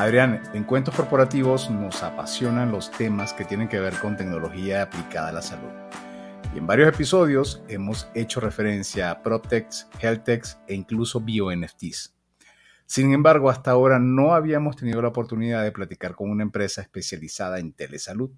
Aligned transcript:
Adrián, 0.00 0.40
en 0.54 0.64
Cuentos 0.64 0.94
Corporativos 0.94 1.68
nos 1.68 2.02
apasionan 2.02 2.72
los 2.72 2.90
temas 2.90 3.34
que 3.34 3.44
tienen 3.44 3.68
que 3.68 3.80
ver 3.80 3.92
con 3.98 4.16
tecnología 4.16 4.80
aplicada 4.80 5.28
a 5.28 5.32
la 5.32 5.42
salud. 5.42 5.68
Y 6.54 6.58
en 6.58 6.66
varios 6.66 6.88
episodios 6.88 7.62
hemos 7.68 8.08
hecho 8.14 8.40
referencia 8.40 9.10
a 9.10 9.22
PropTechs, 9.22 9.88
HealthTechs 10.00 10.58
e 10.68 10.74
incluso 10.74 11.20
BioNFTs. 11.20 12.14
Sin 12.86 13.12
embargo, 13.12 13.50
hasta 13.50 13.72
ahora 13.72 13.98
no 13.98 14.32
habíamos 14.32 14.76
tenido 14.76 15.02
la 15.02 15.08
oportunidad 15.08 15.64
de 15.64 15.70
platicar 15.70 16.14
con 16.14 16.30
una 16.30 16.44
empresa 16.44 16.80
especializada 16.80 17.58
en 17.58 17.74
telesalud. 17.74 18.30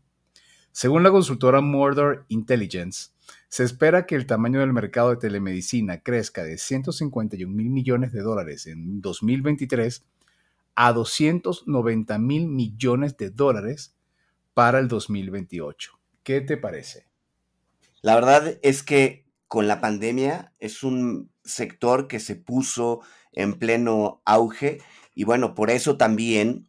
Según 0.73 1.05
la 1.05 1.13
consultora 1.13 1.61
Mordor 1.61 2.25
Intelligence, 2.27 3.11
se 3.49 3.63
espera 3.63 4.05
que 4.05 4.17
el 4.17 4.27
tamaño 4.27 4.59
del 4.59 4.73
mercado 4.73 5.11
de 5.11 5.17
telemedicina 5.17 6.01
crezca 6.01 6.43
de 6.43 6.59
151 6.59 7.55
mil 7.55 7.71
millones 7.71 8.11
de 8.11 8.23
dólares 8.23 8.67
en 8.67 9.01
2023 9.01 10.05
a 10.75 10.93
290 10.93 12.19
mil 12.19 12.49
millones 12.49 13.17
de 13.17 13.31
dólares 13.31 13.97
para 14.55 14.79
el 14.79 14.89
2028. 14.89 15.93
¿Qué 16.23 16.41
te 16.41 16.57
parece? 16.57 17.07
La 18.01 18.15
verdad 18.15 18.59
es 18.63 18.83
que 18.83 19.27
con 19.49 19.69
la 19.69 19.81
pandemia 19.81 20.53
es 20.59 20.83
un 20.83 21.31
sector 21.45 22.09
que 22.09 22.21
se 22.21 22.37
puso 22.37 23.01
en 23.33 23.59
pleno 23.59 24.23
auge 24.25 24.81
y 25.15 25.25
bueno, 25.25 25.55
por 25.55 25.71
eso 25.71 25.97
también 25.97 26.69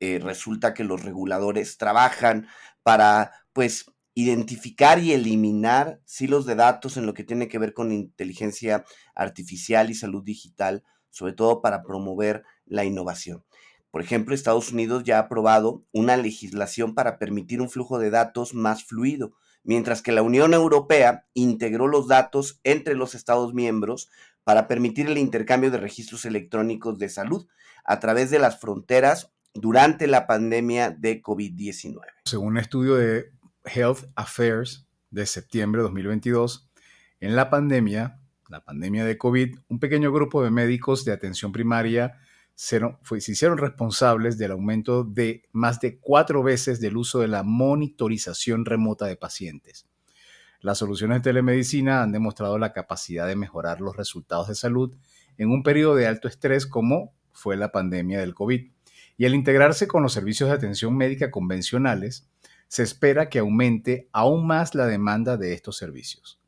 eh, 0.00 0.18
resulta 0.22 0.74
que 0.74 0.84
los 0.84 1.02
reguladores 1.02 1.78
trabajan 1.78 2.48
para 2.82 3.32
pues 3.52 3.86
identificar 4.14 4.98
y 4.98 5.12
eliminar 5.12 6.00
silos 6.04 6.46
de 6.46 6.54
datos 6.54 6.96
en 6.96 7.06
lo 7.06 7.14
que 7.14 7.24
tiene 7.24 7.48
que 7.48 7.58
ver 7.58 7.74
con 7.74 7.92
inteligencia 7.92 8.84
artificial 9.14 9.90
y 9.90 9.94
salud 9.94 10.24
digital, 10.24 10.84
sobre 11.10 11.32
todo 11.32 11.60
para 11.60 11.82
promover 11.82 12.44
la 12.66 12.84
innovación. 12.84 13.44
Por 13.90 14.02
ejemplo, 14.02 14.34
Estados 14.34 14.72
Unidos 14.72 15.04
ya 15.04 15.16
ha 15.16 15.22
aprobado 15.22 15.84
una 15.92 16.16
legislación 16.16 16.94
para 16.94 17.18
permitir 17.18 17.62
un 17.62 17.70
flujo 17.70 17.98
de 17.98 18.10
datos 18.10 18.52
más 18.52 18.84
fluido, 18.84 19.32
mientras 19.64 20.02
que 20.02 20.12
la 20.12 20.22
Unión 20.22 20.52
Europea 20.52 21.26
integró 21.32 21.86
los 21.86 22.06
datos 22.06 22.60
entre 22.62 22.94
los 22.94 23.14
Estados 23.14 23.54
miembros 23.54 24.10
para 24.44 24.68
permitir 24.68 25.06
el 25.06 25.18
intercambio 25.18 25.70
de 25.70 25.78
registros 25.78 26.24
electrónicos 26.24 26.98
de 26.98 27.08
salud 27.08 27.46
a 27.84 27.98
través 27.98 28.30
de 28.30 28.38
las 28.38 28.60
fronteras 28.60 29.32
durante 29.54 30.06
la 30.06 30.26
pandemia 30.26 30.90
de 30.90 31.22
COVID-19. 31.22 32.00
Según 32.26 32.48
un 32.48 32.58
estudio 32.58 32.96
de 32.96 33.32
Health 33.64 34.10
Affairs 34.14 34.86
de 35.10 35.26
septiembre 35.26 35.80
de 35.80 35.84
2022, 35.84 36.70
en 37.20 37.34
la 37.34 37.48
pandemia, 37.48 38.20
la 38.48 38.62
pandemia 38.64 39.04
de 39.04 39.16
COVID, 39.16 39.56
un 39.68 39.80
pequeño 39.80 40.12
grupo 40.12 40.44
de 40.44 40.50
médicos 40.50 41.04
de 41.04 41.12
atención 41.12 41.50
primaria 41.52 42.18
se, 42.56 42.80
hicieron 43.18 43.58
responsables 43.58 44.38
del 44.38 44.52
aumento 44.52 45.04
de 45.04 45.44
más 45.52 45.78
de 45.78 45.98
cuatro 45.98 46.42
veces 46.42 46.80
del 46.80 46.96
uso 46.96 47.20
de 47.20 47.28
la 47.28 47.42
monitorización 47.42 48.64
remota 48.64 49.04
de 49.04 49.16
pacientes. 49.16 49.86
Las 50.60 50.78
soluciones 50.78 51.18
de 51.18 51.30
telemedicina 51.30 52.02
han 52.02 52.12
demostrado 52.12 52.58
la 52.58 52.72
capacidad 52.72 53.26
de 53.28 53.36
mejorar 53.36 53.82
los 53.82 53.94
resultados 53.94 54.48
de 54.48 54.54
salud 54.54 54.96
en 55.36 55.50
un 55.50 55.62
periodo 55.62 55.96
de 55.96 56.06
alto 56.06 56.28
estrés 56.28 56.66
como 56.66 57.12
fue 57.30 57.58
la 57.58 57.72
pandemia 57.72 58.18
del 58.20 58.34
COVID. 58.34 58.70
Y 59.18 59.26
al 59.26 59.34
integrarse 59.34 59.86
con 59.86 60.02
los 60.02 60.14
servicios 60.14 60.48
de 60.48 60.56
atención 60.56 60.96
médica 60.96 61.30
convencionales, 61.30 62.26
se 62.68 62.82
espera 62.82 63.28
que 63.28 63.38
aumente 63.38 64.08
aún 64.12 64.46
más 64.46 64.74
la 64.74 64.86
demanda 64.86 65.36
de 65.36 65.52
estos 65.52 65.76
servicios. 65.76 66.40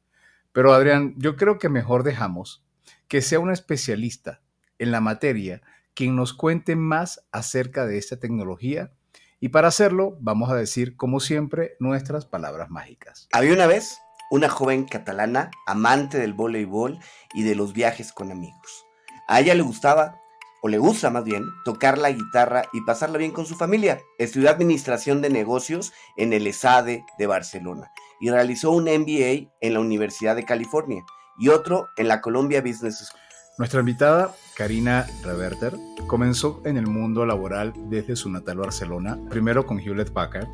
Pero 0.52 0.72
Adrián, 0.72 1.14
yo 1.18 1.36
creo 1.36 1.58
que 1.58 1.68
mejor 1.68 2.02
dejamos 2.02 2.64
que 3.08 3.20
sea 3.20 3.40
un 3.40 3.50
especialista 3.50 4.40
en 4.78 4.90
la 4.90 5.00
materia 5.02 5.60
quien 5.98 6.14
nos 6.14 6.32
cuente 6.32 6.76
más 6.76 7.26
acerca 7.32 7.84
de 7.84 7.98
esta 7.98 8.20
tecnología. 8.20 8.92
Y 9.40 9.48
para 9.48 9.66
hacerlo, 9.66 10.16
vamos 10.20 10.48
a 10.48 10.54
decir, 10.54 10.96
como 10.96 11.18
siempre, 11.18 11.72
nuestras 11.80 12.24
palabras 12.24 12.70
mágicas. 12.70 13.28
Había 13.32 13.52
una 13.52 13.66
vez 13.66 13.98
una 14.30 14.48
joven 14.48 14.84
catalana, 14.84 15.50
amante 15.66 16.18
del 16.18 16.34
voleibol 16.34 17.00
y 17.34 17.42
de 17.42 17.56
los 17.56 17.72
viajes 17.72 18.12
con 18.12 18.30
amigos. 18.30 18.86
A 19.26 19.40
ella 19.40 19.56
le 19.56 19.62
gustaba, 19.62 20.20
o 20.62 20.68
le 20.68 20.78
gusta 20.78 21.10
más 21.10 21.24
bien, 21.24 21.42
tocar 21.64 21.98
la 21.98 22.12
guitarra 22.12 22.62
y 22.72 22.80
pasarla 22.82 23.18
bien 23.18 23.32
con 23.32 23.46
su 23.46 23.56
familia. 23.56 24.00
Estudió 24.18 24.50
Administración 24.50 25.20
de 25.20 25.30
Negocios 25.30 25.92
en 26.16 26.32
el 26.32 26.46
ESADE 26.46 27.04
de 27.18 27.26
Barcelona 27.26 27.90
y 28.20 28.30
realizó 28.30 28.70
un 28.70 28.84
MBA 28.84 29.50
en 29.60 29.74
la 29.74 29.80
Universidad 29.80 30.36
de 30.36 30.44
California 30.44 31.04
y 31.40 31.48
otro 31.48 31.88
en 31.96 32.06
la 32.06 32.20
Columbia 32.20 32.60
Business 32.60 32.98
School. 32.98 33.20
Nuestra 33.58 33.80
invitada, 33.80 34.36
Karina 34.58 35.06
Reverter, 35.22 35.78
comenzó 36.08 36.60
en 36.64 36.76
el 36.76 36.88
mundo 36.88 37.24
laboral 37.24 37.72
desde 37.88 38.16
su 38.16 38.28
natal 38.28 38.58
Barcelona, 38.58 39.16
primero 39.30 39.64
con 39.64 39.78
Hewlett 39.78 40.10
Packard, 40.10 40.48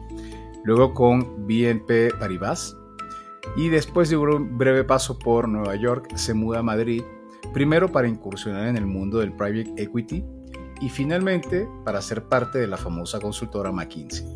luego 0.63 0.93
con 0.93 1.47
BNP 1.47 2.13
Paribas, 2.21 2.77
y 3.57 3.71
después 3.71 4.11
de 4.11 4.19
un 4.19 4.59
breve 4.59 4.85
paso 4.85 5.19
por 5.19 5.49
Nueva 5.49 5.75
York 5.77 6.15
se 6.17 6.35
muda 6.35 6.59
a 6.59 6.63
Madrid, 6.63 7.03
primero 7.55 7.93
para 7.93 8.07
incursionar 8.07 8.69
en 8.69 8.77
el 8.77 8.85
mundo 8.85 9.21
del 9.21 9.33
private 9.33 9.83
equity 9.83 10.23
y 10.83 10.91
finalmente 10.91 11.67
para 11.87 12.03
ser 12.03 12.25
parte 12.25 12.59
de 12.59 12.67
la 12.67 12.77
famosa 12.77 13.21
consultora 13.21 13.73
McKinsey. 13.73 14.27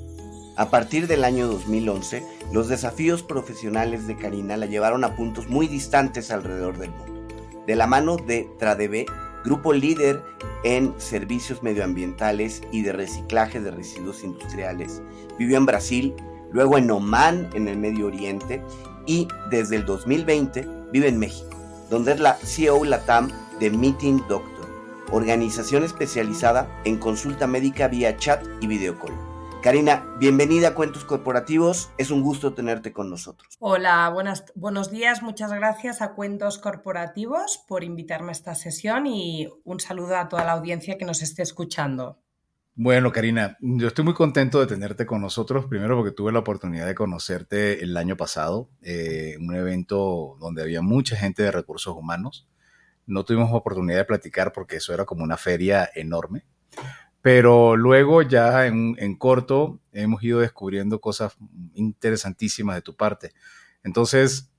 A 0.56 0.71
partir 0.71 1.06
del 1.06 1.25
año 1.25 1.47
2011, 1.47 2.25
los 2.55 2.69
desafíos 2.69 3.23
profesionales 3.23 4.06
de 4.06 4.17
Karina 4.17 4.56
la 4.56 4.65
llevaron 4.65 5.05
a 5.05 5.15
puntos 5.15 5.47
muy 5.49 5.69
distantes 5.69 6.31
alrededor 6.31 6.79
del 6.79 6.91
mundo. 6.91 7.29
De 7.67 7.77
la 7.77 7.87
mano 7.87 8.17
de 8.17 8.49
Tradeb, 8.59 9.06
grupo 9.48 9.72
líder 9.72 10.22
en 10.62 10.94
servicios 10.98 11.62
medioambientales 11.62 12.60
y 12.70 12.82
de 12.82 12.92
reciclaje 12.92 13.60
de 13.60 13.70
residuos 13.70 14.22
industriales, 14.22 15.00
vivió 15.38 15.56
en 15.56 15.64
Brasil, 15.64 16.14
luego 16.53 16.76
en 16.76 16.91
Oman, 16.91 17.48
en 17.54 17.66
el 17.66 17.78
Medio 17.78 18.08
Oriente, 18.08 18.62
y 19.06 19.26
desde 19.50 19.76
el 19.76 19.87
2020 19.87 20.69
vive 20.92 21.08
en 21.08 21.19
México, 21.19 21.56
donde 21.88 22.12
es 22.12 22.20
la 22.20 22.34
CEO 22.34 22.84
Latam 22.84 23.31
de 23.58 23.70
Meeting 23.70 24.19
Doctor, 24.28 24.69
organización 25.10 25.82
especializada 25.82 26.69
en 26.84 26.98
consulta 26.98 27.47
médica 27.47 27.88
vía 27.88 28.19
chat 28.19 28.44
y 28.60 28.66
videocall. 28.66 29.28
Karina, 29.60 30.06
bienvenida 30.20 30.69
a 30.69 30.74
Cuentos 30.74 31.04
Corporativos. 31.04 31.91
Es 31.98 32.12
un 32.12 32.22
gusto 32.22 32.54
tenerte 32.54 32.92
con 32.92 33.10
nosotros. 33.10 33.56
Hola, 33.58 34.08
buenas, 34.08 34.44
buenos 34.54 34.92
días. 34.92 35.20
Muchas 35.20 35.52
gracias 35.52 36.00
a 36.00 36.14
Cuentos 36.14 36.58
Corporativos 36.58 37.64
por 37.66 37.82
invitarme 37.82 38.28
a 38.28 38.32
esta 38.32 38.54
sesión 38.54 39.08
y 39.08 39.48
un 39.64 39.80
saludo 39.80 40.16
a 40.16 40.28
toda 40.28 40.44
la 40.44 40.52
audiencia 40.52 40.96
que 40.96 41.04
nos 41.04 41.22
esté 41.22 41.42
escuchando. 41.42 42.20
Bueno, 42.76 43.10
Karina, 43.10 43.56
yo 43.60 43.88
estoy 43.88 44.04
muy 44.04 44.14
contento 44.14 44.60
de 44.60 44.69
tenerte 44.69 45.06
con 45.06 45.20
nosotros, 45.20 45.66
primero 45.66 45.96
porque 45.96 46.12
tuve 46.12 46.30
la 46.30 46.38
oportunidad 46.38 46.86
de 46.86 46.94
conocerte 46.94 47.82
el 47.82 47.96
año 47.96 48.16
pasado, 48.16 48.70
eh, 48.82 49.34
en 49.36 49.48
un 49.48 49.56
evento 49.56 50.36
donde 50.38 50.62
había 50.62 50.82
mucha 50.82 51.16
gente 51.16 51.42
de 51.42 51.50
recursos 51.50 51.96
humanos. 51.96 52.48
No 53.06 53.25
tuvimos 53.25 53.50
oportunidad 53.52 53.98
de 53.98 54.04
platicar 54.04 54.52
porque 54.52 54.76
eso 54.76 54.94
era 54.94 55.04
como 55.04 55.25
una 55.25 55.36
feria 55.36 55.90
enorme, 55.96 56.44
pero 57.28 57.77
luego 57.77 58.22
ya 58.22 58.65
en, 58.65 58.97
en 58.99 59.15
corto 59.15 59.81
hemos 59.93 60.22
ido 60.22 60.41
descubriendo 60.41 60.99
cosas 60.99 61.37
interesantísimas 61.75 62.77
de 62.77 62.81
tu 62.81 62.97
parte. 62.97 63.34
Entonces, 63.84 64.50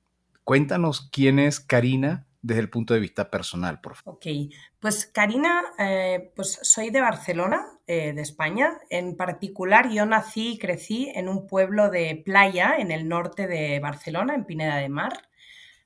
cuéntanos 0.44 1.10
quién 1.12 1.40
es 1.40 1.60
Karina 1.60 2.28
desde 2.44 2.62
el 2.62 2.70
punto 2.70 2.94
de 2.94 3.00
vista 3.00 3.32
personal, 3.32 3.82
por 3.82 3.96
favor. 3.96 4.18
Ok, 4.18 4.54
pues 4.80 5.08
Karina, 5.08 5.64
eh, 5.80 6.32
pues 6.36 6.60
soy 6.62 6.92
de 6.92 7.02
Barcelona, 7.02 7.66
eh, 7.88 8.14
de 8.14 8.22
España. 8.22 8.78
En 8.92 9.18
particular, 9.18 9.90
yo 9.90 10.06
nací 10.06 10.50
y 10.50 10.58
crecí 10.60 11.12
en 11.16 11.28
un 11.28 11.48
pueblo 11.48 11.90
de 11.90 12.22
playa 12.24 12.76
en 12.78 12.92
el 12.92 13.10
norte 13.10 13.48
de 13.48 13.80
Barcelona, 13.80 14.36
en 14.36 14.46
Pineda 14.46 14.76
de 14.76 14.90
Mar. 14.90 15.28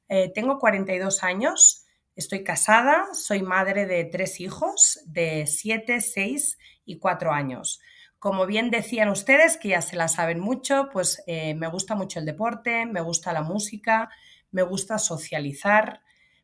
Eh, 0.10 0.34
tengo 0.36 0.60
42 0.60 1.24
años, 1.24 1.86
estoy 2.18 2.44
casada, 2.44 3.06
soy 3.14 3.42
madre 3.42 3.86
de 3.86 4.04
tres 4.04 4.42
hijos 4.42 5.00
de 5.06 5.48
7, 5.48 6.02
6 6.02 6.58
y 6.86 6.98
4 6.98 7.32
años. 7.32 7.80
Como 8.20 8.46
bien 8.46 8.70
decían 8.72 9.10
ustedes, 9.10 9.58
que 9.58 9.70
ya 9.70 9.82
se 9.82 9.96
la 9.96 10.08
saben 10.08 10.40
mucho, 10.40 10.90
pues 10.94 11.22
me 11.28 11.68
gusta 11.68 11.94
mucho 11.94 12.20
el 12.20 12.26
deporte, 12.26 12.86
me 12.86 13.02
gusta 13.02 13.34
la 13.34 13.42
música, 13.42 14.10
me 14.52 14.62
gusta 14.62 14.98
socializar, 14.98 16.02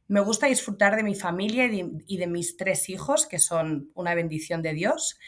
me 0.09 0.19
gusta 0.19 0.47
disfrutar 0.47 0.95
de 0.95 1.03
mi 1.03 1.15
familia 1.15 1.65
y 1.65 2.17
de, 2.17 2.27
mis 2.27 2.57
tres 2.57 2.89
hijos, 2.89 3.27
que 3.27 3.37
son 3.37 3.91
una 3.93 4.15
bendición 4.15 4.63
de 4.63 4.73
Dios. 4.73 5.19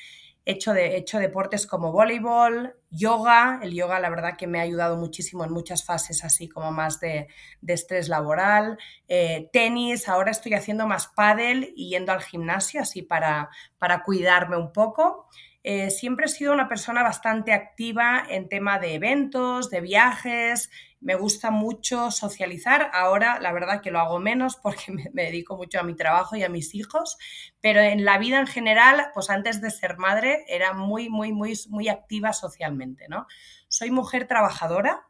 He 0.43 0.53
hecho, 0.53 0.73
de, 0.73 0.97
hecho 0.97 1.19
deportes 1.19 1.67
como 1.67 1.91
voleibol, 1.91 2.75
yoga. 2.89 3.59
El 3.61 3.73
yoga, 3.73 3.99
la 3.99 4.09
verdad, 4.09 4.37
que 4.37 4.47
me 4.47 4.59
ha 4.59 4.63
ayudado 4.63 4.97
muchísimo 4.97 5.43
en 5.43 5.51
muchas 5.51 5.83
fases, 5.85 6.23
así 6.23 6.49
como 6.49 6.71
más 6.71 6.99
de, 6.99 7.27
estrés 7.67 8.09
laboral. 8.09 8.77
Eh, 9.07 9.49
tenis, 9.53 10.09
ahora 10.09 10.31
estoy 10.31 10.53
haciendo 10.53 10.87
más 10.87 11.07
pádel 11.07 11.73
y 11.75 11.89
yendo 11.89 12.11
al 12.11 12.21
gimnasio, 12.21 12.81
así 12.81 13.01
para, 13.01 13.49
para 13.77 14.03
cuidarme 14.03 14.57
un 14.57 14.71
poco. 14.73 15.27
Eh, 15.63 15.91
siempre 15.91 16.25
he 16.25 16.29
sido 16.29 16.53
una 16.53 16.67
persona 16.67 17.03
bastante 17.03 17.53
activa 17.53 18.23
en 18.27 18.49
tema 18.49 18.79
de 18.79 18.95
eventos, 18.95 19.69
de 19.69 19.81
viajes, 19.81 20.71
me 20.99 21.13
gusta 21.13 21.51
mucho 21.51 22.09
socializar. 22.09 22.89
Ahora, 22.93 23.39
la 23.39 23.51
verdad 23.51 23.81
que 23.81 23.91
lo 23.91 23.99
hago 23.99 24.19
menos 24.19 24.55
porque 24.55 24.91
me, 25.13 25.23
dedico 25.23 25.57
mucho 25.57 25.79
a 25.79 25.83
mi 25.83 25.95
trabajo 25.95 26.35
y 26.35 26.43
a 26.43 26.49
mis 26.49 26.73
hijos, 26.73 27.17
pero 27.61 27.79
en 27.79 28.05
la 28.05 28.17
vida 28.17 28.39
en 28.39 28.47
general, 28.47 29.11
pues 29.13 29.29
antes 29.29 29.61
de 29.61 29.69
ser 29.69 29.97
madre, 29.97 30.43
era 30.47 30.73
muy, 30.73 31.09
muy, 31.09 31.31
muy, 31.31 31.53
muy 31.69 31.89
activa 31.89 32.33
socialmente, 32.33 33.05
¿no? 33.07 33.27
Soy 33.67 33.91
mujer 33.91 34.27
trabajadora, 34.27 35.03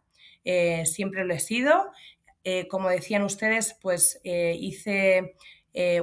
eh, 0.44 0.86
siempre 0.86 1.24
lo 1.24 1.34
he 1.34 1.40
sido. 1.40 1.92
Eh, 2.44 2.68
como 2.68 2.90
decían 2.90 3.22
ustedes, 3.24 3.78
pues 3.82 4.20
hice 4.24 5.36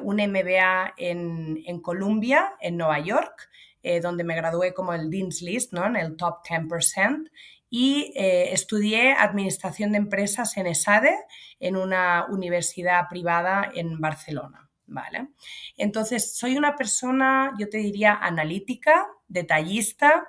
un 0.02 0.16
MBA 0.16 0.94
en, 0.96 1.58
en 1.66 1.80
Columbia, 1.80 2.54
en 2.60 2.78
Nueva 2.78 3.00
York. 3.00 3.50
Eh, 3.82 4.00
donde 4.00 4.24
me 4.24 4.34
gradué 4.34 4.74
como 4.74 4.92
el 4.92 5.08
Dean's 5.08 5.40
List, 5.40 5.72
¿no? 5.72 5.86
en 5.86 5.94
el 5.94 6.16
top 6.16 6.44
10%, 6.44 7.30
y 7.70 8.12
eh, 8.16 8.52
estudié 8.52 9.12
Administración 9.12 9.92
de 9.92 9.98
Empresas 9.98 10.56
en 10.56 10.66
ESADE, 10.66 11.14
en 11.60 11.76
una 11.76 12.26
universidad 12.28 13.08
privada 13.08 13.70
en 13.72 14.00
Barcelona. 14.00 14.68
¿vale? 14.86 15.28
Entonces, 15.76 16.36
soy 16.36 16.56
una 16.56 16.74
persona, 16.74 17.54
yo 17.56 17.68
te 17.68 17.78
diría, 17.78 18.14
analítica, 18.14 19.06
detallista, 19.28 20.26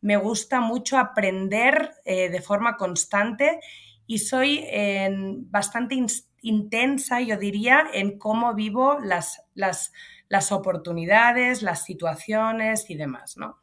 me 0.00 0.16
gusta 0.16 0.60
mucho 0.60 0.98
aprender 0.98 1.92
eh, 2.04 2.30
de 2.30 2.40
forma 2.40 2.76
constante 2.76 3.60
y 4.06 4.18
soy 4.18 4.64
bastante 5.50 5.94
intensa, 6.40 7.20
yo 7.20 7.36
diría, 7.36 7.84
en 7.92 8.18
cómo 8.18 8.54
vivo 8.54 8.98
las, 9.00 9.42
las 9.54 9.92
las 10.28 10.52
oportunidades, 10.52 11.62
las 11.62 11.84
situaciones 11.84 12.90
y 12.90 12.96
demás, 12.96 13.36
¿no? 13.36 13.60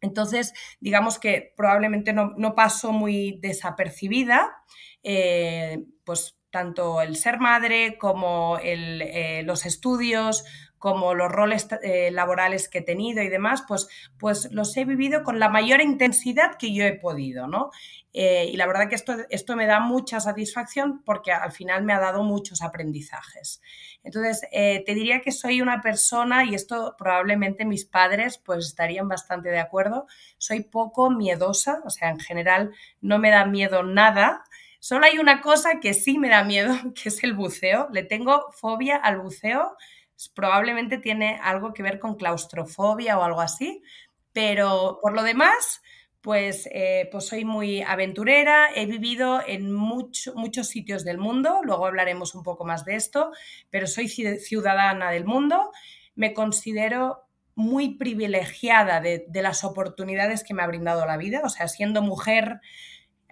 Entonces, 0.00 0.52
digamos 0.80 1.18
que 1.18 1.54
probablemente 1.56 2.12
no, 2.12 2.54
paso 2.54 2.92
muy 2.92 3.38
desapercibida, 3.40 4.54
eh, 5.02 5.82
pues 6.04 6.38
tanto 6.50 7.00
el 7.00 7.16
ser 7.16 7.40
madre 7.40 7.96
como 7.98 8.58
eh, 8.62 9.42
los 9.44 9.66
estudios, 9.66 10.44
como 10.78 11.14
los 11.14 11.32
roles 11.32 11.66
eh, 11.82 12.10
laborales 12.10 12.68
que 12.68 12.78
he 12.78 12.82
tenido 12.82 13.22
y 13.22 13.30
demás, 13.30 13.64
pues, 13.66 13.88
pues 14.18 14.50
los 14.52 14.76
he 14.76 14.84
vivido 14.84 15.22
con 15.22 15.38
la 15.38 15.48
mayor 15.48 15.80
intensidad 15.80 16.58
que 16.58 16.74
yo 16.74 16.84
he 16.84 16.92
podido, 16.92 17.46
¿no? 17.46 17.70
Eh, 18.16 18.48
y 18.52 18.56
la 18.56 18.66
verdad 18.66 18.88
que 18.88 18.94
esto, 18.94 19.16
esto 19.28 19.56
me 19.56 19.66
da 19.66 19.80
mucha 19.80 20.20
satisfacción 20.20 21.02
porque 21.04 21.32
al 21.32 21.50
final 21.50 21.82
me 21.82 21.92
ha 21.92 21.98
dado 21.98 22.22
muchos 22.22 22.62
aprendizajes. 22.62 23.60
Entonces, 24.04 24.46
eh, 24.52 24.84
te 24.86 24.94
diría 24.94 25.20
que 25.20 25.32
soy 25.32 25.60
una 25.60 25.82
persona, 25.82 26.44
y 26.44 26.54
esto 26.54 26.94
probablemente 26.96 27.64
mis 27.64 27.84
padres 27.84 28.38
pues 28.38 28.66
estarían 28.66 29.08
bastante 29.08 29.50
de 29.50 29.58
acuerdo, 29.58 30.06
soy 30.38 30.62
poco 30.62 31.10
miedosa, 31.10 31.80
o 31.84 31.90
sea, 31.90 32.10
en 32.10 32.20
general 32.20 32.72
no 33.00 33.18
me 33.18 33.30
da 33.30 33.44
miedo 33.46 33.82
nada. 33.82 34.44
Solo 34.78 35.06
hay 35.06 35.18
una 35.18 35.40
cosa 35.40 35.80
que 35.80 35.92
sí 35.92 36.18
me 36.18 36.28
da 36.28 36.44
miedo, 36.44 36.72
que 36.94 37.08
es 37.08 37.22
el 37.24 37.34
buceo. 37.34 37.88
Le 37.90 38.04
tengo 38.04 38.46
fobia 38.52 38.96
al 38.96 39.18
buceo 39.18 39.76
probablemente 40.34 40.98
tiene 40.98 41.38
algo 41.42 41.72
que 41.72 41.82
ver 41.82 41.98
con 41.98 42.14
claustrofobia 42.14 43.18
o 43.18 43.24
algo 43.24 43.40
así, 43.40 43.82
pero 44.32 44.98
por 45.02 45.12
lo 45.12 45.22
demás, 45.22 45.82
pues, 46.24 46.66
eh, 46.72 47.10
pues 47.12 47.26
soy 47.26 47.44
muy 47.44 47.82
aventurera, 47.82 48.70
he 48.74 48.86
vivido 48.86 49.42
en 49.46 49.70
muchos 49.70 50.66
sitios 50.66 51.04
del 51.04 51.18
mundo, 51.18 51.60
luego 51.62 51.84
hablaremos 51.84 52.34
un 52.34 52.42
poco 52.42 52.64
más 52.64 52.86
de 52.86 52.94
esto, 52.94 53.30
pero 53.68 53.86
soy 53.86 54.08
ciudadana 54.08 55.10
del 55.10 55.26
mundo, 55.26 55.70
me 56.14 56.32
considero 56.32 57.26
muy 57.56 57.98
privilegiada 57.98 59.02
de, 59.02 59.26
las 59.34 59.64
oportunidades 59.64 60.44
que 60.44 60.54
me 60.54 60.62
ha 60.62 60.66
brindado 60.66 61.04
la 61.04 61.18
vida, 61.18 61.42
o 61.44 61.50
sea, 61.50 61.68
siendo 61.68 62.00
mujer, 62.00 62.62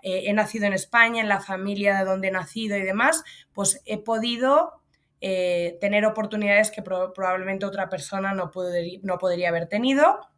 eh, 0.02 0.24
he 0.26 0.32
nacido 0.34 0.66
en 0.66 0.74
España, 0.74 1.22
en 1.22 1.30
la 1.30 1.40
familia 1.40 1.98
de 1.98 2.04
donde 2.04 2.28
he 2.28 2.30
nacido 2.30 2.76
y 2.76 2.82
demás, 2.82 3.24
pues 3.54 3.80
he 3.86 3.96
podido 3.96 4.82
eh, 5.22 5.78
tener 5.80 6.04
oportunidades 6.04 6.70
que 6.70 6.82
probablemente 6.82 7.64
otra 7.64 7.88
persona 7.88 8.34
no, 8.34 8.52
no 9.02 9.18
podría 9.18 9.48
haber 9.48 9.66
tenido. 9.66 10.31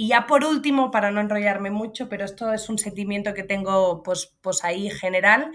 Y 0.00 0.06
ya 0.06 0.28
por 0.28 0.44
último, 0.44 0.92
para 0.92 1.10
no 1.10 1.20
enrollarme 1.20 1.72
mucho, 1.72 2.08
pero 2.08 2.24
esto 2.24 2.52
es 2.52 2.68
un 2.68 2.78
sentimiento 2.78 3.34
que 3.34 3.42
tengo 3.42 4.04
pues, 4.04 4.32
pues 4.42 4.62
ahí 4.62 4.90
general, 4.90 5.50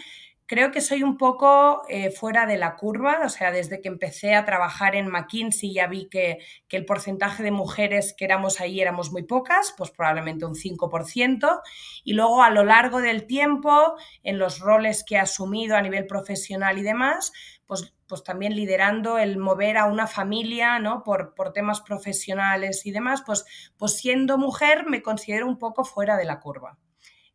creo 0.47 0.69
que 0.69 0.81
soy 0.81 1.01
un 1.01 1.17
poco 1.17 1.83
eh, 1.87 2.11
fuera 2.11 2.45
de 2.45 2.57
la 2.57 2.75
curva, 2.75 3.21
o 3.23 3.29
sea, 3.29 3.53
desde 3.53 3.79
que 3.79 3.87
empecé 3.87 4.35
a 4.35 4.43
trabajar 4.43 4.97
en 4.97 5.07
McKinsey 5.07 5.73
ya 5.73 5.87
vi 5.87 6.09
que, 6.09 6.39
que, 6.67 6.75
el 6.75 6.83
porcentaje 6.83 7.41
de 7.41 7.51
mujeres 7.51 8.13
que 8.17 8.25
éramos 8.25 8.59
ahí 8.59 8.81
éramos 8.81 9.13
muy 9.13 9.23
pocas, 9.23 9.73
pues 9.77 9.91
probablemente 9.91 10.45
un 10.45 10.55
5%, 10.55 11.61
y 12.03 12.11
luego 12.11 12.43
a 12.43 12.49
lo 12.49 12.65
largo 12.65 12.99
del 12.99 13.25
tiempo, 13.25 13.95
en 14.23 14.39
los 14.39 14.59
roles 14.59 15.05
que 15.07 15.15
he 15.15 15.19
asumido 15.19 15.77
a 15.77 15.81
nivel 15.81 16.05
profesional 16.05 16.77
y 16.77 16.83
demás, 16.83 17.31
pues, 17.65 17.93
pues 18.07 18.23
también 18.23 18.55
liderando 18.55 19.17
el 19.17 19.37
mover 19.37 19.77
a 19.77 19.85
una 19.85 20.07
familia, 20.07 20.79
¿no? 20.79 21.03
Por, 21.03 21.33
por 21.33 21.53
temas 21.53 21.81
profesionales 21.81 22.85
y 22.85 22.91
demás, 22.91 23.23
pues, 23.25 23.45
pues 23.77 23.97
siendo 23.97 24.37
mujer 24.37 24.85
me 24.87 25.01
considero 25.01 25.47
un 25.47 25.57
poco 25.57 25.83
fuera 25.83 26.17
de 26.17 26.25
la 26.25 26.39
curva. 26.39 26.77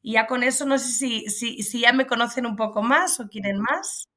Y 0.03 0.13
ya 0.13 0.27
con 0.27 0.43
eso 0.43 0.65
no 0.65 0.79
sé 0.79 0.93
si, 0.93 1.63
si, 1.63 1.81
ya 1.81 1.93
me 1.93 2.07
conocen 2.07 2.47
un 2.47 2.57
poco 2.57 2.83
más 2.83 3.19
o 3.21 3.29
quieren 3.29 3.61
más. 3.61 4.09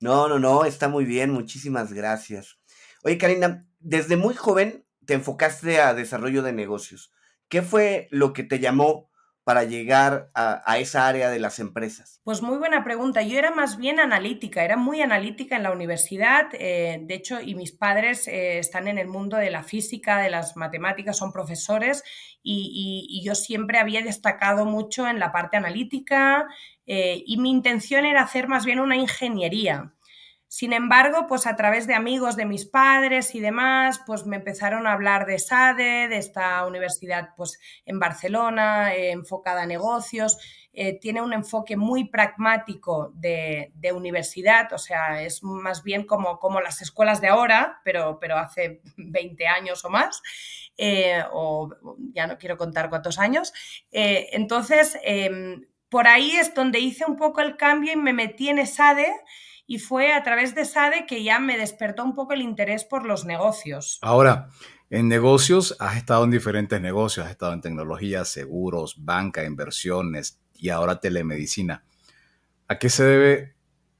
No, 0.00 0.28
no, 0.28 0.38
no, 0.38 0.64
está 0.64 0.88
muy 0.88 1.04
bien, 1.04 1.30
muchísimas 1.30 1.92
gracias. 1.92 2.58
Oye, 3.04 3.18
Karina, 3.18 3.66
desde 3.78 4.16
muy 4.16 4.34
joven 4.34 4.84
te 5.06 5.14
enfocaste 5.14 5.80
a 5.80 5.94
desarrollo 5.94 6.42
de 6.42 6.52
negocios. 6.52 7.12
¿Qué 7.48 7.62
fue 7.62 8.08
lo 8.10 8.32
que 8.32 8.42
te 8.42 8.58
llamó 8.58 9.11
para 9.44 9.64
llegar 9.64 10.30
a, 10.34 10.78
esa 10.78 11.08
área 11.08 11.28
de 11.28 11.40
las 11.40 11.58
empresas? 11.58 12.20
Pues 12.22 12.42
muy 12.42 12.58
buena 12.58 12.84
pregunta. 12.84 13.22
Yo 13.22 13.38
era 13.38 13.50
más 13.50 13.76
bien 13.76 13.98
analítica, 13.98 14.64
era 14.64 14.76
muy 14.76 15.00
analítica 15.00 15.56
en 15.56 15.64
la 15.64 15.72
universidad. 15.72 16.48
Eh, 16.52 17.00
de 17.02 17.14
hecho, 17.14 17.40
y 17.40 17.54
mis 17.54 17.72
padres 17.72 18.28
eh, 18.28 18.58
están 18.58 18.86
en 18.86 18.98
el 18.98 19.08
mundo 19.08 19.36
de 19.36 19.50
la 19.50 19.64
física, 19.64 20.18
de 20.18 20.30
las 20.30 20.56
matemáticas, 20.56 21.16
son 21.16 21.32
profesores 21.32 22.04
y, 22.42 23.20
yo 23.24 23.34
siempre 23.34 23.78
había 23.78 24.02
destacado 24.02 24.64
mucho 24.64 25.06
en 25.06 25.20
la 25.20 25.30
parte 25.30 25.56
analítica 25.56 26.48
eh, 26.86 27.22
y 27.24 27.36
mi 27.36 27.50
intención 27.50 28.04
era 28.04 28.22
hacer 28.22 28.48
más 28.48 28.64
bien 28.64 28.80
una 28.80 28.96
ingeniería. 28.96 29.92
Sin 30.54 30.74
embargo, 30.74 31.26
pues 31.28 31.46
a 31.46 31.56
través 31.56 31.86
de 31.86 31.94
amigos 31.94 32.36
de 32.36 32.44
mis 32.44 32.66
padres 32.66 33.34
y 33.34 33.40
demás, 33.40 34.02
pues 34.04 34.26
me 34.26 34.36
empezaron 34.36 34.86
a 34.86 34.92
hablar 34.92 35.24
de 35.24 35.38
SADE, 35.38 36.08
de 36.08 36.18
esta 36.18 36.66
universidad 36.66 37.30
pues 37.38 37.58
en 37.86 37.98
Barcelona, 37.98 38.94
eh, 38.94 39.12
enfocada 39.12 39.62
a 39.62 39.66
negocios. 39.66 40.36
Eh, 40.74 41.00
tiene 41.00 41.22
un 41.22 41.32
enfoque 41.32 41.78
muy 41.78 42.04
pragmático 42.04 43.12
de, 43.14 43.72
universidad, 43.94 44.70
o 44.74 44.78
sea, 44.78 45.22
es 45.22 45.42
más 45.42 45.82
bien 45.82 46.04
como, 46.04 46.38
como 46.38 46.60
las 46.60 46.82
escuelas 46.82 47.22
de 47.22 47.28
ahora, 47.28 47.80
pero, 47.82 48.18
pero 48.20 48.36
hace 48.36 48.82
20 48.98 49.46
años 49.46 49.82
o 49.86 49.88
más, 49.88 50.20
eh, 50.76 51.22
o 51.32 51.70
ya 52.12 52.26
no 52.26 52.36
quiero 52.36 52.58
contar 52.58 52.90
cuántos 52.90 53.18
años. 53.18 53.54
entonces, 53.90 54.98
em, 55.02 55.64
por 55.88 56.08
ahí 56.08 56.32
es 56.32 56.52
donde 56.52 56.78
hice 56.78 57.06
un 57.06 57.16
poco 57.16 57.40
el 57.40 57.56
cambio 57.56 57.94
y 57.94 57.96
me 57.96 58.12
metí 58.12 58.50
en 58.50 58.66
SADE 58.66 59.14
y 59.72 59.78
fue 59.78 60.12
a 60.12 60.22
través 60.22 60.54
de 60.54 60.66
SADE 60.66 61.06
que 61.06 61.24
ya 61.24 61.38
me 61.38 61.56
despertó 61.56 62.04
un 62.04 62.14
poco 62.14 62.34
el 62.34 62.42
interés 62.42 62.84
por 62.84 63.06
los 63.06 63.24
negocios. 63.24 63.98
Ahora, 64.02 64.50
en 64.90 65.08
negocios 65.08 65.74
has 65.80 65.96
estado 65.96 66.24
en 66.24 66.30
diferentes 66.30 66.78
negocios, 66.78 67.24
has 67.24 67.32
estado 67.32 67.54
en 67.54 67.62
tecnología, 67.62 68.26
seguros, 68.26 68.96
banca, 69.02 69.44
inversiones 69.44 70.42
y 70.52 70.68
ahora 70.68 71.00
telemedicina. 71.00 71.86
¿A 72.68 72.78
qué 72.78 72.90
se 72.90 73.02
debe, 73.02 73.54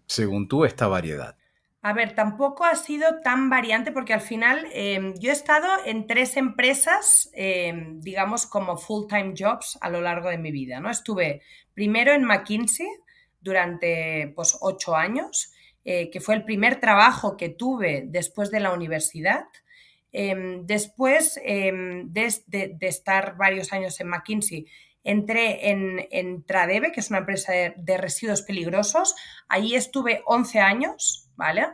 según 0.04 0.46
tú, 0.46 0.66
esta 0.66 0.88
variedad? 0.88 1.38
A 1.80 1.94
ver, 1.94 2.14
tampoco 2.14 2.66
ha 2.66 2.74
sido 2.74 3.22
tan 3.22 3.48
variante 3.48 3.92
porque 3.92 4.12
al 4.12 4.20
final 4.20 4.66
em, 4.74 5.14
yo 5.18 5.30
he 5.30 5.32
estado 5.32 5.68
en 5.86 6.06
tres 6.06 6.36
empresas, 6.36 7.30
em, 7.32 7.98
digamos, 8.02 8.44
como 8.44 8.76
full-time 8.76 9.32
jobs 9.34 9.78
a 9.80 9.88
lo 9.88 10.02
largo 10.02 10.28
de 10.28 10.36
mi 10.36 10.52
vida, 10.52 10.80
¿no? 10.80 10.90
Estuve 10.90 11.40
primero 11.72 12.12
en 12.12 12.24
McKinsey 12.24 12.88
durante 13.40 14.32
pues, 14.36 14.58
ocho 14.60 14.94
años, 14.94 15.51
eh, 15.84 16.10
que 16.10 16.20
fue 16.20 16.36
el 16.36 16.44
primer 16.44 16.78
trabajo 16.78 17.36
que 17.36 17.48
tuve 17.48 18.04
después 18.06 18.50
de 18.50 18.60
la 18.60 18.72
universidad. 18.72 19.46
Em, 20.12 20.64
después 20.66 21.40
em, 21.42 22.12
de, 22.12 22.76
estar 22.82 23.36
varios 23.36 23.72
años 23.72 23.98
en 24.00 24.08
McKinsey, 24.08 24.66
entré 25.02 25.70
en, 25.70 26.44
Tradeve, 26.44 26.92
que 26.92 27.00
es 27.00 27.10
una 27.10 27.18
empresa 27.18 27.52
de, 27.52 27.98
residuos 27.98 28.42
peligrosos. 28.42 29.16
Allí 29.48 29.74
estuve 29.74 30.22
11 30.26 30.60
años, 30.60 31.28
¿vale? 31.34 31.66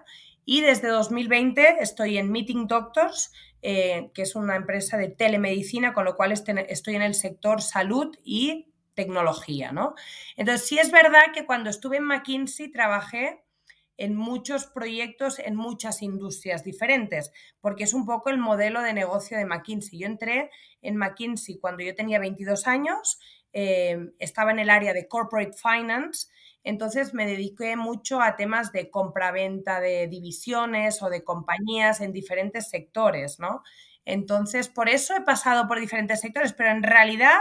Y 0.45 0.63
desde 0.63 0.89
2020 0.89 1.77
estoy 1.81 2.17
en 2.17 2.33
Meeting 2.33 2.67
Doctors, 2.67 3.33
eh, 3.61 4.11
que 4.15 4.23
es 4.23 4.35
una 4.35 4.57
empresa 4.57 4.97
de 4.97 5.09
telemedicina, 5.09 5.93
con 5.93 6.05
lo 6.07 6.17
cual 6.17 6.33
este, 6.33 6.73
estoy 6.73 6.95
en 6.95 7.03
el 7.03 7.15
sector 7.15 7.61
salud 7.61 8.17
y 8.25 8.73
tecnología, 8.95 9.73
¿no? 9.73 9.95
Entonces, 10.37 10.67
sí 10.67 10.79
es 10.79 10.91
verdad 10.91 11.33
que 11.35 11.45
cuando 11.45 11.69
estuve 11.69 11.99
en 11.99 12.05
McKinsey 12.05 12.69
trabajé 12.73 13.43
en 13.99 14.15
muchos 14.15 14.67
proyectos, 14.67 15.39
en 15.41 15.57
muchas 15.57 16.03
industrias 16.03 16.65
diferentes, 16.65 17.33
porque 17.61 17.85
es 17.85 17.93
un 17.93 18.07
poco 18.07 18.31
el 18.31 18.39
modelo 18.39 18.81
de 18.81 18.95
negocio 18.95 19.37
de 19.37 19.45
McKinsey. 19.45 19.99
Yo 19.99 20.07
entré 20.07 20.51
en 20.81 20.97
McKinsey 20.97 21.59
cuando 21.59 21.83
yo 21.83 21.95
tenía 21.95 22.21
22 22.21 22.67
años, 22.69 23.19
eh, 23.53 24.13
estaba 24.19 24.53
en 24.53 24.61
el 24.61 24.71
área 24.71 24.93
de 24.93 25.09
corporate 25.09 25.57
finance, 25.57 26.29
entonces 26.63 27.13
me 27.13 27.27
dediqué 27.27 27.77
mucho 27.77 28.21
a 28.21 28.37
temas 28.37 28.73
de 28.73 28.91
compraventa 28.91 29.81
de 29.81 30.07
divisiones 30.07 31.03
o 31.03 31.11
de 31.11 31.25
compañías 31.25 32.01
en 32.01 32.13
diferentes 32.13 32.69
sectores, 32.69 33.41
¿no? 33.41 33.63
Entonces, 34.05 34.69
por 34.69 34.89
eso 34.89 35.15
he 35.17 35.23
pasado 35.23 35.67
por 35.67 35.81
diferentes 35.81 36.21
sectores, 36.21 36.53
pero 36.53 36.71
en 36.71 36.83
realidad 36.83 37.39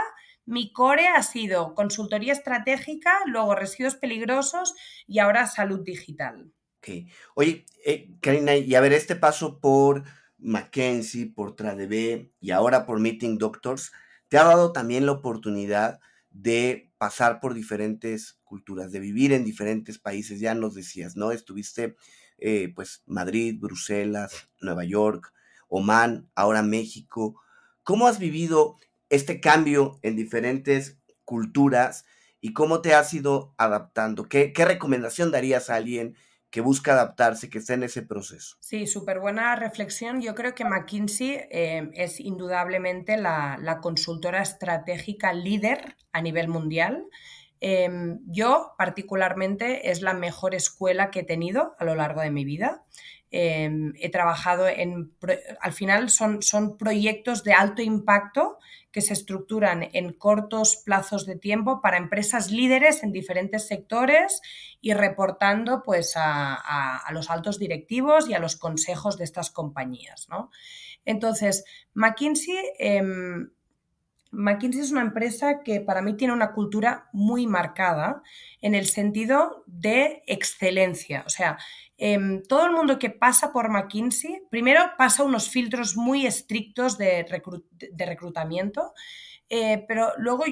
mi 0.48 0.72
core 0.72 1.08
ha 1.08 1.22
sido 1.22 1.74
consultoría 1.74 2.32
estratégica, 2.32 3.12
luego 3.26 3.54
residuos 3.54 3.96
peligrosos 3.96 4.74
y 5.06 5.18
ahora 5.18 5.46
salud 5.46 5.80
digital. 5.84 6.50
Ok. 6.78 7.06
Oye, 7.34 7.66
eh, 7.84 8.16
Karina, 8.22 8.56
y 8.56 8.74
a 8.74 8.80
ver, 8.80 8.94
este 8.94 9.14
paso 9.14 9.60
por 9.60 10.04
McKinsey, 10.38 11.26
por 11.26 11.54
TradeB 11.54 12.30
y 12.40 12.50
ahora 12.50 12.86
por 12.86 12.98
Meeting 12.98 13.36
Doctors, 13.36 13.92
te 14.28 14.38
ha 14.38 14.44
dado 14.44 14.72
también 14.72 15.04
la 15.04 15.12
oportunidad 15.12 16.00
de 16.30 16.90
pasar 16.96 17.40
por 17.40 17.52
diferentes 17.52 18.38
culturas, 18.42 18.90
de 18.90 19.00
vivir 19.00 19.34
en 19.34 19.44
diferentes 19.44 19.98
países, 19.98 20.40
ya 20.40 20.54
nos 20.54 20.74
decías, 20.74 21.14
¿no? 21.14 21.30
Estuviste, 21.30 21.94
eh, 22.38 22.72
pues, 22.74 23.02
Madrid, 23.04 23.56
Bruselas, 23.60 24.48
Nueva 24.62 24.84
York, 24.84 25.30
Oman, 25.68 26.30
ahora 26.34 26.62
México. 26.62 27.38
¿Cómo 27.82 28.06
has 28.06 28.18
vivido 28.18 28.78
este 29.10 29.40
cambio 29.40 29.98
en 30.02 30.16
diferentes 30.16 30.98
culturas 31.24 32.04
y 32.40 32.52
cómo 32.52 32.80
te 32.80 32.94
has 32.94 33.12
ido 33.14 33.54
adaptando? 33.58 34.28
¿Qué, 34.28 34.52
recomendación 34.56 35.30
darías 35.30 35.70
a 35.70 35.76
alguien 35.76 36.16
que 36.50 36.60
busca 36.62 36.92
adaptarse, 36.92 37.50
que 37.50 37.58
está 37.58 37.74
en 37.74 37.82
ese 37.82 38.02
proceso? 38.02 38.56
Sí, 38.60 38.86
súper 38.86 39.20
buena 39.20 39.54
reflexión. 39.56 40.22
Yo 40.22 40.34
creo 40.34 40.54
que 40.54 40.64
McKinsey 40.64 41.40
eh, 41.50 41.90
es 41.92 42.20
indudablemente 42.20 43.16
la, 43.18 43.78
consultora 43.82 44.40
estratégica 44.40 45.32
líder 45.32 45.96
a 46.12 46.22
nivel 46.22 46.48
mundial. 46.48 47.04
Em, 47.60 48.20
yo 48.26 48.74
particularmente 48.78 49.90
es 49.90 50.00
la 50.00 50.14
mejor 50.14 50.54
escuela 50.54 51.10
que 51.10 51.20
he 51.20 51.24
tenido 51.24 51.74
a 51.78 51.84
lo 51.84 51.94
largo 51.96 52.20
de 52.20 52.30
mi 52.30 52.44
vida. 52.44 52.84
Em, 53.30 53.92
he 54.00 54.08
trabajado 54.10 54.66
en, 54.68 55.12
al 55.60 55.72
final 55.72 56.08
son, 56.08 56.42
son 56.42 56.78
proyectos 56.78 57.44
de 57.44 57.52
alto 57.52 57.82
impacto 57.82 58.58
que 58.90 59.02
se 59.02 59.12
estructuran 59.12 59.90
en 59.92 60.14
cortos 60.14 60.76
plazos 60.76 61.26
de 61.26 61.36
tiempo 61.36 61.82
para 61.82 61.98
empresas 61.98 62.50
líderes 62.50 63.02
en 63.02 63.12
diferentes 63.12 63.66
sectores 63.66 64.40
y 64.80 64.94
reportando 64.94 65.82
pues, 65.82 66.14
a, 66.16 67.04
los 67.12 67.28
altos 67.28 67.58
directivos 67.58 68.30
y 68.30 68.34
a 68.34 68.38
los 68.38 68.56
consejos 68.56 69.18
de 69.18 69.24
estas 69.24 69.50
compañías. 69.50 70.26
Entonces, 71.04 71.64
McKinsey, 71.92 72.56
em, 72.78 73.50
McKinsey 74.30 74.82
es 74.82 74.92
una 74.92 75.02
empresa 75.02 75.62
que 75.62 75.80
para 75.80 76.02
mí 76.02 76.14
tiene 76.14 76.32
una 76.32 76.52
cultura 76.52 77.08
muy 77.12 77.46
marcada 77.46 78.22
en 78.60 78.74
el 78.74 78.86
sentido 78.86 79.64
de 79.66 80.22
excelencia. 80.26 81.24
O 81.26 81.30
sea, 81.30 81.58
Em, 82.00 82.44
todo 82.44 82.64
el 82.64 82.72
mundo 82.72 82.96
que 82.96 83.10
pasa 83.10 83.52
por 83.52 83.70
McKinsey, 83.70 84.42
primero 84.50 84.92
pasa 84.96 85.24
unos 85.24 85.50
filtros 85.50 85.96
muy 85.96 86.26
estrictos 86.26 86.96
de, 86.96 87.26
reclutamiento, 87.98 88.94
eh, 89.48 89.84
pero 89.88 90.12
luego 90.16 90.44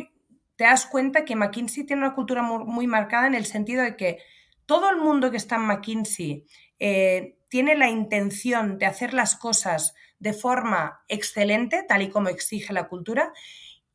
te 0.56 0.64
das 0.64 0.86
cuenta 0.86 1.24
que 1.24 1.36
McKinsey 1.36 1.84
tiene 1.84 2.02
una 2.02 2.16
cultura 2.16 2.42
muy, 2.42 2.88
marcada 2.88 3.28
en 3.28 3.36
el 3.36 3.46
sentido 3.46 3.84
de 3.84 3.96
que 3.96 4.18
todo 4.66 4.90
el 4.90 4.96
mundo 4.96 5.30
que 5.30 5.36
está 5.36 5.54
en 5.54 5.66
McKinsey 5.66 6.44
eh, 6.80 7.38
tiene 7.48 7.76
la 7.76 7.88
intención 7.90 8.76
de 8.76 8.86
hacer 8.86 9.14
las 9.14 9.36
cosas 9.36 9.94
de 10.18 10.32
forma 10.32 11.04
excelente, 11.06 11.84
tal 11.86 12.02
y 12.02 12.10
como 12.10 12.28
exige 12.28 12.72
la 12.72 12.88
cultura, 12.88 13.32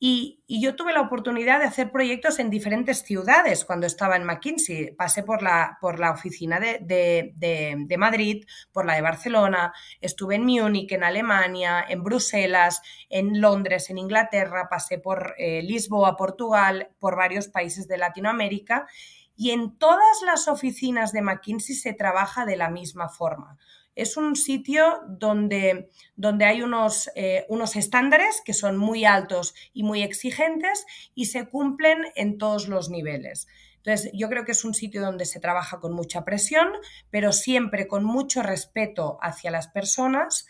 y, 0.04 0.40
yo 0.48 0.76
tuve 0.76 0.94
la 0.94 1.02
oportunidad 1.02 1.60
de 1.60 1.66
hacer 1.66 1.92
proyectos 1.92 2.40
en 2.40 2.50
diferentes 2.50 3.04
ciudades 3.04 3.64
cuando 3.64 3.86
estaba 3.86 4.16
en 4.16 4.24
McKinsey. 4.24 4.96
Pasé 4.96 5.22
por 5.22 5.44
la, 5.44 5.78
por 5.80 6.00
la 6.00 6.10
oficina 6.10 6.60
de, 6.60 7.96
Madrid, 8.00 8.44
por 8.72 8.88
la 8.88 8.96
de 8.96 9.02
Barcelona, 9.02 9.72
estuve 10.02 10.36
en 10.36 10.46
Múnich, 10.46 10.92
en 10.92 11.04
Alemania, 11.04 11.86
en 11.88 12.04
Bruselas, 12.04 12.82
en 13.10 13.40
Londres, 13.40 13.92
en 13.92 14.00
Inglaterra, 14.00 14.68
pasé 14.70 14.98
por 14.98 15.36
eh, 15.38 15.62
Lisboa, 15.62 16.18
Portugal, 16.18 16.90
por 16.98 17.16
varios 17.16 17.48
países 17.48 17.88
de 17.88 18.00
Latinoamérica. 18.00 18.88
Y 19.36 19.52
en 19.52 19.78
todas 19.78 20.24
las 20.26 20.48
oficinas 20.48 21.12
de 21.12 21.22
McKinsey 21.22 21.76
se 21.76 21.94
trabaja 21.94 22.46
de 22.48 22.58
la 22.58 22.70
misma 22.70 23.08
forma 23.08 23.60
es 23.96 24.18
un 24.18 24.36
sitio 24.36 25.02
donde, 25.08 25.90
donde 26.16 26.46
hay 26.46 26.62
unos, 26.62 27.10
eh, 27.16 27.46
unos 27.50 27.76
estándares 27.76 28.42
que 28.46 28.54
son 28.54 28.78
muy 28.78 29.06
altos 29.06 29.54
y 29.74 29.84
muy 29.84 30.02
exigentes 30.02 30.86
y 31.14 31.26
se 31.26 31.48
cumplen 31.48 32.06
en 32.16 32.38
todos 32.38 32.68
los 32.68 32.90
niveles. 32.90 33.48
Entonces, 33.78 34.12
yo 34.14 34.30
creo 34.30 34.46
que 34.46 34.52
es 34.52 34.64
un 34.64 34.74
sitio 34.74 35.02
donde 35.02 35.26
se 35.26 35.40
trabaja 35.40 35.80
con 35.80 35.94
mucha 35.94 36.24
presión, 36.24 36.70
pero 37.10 37.32
siempre 37.32 37.88
con 37.88 38.04
mucho 38.04 38.44
respeto 38.44 39.18
hacia 39.22 39.50
las 39.50 39.68
personas. 39.68 40.46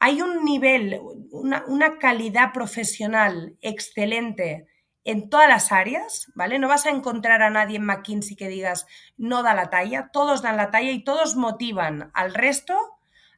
Hay 0.00 0.20
un 0.20 0.44
nivel, 0.44 1.00
una, 1.30 1.64
una 1.68 1.98
calidad 1.98 2.52
profesional 2.52 3.56
excelente 3.62 4.66
en 5.06 5.30
todas 5.30 5.48
las 5.48 5.70
áreas, 5.70 6.26
¿vale? 6.34 6.58
No 6.58 6.66
vas 6.66 6.84
a 6.84 6.90
encontrar 6.90 7.40
a 7.40 7.48
nadie 7.48 7.76
en 7.76 7.84
McKinsey 7.84 8.36
que 8.36 8.48
digas 8.48 8.86
no 9.16 9.44
da 9.44 9.54
la 9.54 9.70
talla, 9.70 10.10
todos 10.12 10.42
dan 10.42 10.56
la 10.56 10.72
talla 10.72 10.90
y 10.90 11.04
todos 11.04 11.36
motivan 11.36 12.10
al 12.12 12.34
resto 12.34 12.76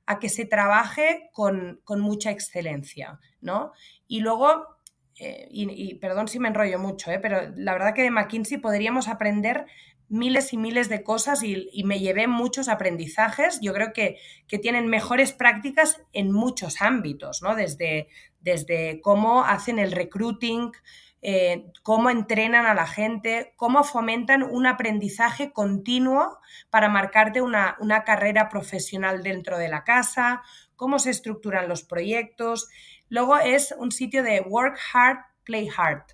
a 0.07 0.19
que 0.19 0.31
se 0.31 0.47
trabaje 0.47 1.29
con, 1.33 1.83
mucha 1.87 2.31
excelencia, 2.31 3.21
¿no? 3.43 3.73
Y 4.07 4.21
luego, 4.21 4.79
eh, 5.21 5.47
y, 5.51 5.95
perdón 5.97 6.29
si 6.29 6.39
me 6.39 6.49
enrollo 6.49 6.79
mucho, 6.79 7.11
¿eh? 7.11 7.19
pero 7.21 7.53
la 7.55 7.75
verdad 7.75 7.95
que 7.95 8.03
de 8.03 8.11
McKinsey 8.11 8.57
podríamos 8.57 9.07
aprender 9.07 9.67
miles 10.09 10.55
y 10.55 10.57
miles 10.57 10.89
de 10.89 11.03
cosas 11.03 11.43
y, 11.43 11.85
me 11.85 12.01
llevé 12.01 12.29
muchos 12.29 12.69
aprendizajes. 12.69 13.61
Yo 13.61 13.75
creo 13.75 13.93
que, 13.93 14.17
que, 14.47 14.59
tienen 14.59 14.87
mejores 14.87 15.35
prácticas 15.35 16.01
en 16.15 16.33
muchos 16.33 16.81
ámbitos, 16.81 17.43
¿no? 17.43 17.55
Desde, 17.55 18.09
desde 18.41 19.03
cómo 19.03 19.45
hacen 19.45 19.79
el 19.79 19.93
recruiting, 19.93 20.73
eh, 21.21 21.73
cómo 21.83 22.11
entrenan 22.11 22.67
a 22.67 22.75
la 22.75 22.87
gente, 22.87 23.53
cómo 23.57 23.83
fomentan 23.83 24.45
un 24.45 24.67
aprendizaje 24.67 25.53
continuo 25.53 26.39
para 26.71 26.89
marcarte 26.89 27.43
una, 27.43 27.77
carrera 28.07 28.49
profesional 28.49 29.23
dentro 29.23 29.59
de 29.59 29.69
la 29.69 29.83
casa, 29.83 30.43
cómo 30.77 31.01
se 31.01 31.11
estructuran 31.11 31.69
los 31.69 31.83
proyectos. 31.83 32.69
Luego 33.09 33.37
es 33.39 33.75
un 33.77 33.91
sitio 33.91 34.23
de 34.23 34.43
work 34.43 34.79
hard, 34.93 35.19
play 35.43 35.69
hard. 35.77 36.05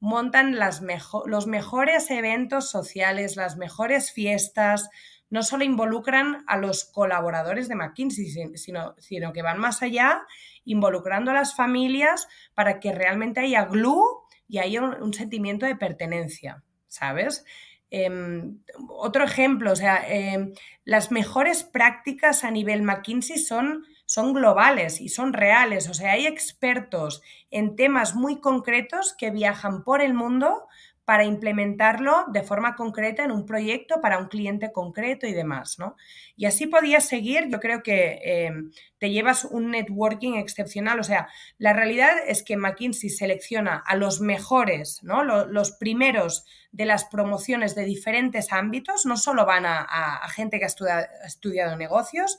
Montan 0.00 0.58
los 0.58 1.46
mejores 1.46 2.10
eventos 2.10 2.68
sociales, 2.70 3.36
las 3.36 3.56
mejores 3.56 4.12
fiestas, 4.12 4.90
no 5.30 5.42
solo 5.42 5.64
involucran 5.64 6.44
a 6.46 6.58
los 6.58 6.84
colaboradores 6.84 7.68
de 7.68 7.76
McKinsey, 7.76 8.26
sino, 8.56 8.94
sino 8.98 9.32
que 9.32 9.40
van 9.40 9.58
más 9.58 9.80
allá, 9.80 10.26
involucrando 10.64 11.30
a 11.30 11.34
las 11.34 11.56
familias 11.56 12.28
para 12.52 12.80
que 12.80 12.92
realmente 12.92 13.40
haya 13.40 13.64
glue 13.64 14.21
y 14.52 14.58
hay 14.58 14.76
un, 14.76 15.14
sentimiento 15.14 15.64
de 15.64 15.76
pertenencia, 15.76 16.62
¿sabes? 16.86 17.42
Em, 17.88 18.58
otro 18.90 19.24
ejemplo, 19.24 19.72
o 19.72 19.76
sea, 19.76 20.04
em, 20.06 20.52
las 20.84 21.10
mejores 21.10 21.64
prácticas 21.64 22.44
a 22.44 22.50
nivel 22.50 22.82
McKinsey 22.82 23.38
son, 23.38 23.86
son 24.04 24.34
globales 24.34 25.00
y 25.00 25.08
son 25.08 25.32
reales, 25.32 25.88
o 25.88 25.94
sea, 25.94 26.12
hay 26.12 26.26
expertos 26.26 27.22
en 27.50 27.76
temas 27.76 28.14
muy 28.14 28.42
concretos 28.42 29.14
que 29.16 29.30
viajan 29.30 29.84
por 29.84 30.02
el 30.02 30.12
mundo 30.12 30.68
para 31.04 31.24
implementarlo 31.24 32.26
de 32.28 32.42
forma 32.42 32.76
concreta 32.76 33.24
en 33.24 33.32
un 33.32 33.44
proyecto 33.44 34.00
para 34.00 34.18
un 34.18 34.28
cliente 34.28 34.70
concreto 34.70 35.26
y 35.26 35.32
demás, 35.32 35.78
¿no? 35.78 35.96
Y 36.36 36.46
así 36.46 36.66
podías 36.66 37.08
seguir, 37.08 37.48
yo 37.50 37.58
creo 37.58 37.82
que 37.82 38.20
em, 38.22 38.70
te 38.98 39.10
llevas 39.10 39.44
un 39.44 39.72
networking 39.72 40.34
excepcional, 40.34 41.00
o 41.00 41.04
sea, 41.04 41.28
la 41.58 41.72
realidad 41.72 42.12
es 42.26 42.44
que 42.44 42.56
McKinsey 42.56 43.10
selecciona 43.10 43.82
a 43.84 43.96
los 43.96 44.20
mejores, 44.20 45.02
¿no? 45.02 45.24
Los, 45.24 45.72
primeros 45.72 46.44
de 46.70 46.84
las 46.84 47.04
promociones 47.06 47.74
de 47.74 47.84
diferentes 47.84 48.52
ámbitos, 48.52 49.04
no 49.04 49.16
solo 49.16 49.44
van 49.44 49.66
a, 49.66 50.20
gente 50.28 50.58
que 50.58 50.66
ha 50.66 51.26
estudiado, 51.26 51.76
negocios, 51.76 52.38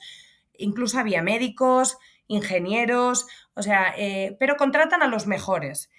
incluso 0.57 0.99
había 0.99 1.21
médicos, 1.21 1.97
ingenieros, 2.27 3.27
o 3.55 3.61
sea, 3.61 3.93
eh, 3.97 4.37
pero 4.39 4.55
contratan 4.55 5.03
a 5.03 5.07
los 5.07 5.27
mejores. 5.27 5.89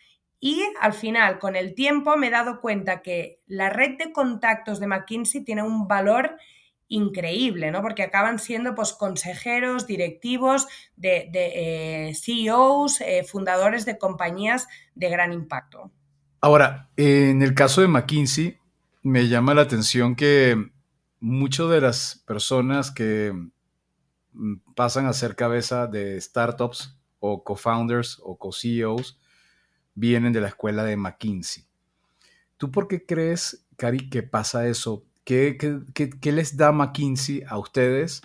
Y 0.40 0.62
al 0.80 0.92
final, 0.92 1.38
con 1.38 1.56
el 1.56 1.74
tiempo, 1.74 2.16
me 2.16 2.28
he 2.28 2.30
dado 2.30 2.60
cuenta 2.60 3.02
que 3.02 3.40
la 3.46 3.70
red 3.70 3.96
de 3.98 4.12
contactos 4.12 4.80
de 4.80 4.86
McKinsey 4.86 5.44
tiene 5.44 5.62
un 5.62 5.88
valor 5.88 6.36
increíble, 6.88 7.70
¿no? 7.70 7.82
Porque 7.82 8.02
acaban 8.02 8.38
siendo 8.38 8.74
pues, 8.74 8.92
consejeros, 8.92 9.86
directivos, 9.86 10.66
de, 10.96 11.28
de 11.32 12.08
eh, 12.08 12.14
CEOs, 12.14 13.00
eh, 13.00 13.24
fundadores 13.24 13.84
de 13.84 13.98
compañías 13.98 14.68
de 14.94 15.08
gran 15.08 15.32
impacto. 15.32 15.90
Ahora, 16.40 16.90
en 16.96 17.42
el 17.42 17.54
caso 17.54 17.80
de 17.80 17.88
McKinsey, 17.88 18.58
me 19.02 19.28
llama 19.28 19.54
la 19.54 19.62
atención 19.62 20.14
que 20.14 20.56
muchas 21.20 21.70
de 21.70 21.80
las 21.80 22.22
personas 22.26 22.90
que 22.90 23.32
mm, 24.32 24.54
pasan 24.74 25.06
a 25.06 25.14
ser 25.14 25.36
cabeza 25.36 25.86
de 25.86 26.20
startups 26.20 26.98
o 27.18 27.42
co-founders 27.44 28.20
o 28.22 28.36
co-CEOs 28.36 29.18
vienen 29.94 30.32
de 30.32 30.40
la 30.40 30.48
escuela 30.48 30.84
de 30.84 30.96
McKinsey. 30.96 31.64
¿Tú 32.56 32.70
por 32.70 32.88
qué 32.88 33.04
crees, 33.04 33.66
Cari, 33.76 34.08
que 34.08 34.22
pasa 34.22 34.66
eso? 34.66 35.04
¿Qué, 35.24 35.56
les 36.22 36.56
da 36.56 36.72
McKinsey 36.72 37.42
a 37.46 37.58
ustedes 37.58 38.22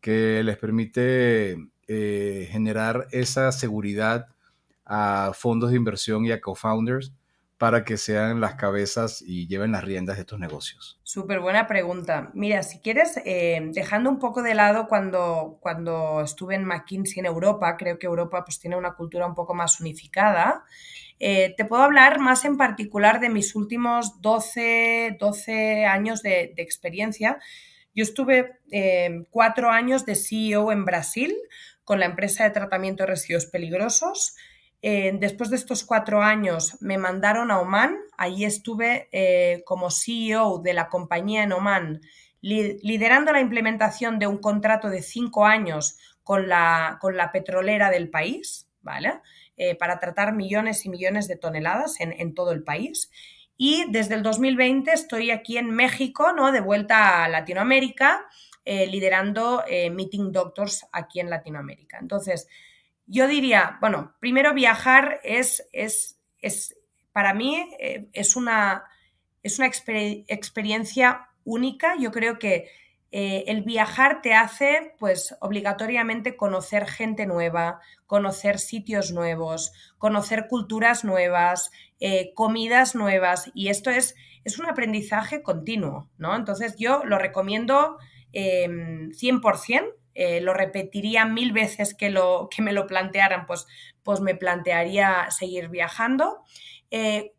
que 0.00 0.42
les 0.42 0.56
permite 0.56 1.56
eh, 1.86 2.48
generar 2.50 3.06
esa 3.10 3.52
seguridad 3.52 4.28
a 4.84 5.32
fondos 5.34 5.70
de 5.70 5.76
inversión 5.76 6.24
y 6.24 6.32
a 6.32 6.40
co-founders 6.40 7.12
para 7.60 7.84
que 7.84 7.98
sean 7.98 8.40
las 8.40 8.54
cabezas 8.54 9.20
y 9.20 9.46
lleven 9.46 9.72
las 9.72 9.84
riendas 9.84 10.16
de 10.16 10.22
estos 10.22 10.38
negocios? 10.38 10.98
Súper 11.02 11.40
buena 11.40 11.66
pregunta. 11.66 12.30
Mira, 12.32 12.62
si 12.62 12.78
quieres, 12.78 13.20
eh, 13.26 13.60
dejando 13.74 14.08
un 14.08 14.18
poco 14.18 14.42
de 14.42 14.54
lado 14.54 14.88
cuando, 14.88 15.58
cuando 15.60 16.22
estuve 16.22 16.54
en 16.54 16.64
McKinsey 16.64 17.20
en 17.20 17.26
Europa, 17.26 17.76
creo 17.76 17.98
que 17.98 18.06
Europa 18.06 18.44
pues, 18.46 18.60
tiene 18.60 18.76
una 18.76 18.94
cultura 18.94 19.26
un 19.26 19.34
poco 19.34 19.52
más 19.52 19.78
unificada. 19.78 20.64
Eh, 21.18 21.52
te 21.54 21.66
puedo 21.66 21.82
hablar 21.82 22.18
más 22.18 22.46
en 22.46 22.56
particular 22.56 23.20
de 23.20 23.28
mis 23.28 23.54
últimos 23.54 24.22
12, 24.22 25.18
12 25.20 25.84
años 25.84 26.22
de, 26.22 26.54
experiencia. 26.56 27.38
Yo 27.94 28.04
estuve 28.04 28.58
eh, 28.72 29.26
cuatro 29.28 29.68
años 29.68 30.06
de 30.06 30.14
CEO 30.14 30.72
en 30.72 30.86
Brasil 30.86 31.36
con 31.84 32.00
la 32.00 32.06
empresa 32.06 32.44
de 32.44 32.52
tratamiento 32.52 33.02
de 33.02 33.08
residuos 33.08 33.44
peligrosos. 33.44 34.34
Eh, 34.82 35.12
después 35.18 35.50
de 35.50 35.56
estos 35.56 35.84
cuatro 35.84 36.22
años 36.22 36.78
me 36.80 36.98
mandaron 36.98 37.50
a 37.50 37.60
Oman. 37.60 37.98
Allí 38.16 38.44
estuve 38.44 39.08
eh, 39.12 39.62
como 39.66 39.90
CEO 39.90 40.58
de 40.58 40.72
la 40.72 40.88
compañía 40.88 41.42
en 41.42 41.52
Oman, 41.52 42.00
liderando 42.40 43.32
la 43.32 43.40
implementación 43.40 44.18
de 44.18 44.26
un 44.26 44.38
contrato 44.38 44.88
de 44.88 45.02
cinco 45.02 45.44
años 45.44 45.98
con 46.22 46.48
la, 46.48 46.98
con 47.00 47.16
la 47.16 47.32
petrolera 47.32 47.90
del 47.90 48.08
país, 48.08 48.68
¿vale? 48.80 49.20
Eh, 49.58 49.74
para 49.74 49.98
tratar 49.98 50.32
millones 50.32 50.86
y 50.86 50.88
millones 50.88 51.28
de 51.28 51.36
toneladas 51.36 52.00
en, 52.00 52.34
todo 52.34 52.52
el 52.52 52.62
país. 52.62 53.10
Y 53.58 53.84
desde 53.90 54.14
el 54.14 54.22
2020 54.22 54.90
estoy 54.90 55.30
aquí 55.30 55.58
en 55.58 55.70
México, 55.70 56.32
¿no? 56.32 56.50
De 56.50 56.60
vuelta 56.60 57.24
a 57.24 57.28
Latinoamérica, 57.28 58.26
liderando 58.64 59.64
Meeting 59.68 60.32
Doctors 60.32 60.86
aquí 60.92 61.20
en 61.20 61.28
Latinoamérica. 61.28 61.98
Entonces, 61.98 62.48
yo 63.10 63.26
diría, 63.26 63.76
bueno, 63.80 64.14
primero 64.20 64.54
viajar 64.54 65.20
es, 65.24 65.68
es, 65.72 66.20
es 66.38 66.76
para 67.12 67.34
mí 67.34 67.68
eh, 67.80 68.08
es 68.12 68.36
una, 68.36 68.84
es 69.42 69.58
una 69.58 69.66
experiencia 69.66 71.28
única. 71.42 71.96
Yo 71.98 72.12
creo 72.12 72.38
que 72.38 72.70
eh, 73.10 73.44
el 73.48 73.62
viajar 73.62 74.22
te 74.22 74.34
hace, 74.34 74.94
pues, 75.00 75.36
obligatoriamente 75.40 76.36
conocer 76.36 76.86
gente 76.86 77.26
nueva, 77.26 77.80
conocer 78.06 78.60
sitios 78.60 79.10
nuevos, 79.10 79.72
conocer 79.98 80.46
culturas 80.46 81.02
nuevas, 81.02 81.72
eh, 81.98 82.32
comidas 82.34 82.94
nuevas, 82.94 83.50
y 83.54 83.70
esto 83.70 83.90
es, 83.90 84.14
es 84.44 84.60
un 84.60 84.66
aprendizaje 84.66 85.42
continuo, 85.42 86.08
¿no? 86.16 86.36
Entonces 86.36 86.76
yo 86.78 87.02
lo 87.04 87.18
recomiendo 87.18 87.98
100%. 88.32 89.99
Eh, 90.22 90.42
lo 90.42 90.52
repetiría 90.52 91.24
mil 91.24 91.50
veces 91.54 91.94
que, 91.94 92.10
lo, 92.10 92.50
que 92.54 92.60
me 92.60 92.74
lo 92.74 92.86
plantearan, 92.86 93.46
pues, 93.46 93.66
pues 94.02 94.20
me 94.20 94.34
plantearía 94.34 95.30
seguir 95.30 95.70
viajando. 95.70 96.44
Eh, 96.90 97.32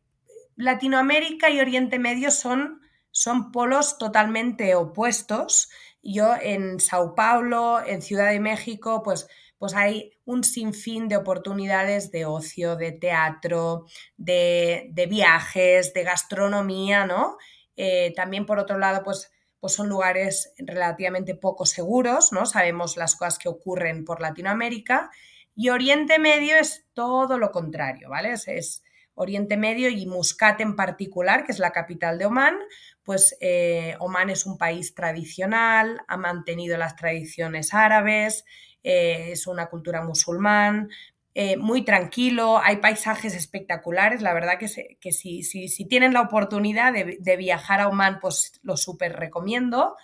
Latinoamérica 0.55 1.51
y 1.51 1.59
Oriente 1.59 1.99
Medio 1.99 2.31
son, 2.31 2.81
son 3.11 3.51
polos 3.51 3.99
totalmente 3.99 4.73
opuestos. 4.73 5.69
Yo 6.01 6.33
en 6.41 6.79
Sao 6.79 7.13
Paulo, 7.13 7.85
en 7.85 8.01
Ciudad 8.01 8.31
de 8.31 8.39
México, 8.39 9.03
pues, 9.03 9.27
pues 9.59 9.75
hay 9.75 10.13
un 10.25 10.43
sinfín 10.43 11.07
de 11.07 11.17
oportunidades 11.17 12.09
de 12.09 12.25
ocio, 12.25 12.77
de 12.77 12.93
teatro, 12.93 13.85
de, 14.17 14.91
viajes, 15.07 15.93
de 15.93 16.01
gastronomía, 16.01 17.05
¿no? 17.05 17.37
Eh, 17.75 18.11
también 18.15 18.47
por 18.47 18.57
otro 18.57 18.79
lado, 18.79 19.03
pues 19.03 19.31
pues 19.61 19.73
son 19.73 19.87
lugares 19.87 20.53
relativamente 20.57 21.35
poco 21.35 21.65
seguros, 21.65 22.33
¿no? 22.33 22.45
Sabemos 22.45 22.97
las 22.97 23.15
cosas 23.15 23.37
que 23.39 23.47
ocurren 23.47 24.03
por 24.03 24.19
Latinoamérica. 24.19 25.11
Y 25.55 25.69
Oriente 25.69 26.19
Medio 26.19 26.57
es 26.57 26.85
todo 26.93 27.37
lo 27.37 27.51
contrario, 27.51 28.09
¿vale? 28.09 28.33
Es, 28.33 28.83
Oriente 29.13 29.55
Medio 29.57 29.89
y 29.89 30.05
Muscat 30.07 30.61
en 30.61 30.75
particular, 30.75 31.45
que 31.45 31.51
es 31.51 31.59
la 31.59 31.71
capital 31.71 32.17
de 32.17 32.25
Omán, 32.25 32.57
pues 33.03 33.37
eh, 33.41 33.95
Omán 33.99 34.29
es 34.29 34.45
un 34.45 34.57
país 34.57 34.95
tradicional, 34.95 36.01
ha 36.07 36.17
mantenido 36.17 36.77
las 36.77 36.95
tradiciones 36.95 37.73
árabes, 37.73 38.45
eh, 38.83 39.31
es 39.31 39.47
una 39.47 39.67
cultura 39.67 40.03
musulmán, 40.03 40.89
eh, 41.33 41.55
muy 41.55 41.83
tranquilo, 41.83 42.59
hay 42.61 42.77
paisajes 42.77 43.33
espectaculares, 43.35 44.21
la 44.21 44.33
verdad 44.33 44.59
que, 44.59 44.97
que 44.99 45.11
si, 45.13 45.43
si, 45.43 45.85
tienen 45.85 46.13
la 46.13 46.21
oportunidad 46.21 46.91
de, 46.91 47.37
viajar 47.37 47.79
a 47.79 47.87
Oman, 47.87 48.19
pues 48.19 48.59
lo 48.63 48.75
súper 48.75 49.13
recomiendo, 49.13 49.95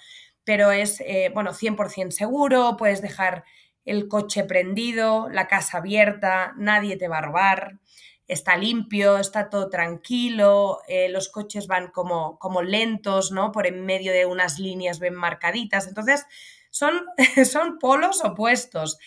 pero 0.46 0.72
es, 0.72 1.02
eh, 1.02 1.30
bueno, 1.34 1.52
100% 1.52 2.12
seguro, 2.12 2.78
puedes 2.78 3.02
dejar 3.02 3.44
el 3.84 4.08
coche 4.08 4.46
prendido, 4.46 5.28
la 5.30 5.48
casa 5.48 5.80
abierta, 5.80 6.54
nadie 6.58 6.96
te 6.96 7.10
va 7.10 7.18
a 7.18 7.22
robar, 7.22 7.80
está 8.28 8.56
limpio, 8.56 9.18
está 9.18 9.50
todo 9.50 9.70
tranquilo, 9.70 10.80
eh, 10.88 11.10
los 11.10 11.28
coches 11.30 11.68
van 11.68 11.88
como, 11.92 12.40
como 12.40 12.62
lentos, 12.62 13.32
¿no? 13.34 13.52
Por 13.52 13.68
en 13.68 13.86
medio 13.86 14.14
de 14.14 14.26
unas 14.26 14.60
líneas 14.60 15.00
bien 15.00 15.16
marcaditas, 15.16 15.88
entonces 15.88 16.26
son, 16.70 17.06
son 17.46 17.80
polos 17.80 18.24
opuestos. 18.24 18.98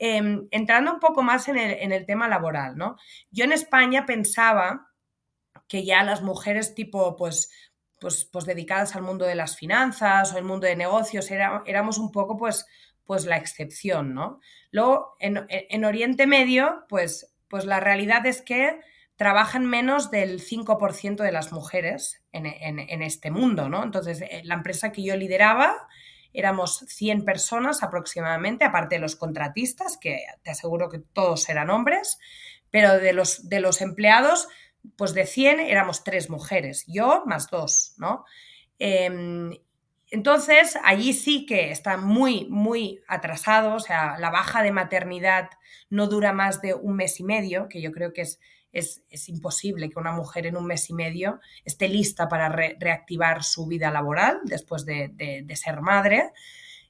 Em, 0.00 0.46
entrando 0.52 0.92
un 0.92 1.00
poco 1.00 1.22
más 1.22 1.48
en 1.48 1.58
el, 1.58 2.06
tema 2.06 2.28
laboral, 2.28 2.76
¿no? 2.76 2.96
Yo 3.32 3.44
en 3.44 3.52
España 3.52 4.06
pensaba 4.06 4.92
que 5.66 5.84
ya 5.84 6.04
las 6.04 6.22
mujeres 6.22 6.74
tipo, 6.74 7.16
pues, 7.16 7.50
pues, 7.98 8.24
pues 8.24 8.44
dedicadas 8.44 8.94
al 8.94 9.02
mundo 9.02 9.24
de 9.24 9.34
las 9.34 9.56
finanzas 9.56 10.32
o 10.32 10.38
el 10.38 10.44
mundo 10.44 10.68
de 10.68 10.76
negocios, 10.76 11.28
éramos 11.32 11.98
un 11.98 12.12
poco, 12.12 12.36
pues, 12.36 12.66
pues 13.04 13.26
la 13.26 13.38
excepción, 13.38 14.14
¿no? 14.14 14.38
Luego, 14.70 15.16
en, 15.18 15.84
Oriente 15.84 16.28
Medio, 16.28 16.84
pues, 16.88 17.34
pues 17.48 17.64
la 17.64 17.80
realidad 17.80 18.24
es 18.26 18.40
que 18.42 18.78
trabajan 19.16 19.66
menos 19.66 20.12
del 20.12 20.40
5% 20.40 21.24
de 21.24 21.32
las 21.32 21.50
mujeres 21.50 22.22
en, 22.30 22.46
en, 22.46 23.02
este 23.02 23.32
mundo, 23.32 23.68
¿no? 23.68 23.82
Entonces, 23.82 24.20
eh, 24.20 24.42
la 24.44 24.54
empresa 24.54 24.92
que 24.92 25.02
yo 25.02 25.16
lideraba 25.16 25.88
éramos 26.32 26.84
100 26.88 27.24
personas 27.24 27.82
aproximadamente, 27.82 28.64
aparte 28.64 28.96
de 28.96 29.00
los 29.00 29.16
contratistas, 29.16 29.96
que 29.96 30.24
te 30.42 30.50
aseguro 30.50 30.88
que 30.88 30.98
todos 30.98 31.48
eran 31.48 31.70
hombres, 31.70 32.18
pero 32.70 32.98
de 32.98 33.12
los, 33.12 33.48
de 33.48 33.60
los 33.60 33.80
empleados, 33.80 34.48
pues 34.96 35.14
de 35.14 35.26
100 35.26 35.60
éramos 35.60 36.04
tres 36.04 36.30
mujeres, 36.30 36.84
yo 36.86 37.22
más 37.26 37.48
dos, 37.48 37.94
¿no? 37.98 38.24
Em, 38.78 39.50
entonces, 40.10 40.78
allí 40.84 41.12
sí 41.12 41.44
que 41.44 41.70
está 41.70 41.98
muy, 41.98 42.46
muy 42.48 43.02
atrasado, 43.08 43.74
o 43.74 43.80
sea, 43.80 44.18
la 44.18 44.30
baja 44.30 44.62
de 44.62 44.72
maternidad 44.72 45.50
no 45.90 46.06
dura 46.06 46.32
más 46.32 46.62
de 46.62 46.74
un 46.74 46.96
mes 46.96 47.20
y 47.20 47.24
medio, 47.24 47.68
que 47.68 47.82
yo 47.82 47.92
creo 47.92 48.12
que 48.12 48.22
es 48.22 48.40
es, 48.72 49.28
imposible 49.28 49.88
que 49.88 49.98
una 49.98 50.12
mujer 50.12 50.46
en 50.46 50.56
un 50.56 50.66
mes 50.66 50.88
y 50.90 50.94
medio 50.94 51.40
esté 51.64 51.88
lista 51.88 52.28
para 52.28 52.48
reactivar 52.48 53.42
su 53.44 53.66
vida 53.66 53.90
laboral 53.90 54.40
después 54.44 54.84
de, 54.84 55.46
ser 55.54 55.80
madre. 55.80 56.32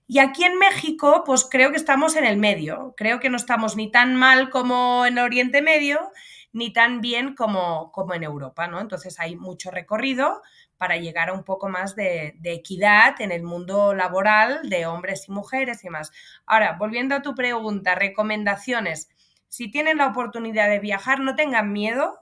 Y 0.06 0.20
aquí 0.20 0.44
en 0.44 0.58
México, 0.58 1.22
pues 1.24 1.46
creo 1.50 1.70
que 1.70 1.76
estamos 1.76 2.16
en 2.16 2.24
el 2.24 2.38
medio. 2.38 2.94
Creo 2.96 3.20
que 3.20 3.30
no 3.30 3.36
estamos 3.36 3.76
ni 3.76 3.90
tan 3.90 4.16
mal 4.16 4.50
como 4.50 5.04
en 5.04 5.18
Oriente 5.18 5.60
Medio, 5.60 6.12
ni 6.52 6.72
tan 6.72 7.02
bien 7.02 7.34
como, 7.34 7.92
como 7.92 8.14
en 8.14 8.22
Europa, 8.22 8.66
¿no? 8.68 8.80
Entonces 8.80 9.20
hay 9.20 9.36
mucho 9.36 9.70
recorrido 9.70 10.42
para 10.78 10.96
llegar 10.96 11.28
a 11.28 11.34
un 11.34 11.44
poco 11.44 11.68
más 11.68 11.94
de, 11.94 12.36
de, 12.38 12.54
equidad 12.54 13.20
en 13.20 13.32
el 13.32 13.42
mundo 13.42 13.94
laboral 13.94 14.70
de 14.70 14.86
hombres 14.86 15.28
y 15.28 15.32
mujeres 15.32 15.84
y 15.84 15.90
más. 15.90 16.10
Ahora, 16.46 16.76
volviendo 16.78 17.14
a 17.14 17.22
tu 17.22 17.34
pregunta, 17.34 17.94
recomendaciones 17.94 19.10
si 19.48 19.70
tienen 19.70 19.98
la 19.98 20.06
oportunidad 20.06 20.68
de 20.68 20.78
viajar, 20.78 21.20
no 21.20 21.34
tengan 21.34 21.72
miedo, 21.72 22.20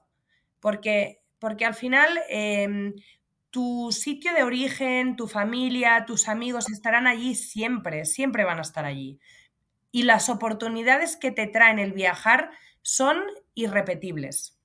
porque, 0.60 1.20
porque 1.38 1.64
al 1.64 1.74
final 1.74 2.08
em, 2.28 2.94
tu 3.50 3.90
sitio 3.90 4.32
de 4.34 4.42
origen, 4.42 5.16
tu 5.16 5.26
familia, 5.28 6.04
tus 6.06 6.28
amigos 6.28 6.70
estarán 6.70 7.06
allí 7.06 7.34
siempre, 7.34 8.04
siempre 8.04 8.44
van 8.44 8.58
a 8.58 8.62
estar 8.62 8.84
allí. 8.84 9.18
Y 9.90 10.02
las 10.02 10.28
oportunidades 10.28 11.16
que 11.16 11.30
te 11.30 11.46
traen 11.46 11.78
el 11.78 11.92
viajar 11.92 12.50
son 12.82 13.18
irrepetibles. 13.54 14.58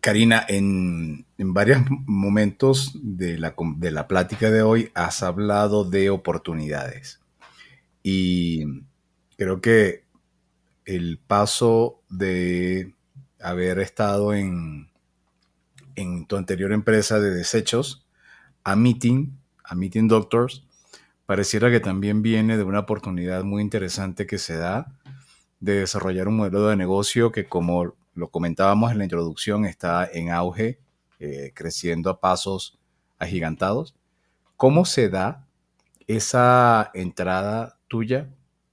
Karina, 0.00 0.44
en, 0.48 1.26
en 1.38 1.54
varios 1.54 1.82
momentos 2.06 2.92
de 2.94 3.38
la, 3.38 3.54
de 3.76 3.90
la 3.92 4.08
plática 4.08 4.50
de 4.50 4.62
hoy 4.62 4.90
has 4.94 5.22
hablado 5.22 5.84
de 5.84 6.10
oportunidades. 6.10 7.20
Y 8.02 8.64
creo 9.36 9.60
que 9.60 10.01
el 10.84 11.18
paso 11.18 12.02
de 12.08 12.94
haber 13.40 13.78
estado 13.78 14.34
en, 14.34 14.90
en 15.96 16.26
tu 16.26 16.36
anterior 16.36 16.72
empresa 16.72 17.20
de 17.20 17.30
desechos 17.30 18.06
a 18.64 18.76
Meeting, 18.76 19.38
a 19.64 19.74
Meeting 19.74 20.08
Doctors, 20.08 20.64
pareciera 21.26 21.70
que 21.70 21.80
también 21.80 22.22
viene 22.22 22.56
de 22.56 22.64
una 22.64 22.80
oportunidad 22.80 23.44
muy 23.44 23.62
interesante 23.62 24.26
que 24.26 24.38
se 24.38 24.56
da 24.56 24.98
de 25.60 25.80
desarrollar 25.80 26.28
un 26.28 26.36
modelo 26.36 26.66
de 26.66 26.76
negocio 26.76 27.30
que, 27.30 27.46
como 27.46 27.94
lo 28.14 28.28
comentábamos 28.28 28.92
en 28.92 28.98
la 28.98 29.04
introducción, 29.04 29.64
está 29.64 30.08
en 30.12 30.30
auge, 30.30 30.80
eh, 31.20 31.52
creciendo 31.54 32.10
a 32.10 32.20
pasos 32.20 32.78
agigantados. 33.18 33.94
¿Cómo 34.56 34.84
se 34.84 35.08
da 35.08 35.46
esa 36.08 36.90
entrada 36.94 37.78
tuya 37.88 38.28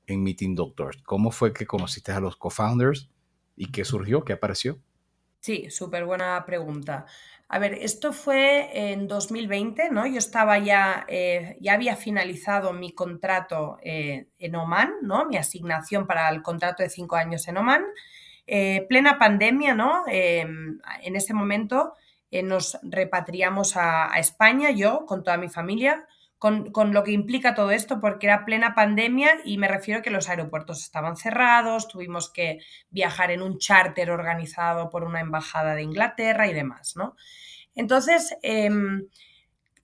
en 0.10 0.24
Meeting 0.24 0.56
Doctors? 0.56 1.02
¿Cómo 1.04 1.32
fue 1.32 1.54
que 1.54 1.66
conociste 1.66 2.12
a 2.12 2.20
los 2.20 2.36
co-founders 2.36 3.10
y 3.56 3.72
qué 3.72 3.86
surgió, 3.86 4.24
qué 4.24 4.34
apareció? 4.34 4.80
Sí, 5.40 5.70
súper 5.70 6.06
buena 6.06 6.46
pregunta. 6.46 7.06
A 7.52 7.58
ver, 7.58 7.74
esto 7.74 8.14
fue 8.14 8.92
en 8.92 9.08
2020, 9.08 9.90
¿no? 9.90 10.06
Yo 10.06 10.20
estaba 10.20 10.60
ya, 10.60 11.06
eh, 11.08 11.58
ya 11.62 11.74
había 11.74 11.96
finalizado 11.96 12.74
mi 12.74 12.92
contrato 12.92 13.80
eh, 13.82 14.28
en 14.38 14.56
Oman, 14.56 14.94
¿no? 15.02 15.26
Mi 15.26 15.38
asignación 15.38 16.06
para 16.06 16.30
el 16.30 16.44
contrato 16.44 16.84
de 16.84 16.90
cinco 16.90 17.16
años 17.16 17.48
en 17.48 17.58
Oman. 17.58 17.86
Eh, 18.46 18.86
plena 18.88 19.18
pandemia, 19.18 19.74
¿no? 19.74 20.04
Em, 20.08 20.80
en 21.02 21.16
ese 21.16 21.34
momento 21.34 21.94
nos 22.44 22.78
repatriamos 22.84 23.76
a, 23.76 24.14
a, 24.14 24.20
España, 24.20 24.70
yo 24.70 25.06
con 25.08 25.24
toda 25.24 25.38
mi 25.38 25.50
familia, 25.50 26.06
con, 26.40 26.72
con, 26.72 26.94
lo 26.94 27.04
que 27.04 27.12
implica 27.12 27.54
todo 27.54 27.70
esto, 27.72 28.00
porque 28.00 28.28
era 28.28 28.46
plena 28.46 28.74
pandemia 28.74 29.40
y 29.46 29.58
me 29.58 29.68
refiero 29.68 30.00
a 30.00 30.02
que 30.02 30.10
los 30.10 30.30
aeropuertos 30.30 30.82
estaban 30.82 31.16
cerrados, 31.16 31.88
tuvimos 31.88 32.32
que 32.32 32.60
viajar 32.90 33.30
en 33.30 33.42
un 33.42 33.60
charter 33.60 34.10
organizado 34.10 34.90
por 34.90 35.04
una 35.04 35.20
embajada 35.20 35.76
de 35.76 35.84
Inglaterra 35.84 36.48
y 36.48 36.54
demás, 36.54 36.96
¿no? 36.96 37.16
Entonces, 37.76 38.36
eh, 38.42 38.70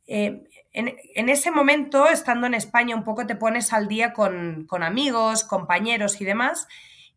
eh, 0.07 0.43
en, 0.71 0.95
en, 1.15 1.29
ese 1.29 1.51
momento, 1.51 2.07
estando 2.09 2.47
en 2.47 2.53
España, 2.53 2.95
un 2.95 3.03
poco 3.03 3.27
te 3.27 3.35
pones 3.35 3.71
al 3.73 3.87
día 3.87 4.13
con, 4.13 4.65
con 4.67 4.83
amigos, 4.83 5.43
compañeros 5.43 6.19
y 6.21 6.25
demás, 6.25 6.67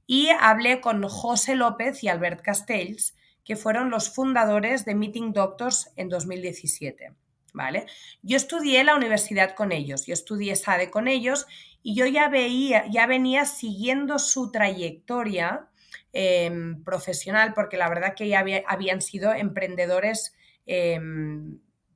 y 0.07 0.31
hablé 0.40 0.81
con 0.81 1.07
José 1.09 1.55
López 1.55 2.03
y 2.03 2.09
Albert 2.09 2.42
Castells, 2.42 3.14
que 3.44 3.57
fueron 3.57 3.90
los 3.90 4.14
fundadores 4.14 4.85
de 4.85 4.94
Meeting 4.94 5.33
Doctors 5.33 5.92
en 5.96 6.09
2017. 6.09 7.12
¿Vale? 7.54 7.87
Yo 8.22 8.37
estudié 8.37 8.84
la 8.84 8.94
universidad 8.94 9.54
con 9.54 9.72
ellos, 9.72 10.06
yo 10.06 10.12
estudié 10.12 10.54
SADE 10.54 10.90
con 10.90 11.08
ellos 11.08 11.46
y 11.82 11.94
yo 11.94 12.06
ya 12.06 12.28
veía, 12.28 12.84
ya 12.90 13.06
venía 13.06 13.46
siguiendo 13.46 14.18
su 14.18 14.52
trayectoria 14.52 15.68
eh, 16.12 16.50
profesional, 16.84 17.54
porque 17.54 17.78
la 17.78 17.88
verdad 17.88 18.14
que 18.14 18.28
ya 18.28 18.40
había, 18.40 18.62
habían 18.66 19.00
sido 19.00 19.32
emprendedores 19.32 20.34
eh, 20.66 21.00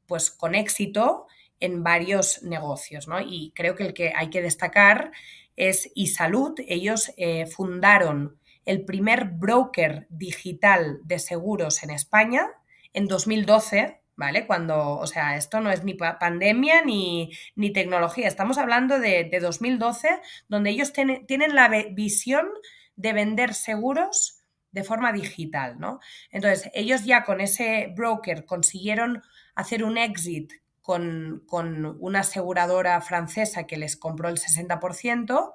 pues 0.06 0.30
con 0.30 0.54
éxito 0.54 1.26
en 1.60 1.82
varios 1.84 2.42
negocios, 2.42 3.06
¿no? 3.06 3.20
Y 3.20 3.52
creo 3.54 3.76
que 3.76 3.84
el 3.84 3.94
que 3.94 4.12
hay 4.14 4.30
que 4.30 4.42
destacar 4.42 5.12
es 5.56 5.90
iSalud. 5.94 6.54
Ellos 6.66 7.12
eh, 7.16 7.46
fundaron 7.46 8.36
el 8.64 8.84
primer 8.84 9.26
broker 9.26 10.06
digital 10.10 11.00
de 11.04 11.18
seguros 11.18 11.82
en 11.82 11.90
España 11.90 12.48
en 12.92 13.06
2012, 13.06 14.01
¿vale? 14.22 14.46
Cuando, 14.46 14.98
o 14.98 15.06
sea, 15.08 15.36
esto 15.36 15.60
no 15.60 15.72
es 15.72 15.82
ni 15.82 15.94
pandemia 15.94 16.84
ni, 16.84 17.32
ni 17.56 17.72
tecnología, 17.72 18.28
estamos 18.28 18.56
hablando 18.56 19.00
de, 19.00 19.24
de 19.24 19.40
2012, 19.40 20.20
donde 20.48 20.70
ellos 20.70 20.92
ten, 20.92 21.26
tienen 21.26 21.56
la 21.56 21.68
visión 21.90 22.46
de 22.94 23.12
vender 23.14 23.52
seguros 23.52 24.44
de 24.70 24.84
forma 24.84 25.12
digital, 25.12 25.80
¿no? 25.80 25.98
Entonces, 26.30 26.70
ellos 26.72 27.04
ya 27.04 27.24
con 27.24 27.40
ese 27.40 27.92
broker 27.96 28.44
consiguieron 28.44 29.24
hacer 29.56 29.82
un 29.82 29.98
exit 29.98 30.52
con, 30.82 31.42
con 31.48 31.96
una 31.98 32.20
aseguradora 32.20 33.00
francesa 33.00 33.66
que 33.66 33.76
les 33.76 33.96
compró 33.96 34.28
el 34.28 34.38
60% 34.38 35.54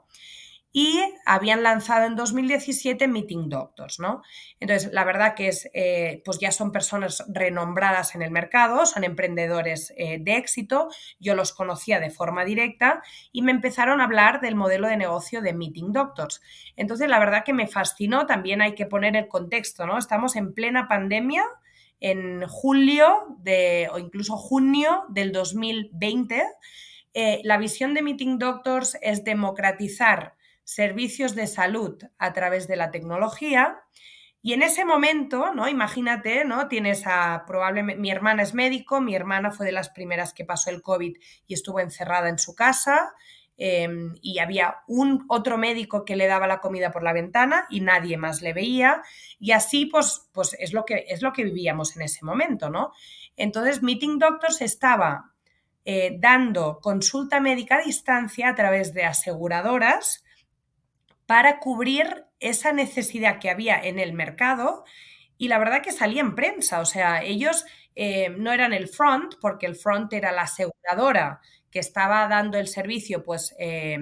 y 0.78 1.02
habían 1.26 1.64
lanzado 1.64 2.06
en 2.06 2.16
2017 2.16 3.08
Meeting 3.08 3.50
Doctors, 3.50 4.00
¿no? 4.00 4.22
Entonces, 4.60 4.94
la 4.94 5.06
verdad 5.06 5.34
que 5.34 5.48
es, 5.48 5.68
eh, 5.74 6.22
pues 6.24 6.38
ya 6.38 6.52
son 6.52 6.72
personas 6.72 7.26
renombradas 7.30 8.14
en 8.14 8.22
el 8.22 8.30
mercado, 8.30 8.86
son 8.86 9.04
emprendedores 9.04 9.92
eh, 9.98 10.20
de 10.22 10.38
éxito, 10.38 10.90
yo 11.20 11.34
los 11.34 11.52
conocía 11.52 12.00
de 12.00 12.12
forma 12.12 12.46
directa 12.46 13.02
y 13.32 13.42
me 13.42 13.54
empezaron 13.54 14.02
a 14.02 14.04
hablar 14.04 14.40
del 14.40 14.54
modelo 14.54 14.88
de 14.88 14.98
negocio 14.98 15.42
de 15.42 15.54
Meeting 15.54 15.94
Doctors. 15.94 16.44
Entonces, 16.76 17.10
la 17.10 17.18
verdad 17.18 17.44
que 17.44 17.54
me 17.54 17.66
fascinó, 17.66 18.28
también 18.28 18.62
hay 18.62 18.76
que 18.76 18.86
poner 18.86 19.16
el 19.16 19.28
contexto, 19.28 19.88
¿no? 19.88 19.98
Estamos 19.98 20.36
en 20.36 20.54
plena 20.54 20.88
pandemia, 20.88 21.44
en 22.00 22.46
julio 22.48 23.36
de, 23.40 23.90
o 23.92 23.98
incluso 23.98 24.38
junio 24.38 25.06
del 25.10 25.32
2020. 25.32 26.44
Eh, 27.16 27.42
la 27.44 27.58
visión 27.58 27.96
de 27.96 28.04
Meeting 28.04 28.38
Doctors 28.38 28.96
es 29.02 29.24
democratizar 29.24 30.37
servicios 30.68 31.34
de 31.34 31.48
salud 31.48 31.98
a 32.18 32.34
través 32.34 32.68
de 32.68 32.76
la 32.76 32.92
tecnología. 32.92 33.80
Y 34.42 34.52
en 34.52 34.62
ese 34.62 34.84
momento, 34.84 35.54
¿no? 35.54 35.70
Imagínate, 35.70 36.44
¿no? 36.44 36.68
Tienes 36.68 37.08
a 37.08 37.46
probablemente 37.48 38.02
mi 38.02 38.12
hermana 38.12 38.44
es 38.44 38.54
médico, 38.54 39.00
mi 39.00 39.16
hermana 39.16 39.52
fue 39.52 39.66
de 39.66 39.72
las 39.72 39.90
primeras 39.90 40.34
que 40.34 40.44
pasó 40.44 40.70
el 40.70 40.82
COVID 40.82 41.16
y 41.48 41.54
estuvo 41.54 41.80
encerrada 41.80 42.28
en 42.28 42.38
su 42.38 42.54
casa. 42.54 43.14
Eh, 43.58 43.88
y 44.22 44.40
había 44.40 44.80
un 44.88 45.24
otro 45.30 45.58
médico 45.58 46.04
que 46.04 46.18
le 46.18 46.28
daba 46.28 46.48
la 46.48 46.60
comida 46.60 46.92
por 46.92 47.02
la 47.02 47.14
ventana 47.14 47.66
y 47.70 47.80
nadie 47.80 48.18
más 48.18 48.42
le 48.42 48.52
veía. 48.52 49.04
Y 49.40 49.54
así, 49.54 49.86
pues, 49.86 50.28
pues 50.34 50.54
es, 50.60 50.74
lo 50.74 50.84
que, 50.84 51.06
es 51.08 51.22
lo 51.22 51.32
que 51.32 51.46
vivíamos 51.46 51.96
en 51.96 52.02
ese 52.02 52.26
momento, 52.26 52.70
¿no? 52.70 52.92
Entonces, 53.38 53.82
Meeting 53.82 54.20
Doctors 54.20 54.62
estaba 54.62 55.32
eh, 55.86 56.18
dando 56.20 56.80
consulta 56.82 57.40
médica 57.40 57.78
a 57.78 57.84
distancia 57.84 58.50
a 58.50 58.56
través 58.56 58.94
de 58.94 59.06
aseguradoras 59.06 60.26
para 61.28 61.60
cubrir 61.60 62.26
esa 62.40 62.72
necesidad 62.72 63.40
que 63.40 63.52
había 63.52 63.80
en 63.80 64.00
el 64.00 64.14
mercado 64.14 64.86
y 65.38 65.50
la 65.50 65.60
verdad 65.60 65.84
que 65.84 65.92
salía 65.92 66.22
en 66.22 66.34
prensa, 66.34 66.80
o 66.80 66.86
sea, 66.86 67.22
ellos 67.24 67.66
eh, 67.96 68.30
no 68.30 68.52
eran 68.52 68.74
el 68.74 68.88
front, 68.88 69.36
porque 69.40 69.66
el 69.68 69.76
front 69.76 70.12
era 70.14 70.32
la 70.32 70.44
aseguradora 70.44 71.42
que 71.70 71.80
estaba 71.80 72.28
dando 72.28 72.58
el 72.58 72.68
servicio, 72.68 73.24
pues, 73.24 73.56
eh, 73.60 73.98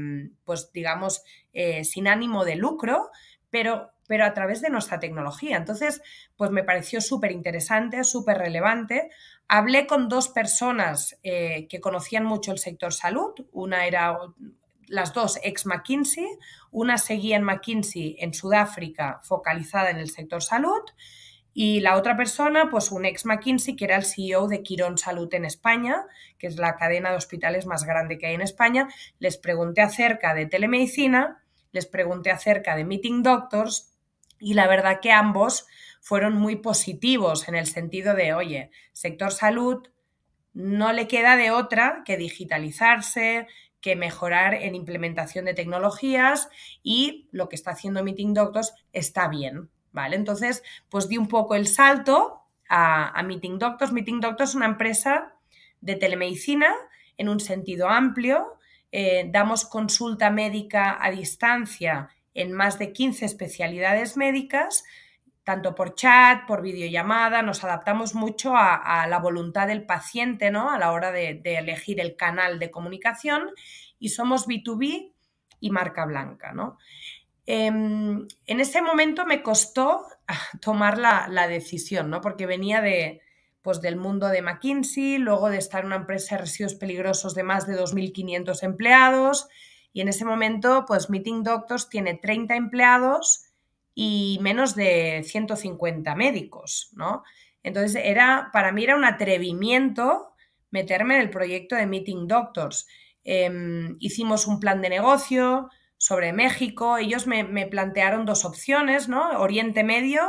pues 0.45 0.71
digamos, 0.71 1.23
eh, 1.51 1.83
sin 1.83 2.07
ánimo 2.07 2.45
de 2.45 2.55
lucro, 2.55 3.09
pero, 3.49 3.91
pero 4.07 4.25
a 4.25 4.33
través 4.33 4.61
de 4.61 4.69
nuestra 4.69 4.99
tecnología. 4.99 5.57
Entonces, 5.57 6.01
pues 6.37 6.51
me 6.51 6.63
pareció 6.63 7.01
súper 7.01 7.31
interesante, 7.31 8.03
súper 8.03 8.37
relevante. 8.37 9.09
Hablé 9.47 9.87
con 9.87 10.09
dos 10.09 10.29
personas 10.29 11.17
que 11.23 11.79
conocían 11.81 12.25
mucho 12.25 12.51
el 12.51 12.59
sector 12.59 12.93
salud. 12.93 13.33
Una 13.51 13.85
era 13.85 14.17
las 14.87 15.13
dos 15.13 15.39
ex 15.43 15.65
McKinsey, 15.65 16.27
una 16.71 16.97
seguía 16.97 17.37
en 17.37 17.43
McKinsey 17.43 18.17
en 18.19 18.33
Sudáfrica 18.33 19.19
focalizada 19.23 19.89
en 19.89 19.97
el 19.97 20.09
sector 20.09 20.43
salud 20.43 20.81
y 21.57 21.79
la 21.79 21.95
otra 21.95 22.17
persona, 22.17 22.69
pues 22.69 22.91
un 22.91 23.05
ex 23.05 23.25
McKinsey 23.25 23.77
que 23.77 23.85
era 23.85 23.95
el 23.95 24.03
CEO 24.03 24.49
de 24.49 24.61
Quirón 24.61 24.97
Salud 24.97 25.33
en 25.33 25.45
España, 25.45 26.03
que 26.37 26.47
es 26.47 26.57
la 26.57 26.75
cadena 26.75 27.11
de 27.11 27.15
hospitales 27.15 27.65
más 27.65 27.85
grande 27.85 28.17
que 28.17 28.27
hay 28.27 28.33
en 28.33 28.41
España. 28.41 28.89
Les 29.19 29.37
pregunté 29.37 29.81
acerca 29.81 30.33
de 30.33 30.47
telemedicina, 30.47 31.43
les 31.71 31.85
pregunté 31.85 32.31
acerca 32.31 32.75
de 32.75 32.83
Meeting 32.83 33.23
Doctors 33.23 33.93
y 34.37 34.53
la 34.53 34.67
verdad 34.67 34.99
que 35.01 35.13
ambos 35.13 35.65
fueron 36.01 36.33
muy 36.33 36.57
positivos 36.57 37.47
en 37.47 37.55
el 37.55 37.67
sentido 37.67 38.15
de, 38.15 38.33
oye, 38.33 38.69
sector 38.91 39.31
salud 39.31 39.87
no 40.53 40.93
le 40.93 41.07
queda 41.07 41.35
de 41.35 41.51
otra 41.51 42.03
que 42.05 42.17
digitalizarse, 42.17 43.47
que 43.85 43.95
mejorar 43.95 44.55
en 44.55 44.73
implementación 44.73 45.45
de 45.45 45.53
tecnologías 45.53 46.49
y 46.81 47.29
lo 47.31 47.49
que 47.49 47.55
está 47.55 47.69
haciendo 47.69 48.03
Meeting 48.03 48.33
Doctors 48.33 48.73
está 48.93 49.27
bien, 49.27 49.69
¿vale? 49.91 50.15
Entonces, 50.15 50.63
pues 50.89 51.07
di 51.07 51.19
un 51.19 51.27
poco 51.27 51.53
el 51.53 51.67
salto 51.67 52.41
a, 52.67 53.21
Meeting 53.21 53.59
Doctors. 53.59 53.91
Meeting 53.91 54.21
Doctors 54.21 54.49
es 54.49 54.55
una 54.55 54.65
empresa 54.65 55.35
de 55.81 55.95
telemedicina 55.97 56.73
en 57.15 57.29
un 57.29 57.39
sentido 57.39 57.87
amplio. 57.87 58.57
Eh, 58.91 59.29
damos 59.31 59.65
consulta 59.65 60.31
médica 60.31 60.97
a 60.99 61.11
distancia 61.11 62.09
en 62.33 62.53
más 62.53 62.79
de 62.79 62.91
15 62.91 63.23
especialidades 63.23 64.17
médicas, 64.17 64.83
tanto 65.45 65.75
por 65.75 65.93
chat, 65.93 66.45
por 66.47 66.61
videollamada, 66.61 67.43
nos 67.43 67.63
adaptamos 67.63 68.15
mucho 68.15 68.55
a, 68.57 69.05
la 69.07 69.19
voluntad 69.19 69.67
del 69.67 69.85
paciente, 69.85 70.49
¿no? 70.49 70.71
A 70.71 70.79
la 70.79 70.91
hora 70.91 71.11
de, 71.11 71.39
elegir 71.45 72.01
el 72.01 72.15
canal 72.15 72.57
de 72.57 72.71
comunicación 72.71 73.51
y 73.99 74.09
somos 74.09 74.47
B2B 74.47 75.13
y 75.59 75.69
marca 75.69 76.05
blanca, 76.05 76.51
¿no? 76.51 76.79
Eh, 77.45 77.67
en 77.67 78.59
ese 78.59 78.81
momento 78.81 79.27
me 79.27 79.43
costó 79.43 80.07
tomar 80.61 80.97
la, 80.97 81.27
la, 81.29 81.47
decisión, 81.47 82.09
¿no? 82.09 82.21
Porque 82.21 82.47
venía 82.47 82.81
de, 82.81 83.21
pues, 83.61 83.81
del 83.81 83.97
mundo 83.97 84.29
de 84.29 84.41
McKinsey, 84.41 85.19
luego 85.19 85.51
de 85.51 85.59
estar 85.59 85.81
en 85.81 85.87
una 85.87 85.97
empresa 85.97 86.35
de 86.35 86.41
residuos 86.41 86.73
peligrosos 86.73 87.35
de 87.35 87.43
más 87.43 87.67
de 87.67 87.79
2.500 87.79 88.63
empleados 88.63 89.47
y 89.95 90.01
en 90.01 90.09
ese 90.09 90.25
momento, 90.25 90.83
pues 90.85 91.09
Meeting 91.09 91.43
Doctors 91.43 91.87
tiene 91.87 92.15
30 92.15 92.55
empleados 92.55 93.44
y 93.95 94.37
menos 94.41 94.75
de 94.75 95.23
150 95.23 96.13
médicos, 96.15 96.89
¿no? 96.93 97.23
Entonces, 97.63 97.99
era, 98.05 98.49
para 98.53 98.71
mí 98.71 98.83
era 98.83 98.95
un 98.95 99.05
atrevimiento 99.05 100.33
meterme 100.69 101.15
en 101.15 101.21
el 101.21 101.29
proyecto 101.29 101.75
de 101.75 101.87
Meeting 101.87 102.27
Doctors. 102.27 102.85
Em, 103.23 103.95
hicimos 103.99 104.45
un 104.45 104.59
plan 104.59 104.81
de 104.81 104.89
negocio 104.89 105.69
sobre 105.97 106.33
México. 106.33 106.97
Ellos 106.97 107.25
me, 107.25 107.65
plantearon 107.65 108.25
dos 108.25 108.45
opciones, 108.45 109.07
¿no? 109.07 109.39
Oriente 109.39 109.83
Medio 109.83 110.21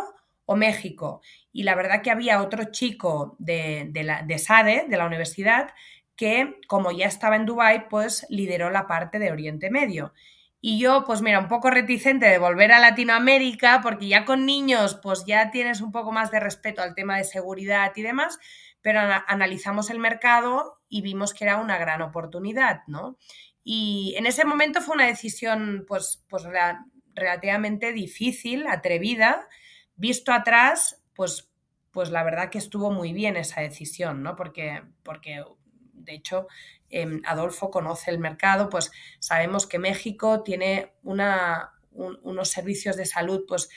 o 0.46 0.57
México. 0.57 1.20
Y 1.52 1.64
la 1.64 1.74
verdad 1.74 2.00
que 2.00 2.12
había 2.12 2.40
otro 2.40 2.70
chico 2.70 3.37
de, 3.38 3.90
la, 3.92 4.22
de 4.22 4.38
SADE, 4.38 4.87
de 4.88 4.96
la 4.96 5.07
universidad, 5.07 5.74
que 6.14 6.59
como 6.68 6.92
ya 6.92 7.07
estaba 7.07 7.37
en 7.37 7.44
Dubái, 7.44 7.88
pues 7.90 8.26
lideró 8.31 8.70
la 8.70 8.87
parte 8.87 9.18
de 9.18 9.33
Oriente 9.33 9.68
Medio. 9.70 10.14
Y 10.68 10.81
yo, 10.81 11.05
pues 11.07 11.22
mira, 11.22 11.38
un 11.38 11.46
poco 11.46 11.70
reticente 11.70 12.26
de 12.26 12.38
volver 12.38 12.72
a 12.72 12.81
Latinoamérica, 12.81 13.79
porque 13.85 14.09
ya 14.09 14.24
con 14.24 14.46
niños, 14.46 14.98
pues 15.00 15.24
ya 15.24 15.52
tienes 15.52 15.81
un 15.81 15.92
poco 15.92 16.11
más 16.11 16.33
de 16.33 16.40
respeto 16.40 16.83
al 16.83 16.96
tema 16.96 17.16
de 17.16 17.22
seguridad 17.22 17.92
y 17.94 18.02
demás, 18.02 18.40
pero 18.83 18.98
analizamos 19.29 19.90
el 19.90 20.00
mercado 20.00 20.81
y 20.88 21.02
vimos 21.02 21.35
que 21.35 21.44
era 21.44 21.59
una 21.59 21.79
gran 21.79 22.02
oportunidad, 22.02 22.81
¿no? 22.88 23.16
Y 23.62 24.16
en 24.18 24.26
ese 24.26 24.44
momento 24.44 24.81
fue 24.81 24.96
una 24.96 25.07
decisión, 25.07 25.85
pues, 25.87 26.24
pues 26.29 26.42
relativamente 27.14 27.92
difícil, 27.92 28.66
atrevida. 28.66 29.46
Visto 29.94 30.33
atrás, 30.33 31.00
pues, 31.14 31.48
pues 31.92 32.11
la 32.11 32.24
verdad 32.24 32.50
que 32.50 32.59
estuvo 32.59 32.90
muy 32.90 33.12
bien 33.12 33.37
esa 33.37 33.61
decisión, 33.61 34.24
¿no? 34.24 34.35
Porque, 34.35 34.83
porque 35.05 35.44
de 35.92 36.14
hecho, 36.14 36.48
em, 36.90 37.22
Adolfo 37.25 37.70
conoce 37.70 38.11
el 38.11 38.18
mercado, 38.18 38.68
pues 38.68 38.90
sabemos 39.18 39.66
que 39.66 39.79
México 39.79 40.42
tiene 40.42 40.92
unos 41.03 42.51
servicios 42.51 42.96
de 42.96 43.07
salud 43.07 43.44
pues, 43.46 43.68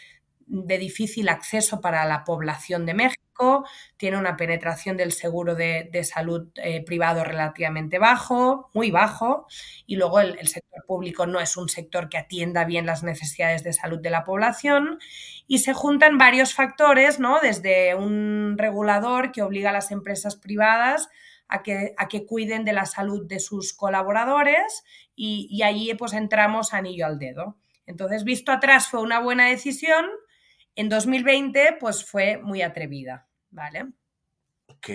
de 0.49 0.77
difícil 0.79 1.29
acceso 1.29 1.79
para 1.79 2.05
la 2.05 2.23
población 2.23 2.85
de 2.85 2.95
México, 2.95 3.65
tiene 3.97 4.17
una 4.17 4.35
penetración 4.35 4.97
del 4.97 5.11
seguro 5.11 5.55
de, 5.55 5.89
salud 6.03 6.49
eh, 6.55 6.83
privado 6.83 7.23
relativamente 7.23 7.99
bajo, 7.99 8.69
muy 8.73 8.91
bajo, 8.91 9.47
y 9.85 9.95
luego 9.95 10.19
el, 10.19 10.47
sector 10.47 10.83
público 10.87 11.27
no 11.27 11.39
es 11.39 11.55
un 11.55 11.69
sector 11.69 12.09
que 12.09 12.17
atienda 12.17 12.65
bien 12.65 12.87
las 12.87 13.03
necesidades 13.03 13.63
de 13.63 13.73
salud 13.73 13.99
de 13.99 14.09
la 14.09 14.23
población, 14.23 14.99
y 15.47 15.59
se 15.59 15.73
juntan 15.73 16.17
varios 16.17 16.53
factores, 16.53 17.19
¿no? 17.19 17.39
Desde 17.39 17.95
un 17.95 18.55
regulador 18.57 19.31
que 19.31 19.43
obliga 19.43 19.69
a 19.69 19.73
las 19.73 19.91
empresas 19.91 20.35
privadas 20.35 21.09
a 21.49 21.63
que, 21.63 21.93
a 21.97 22.07
que 22.07 22.25
cuiden 22.25 22.63
de 22.63 22.73
la 22.73 22.85
salud 22.85 23.25
de 23.27 23.39
sus 23.39 23.73
colaboradores 23.73 24.83
y, 25.15 25.47
y 25.51 25.63
allí 25.63 25.93
pues 25.95 26.13
entramos 26.13 26.73
anillo 26.73 27.05
al 27.05 27.19
dedo. 27.19 27.57
Entonces, 27.85 28.23
visto 28.23 28.51
atrás 28.51 28.87
fue 28.87 29.01
una 29.01 29.19
buena 29.19 29.47
decisión, 29.47 30.05
en 30.75 30.89
2020 30.89 31.77
pues 31.79 32.05
fue 32.05 32.37
muy 32.37 32.61
atrevida, 32.61 33.27
¿vale? 33.49 33.87
Ok. 34.67 34.89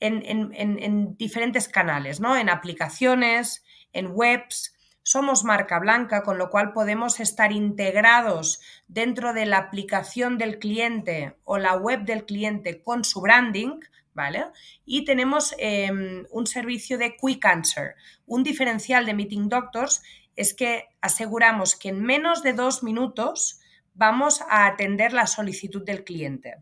en, 0.00 0.52
en 0.52 1.16
diferentes 1.16 1.68
canales, 1.68 2.18
¿no? 2.18 2.36
En 2.36 2.50
aplicaciones, 2.50 3.64
en 3.92 4.08
webs, 4.12 4.73
somos 5.04 5.44
marca 5.44 5.78
blanca, 5.78 6.22
con 6.22 6.38
lo 6.38 6.50
cual 6.50 6.72
podemos 6.72 7.20
estar 7.20 7.52
integrados 7.52 8.60
dentro 8.88 9.34
de 9.34 9.44
la 9.44 9.58
aplicación 9.58 10.38
del 10.38 10.58
cliente 10.58 11.36
o 11.44 11.58
la 11.58 11.76
web 11.76 12.04
del 12.04 12.24
cliente 12.24 12.82
con 12.82 13.04
su 13.04 13.20
branding, 13.20 13.80
¿vale? 14.14 14.46
Y 14.86 15.04
tenemos 15.04 15.54
em, 15.58 16.24
un 16.30 16.46
servicio 16.46 16.96
de 16.96 17.16
Quick 17.16 17.44
Answer. 17.44 17.94
Un 18.26 18.42
diferencial 18.42 19.04
de 19.04 19.12
Meeting 19.12 19.48
Doctors 19.50 20.02
es 20.36 20.54
que 20.54 20.88
aseguramos 21.02 21.76
que 21.76 21.90
en 21.90 22.02
menos 22.02 22.42
de 22.42 22.54
dos 22.54 22.82
minutos 22.82 23.60
vamos 23.92 24.40
a 24.48 24.66
atender 24.66 25.12
la 25.12 25.26
solicitud 25.26 25.84
del 25.84 26.02
cliente. 26.02 26.56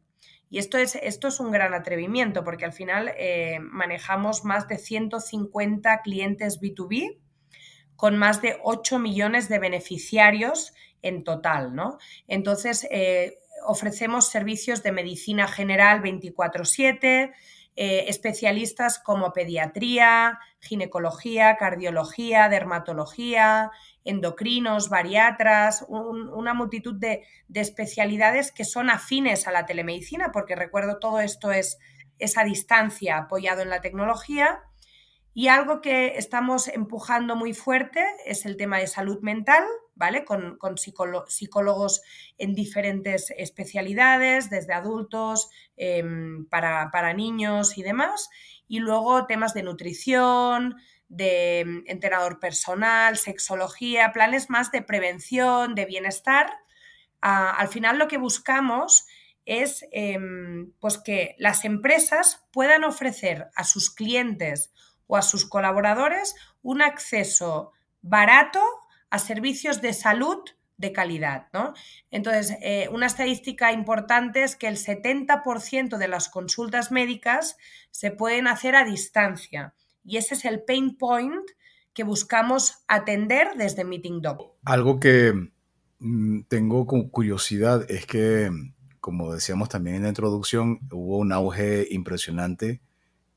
Y 0.50 0.58
esto 0.58 0.78
es, 0.78 0.96
esto 0.96 1.28
es 1.28 1.38
un 1.38 1.52
gran 1.52 1.74
atrevimiento 1.74 2.42
porque 2.42 2.64
al 2.64 2.72
final 2.72 3.12
eh, 3.16 3.60
manejamos 3.60 4.44
más 4.44 4.66
de 4.66 4.78
150 4.78 6.02
clientes 6.02 6.60
B2B 6.60 7.21
con 7.96 8.16
más 8.16 8.42
de 8.42 8.58
8 8.62 8.98
millones 8.98 9.48
de 9.48 9.58
beneficiarios 9.58 10.72
en 11.02 11.24
total, 11.24 11.74
¿no? 11.74 11.98
Entonces, 12.28 12.86
eh, 12.90 13.38
ofrecemos 13.64 14.28
servicios 14.28 14.82
de 14.82 14.92
medicina 14.92 15.46
general 15.46 16.00
24/7, 16.02 17.32
eh, 17.74 18.04
especialistas 18.08 18.98
como 18.98 19.32
pediatría, 19.32 20.38
ginecología, 20.60 21.56
cardiología, 21.56 22.48
dermatología, 22.48 23.70
endocrinos, 24.04 24.88
bariatras, 24.88 25.84
una 25.88 26.54
multitud 26.54 26.94
de, 26.94 27.22
especialidades 27.54 28.52
que 28.52 28.64
son 28.64 28.90
afines 28.90 29.46
a 29.46 29.52
la 29.52 29.64
telemedicina, 29.64 30.32
porque 30.32 30.56
recuerdo 30.56 30.98
todo 30.98 31.20
esto 31.20 31.52
es 31.52 31.78
esa 32.18 32.44
distancia 32.44 33.16
apoyado 33.16 33.62
en 33.62 33.70
la 33.70 33.80
tecnología 33.80 34.60
y 35.34 35.48
algo 35.48 35.80
que 35.80 36.18
estamos 36.18 36.68
empujando 36.68 37.36
muy 37.36 37.54
fuerte 37.54 38.04
es 38.26 38.44
el 38.44 38.58
tema 38.58 38.78
de 38.78 38.86
salud 38.86 39.20
mental, 39.22 39.64
¿vale? 39.94 40.26
Con, 40.26 40.58
psicólogos 40.76 42.02
en 42.36 42.54
diferentes 42.54 43.32
especialidades, 43.38 44.50
desde 44.50 44.74
adultos, 44.74 45.48
em, 45.76 46.46
para, 46.46 47.14
niños 47.14 47.78
y 47.78 47.82
demás. 47.82 48.28
Y 48.68 48.80
luego 48.80 49.26
temas 49.26 49.54
de 49.54 49.62
nutrición, 49.62 50.76
de 51.08 51.60
em, 51.60 51.84
entrenador 51.86 52.38
personal, 52.38 53.16
sexología, 53.16 54.12
planes 54.12 54.50
más 54.50 54.70
de 54.70 54.82
prevención, 54.82 55.74
de 55.74 55.86
bienestar. 55.86 56.52
Al 57.22 57.68
final 57.68 57.98
lo 57.98 58.08
que 58.08 58.18
buscamos 58.18 59.06
es 59.46 59.86
em, 59.92 60.72
pues 60.78 60.98
que 60.98 61.36
las 61.38 61.64
empresas 61.64 62.46
puedan 62.52 62.84
ofrecer 62.84 63.48
a 63.56 63.64
sus 63.64 63.94
clientes 63.94 64.72
o 65.12 65.16
a 65.16 65.22
sus 65.22 65.44
colaboradores 65.44 66.34
un 66.62 66.80
acceso 66.80 67.72
barato 68.00 68.60
a 69.10 69.18
servicios 69.18 69.82
de 69.82 69.92
salud 69.92 70.38
de 70.78 70.90
calidad. 70.92 71.48
¿no? 71.52 71.74
Entonces, 72.10 72.56
eh, 72.62 72.88
una 72.90 73.04
estadística 73.04 73.72
importante 73.72 74.42
es 74.42 74.56
que 74.56 74.68
el 74.68 74.78
70% 74.78 75.98
de 75.98 76.08
las 76.08 76.30
consultas 76.30 76.90
médicas 76.90 77.58
se 77.90 78.10
pueden 78.10 78.46
hacer 78.46 78.74
a 78.74 78.86
distancia 78.86 79.74
y 80.02 80.16
ese 80.16 80.32
es 80.34 80.46
el 80.46 80.62
pain 80.62 80.96
point 80.96 81.44
que 81.92 82.04
buscamos 82.04 82.82
atender 82.88 83.48
desde 83.58 83.84
Meeting 83.84 84.22
Doc. 84.22 84.54
Algo 84.64 84.98
que 84.98 85.34
mm, 85.98 86.44
tengo 86.48 86.86
curiosidad 86.86 87.84
es 87.90 88.06
que, 88.06 88.50
como 88.98 89.34
decíamos 89.34 89.68
también 89.68 89.96
en 89.96 90.04
la 90.04 90.08
introducción, 90.08 90.80
hubo 90.90 91.18
un 91.18 91.32
auge 91.32 91.86
impresionante 91.90 92.80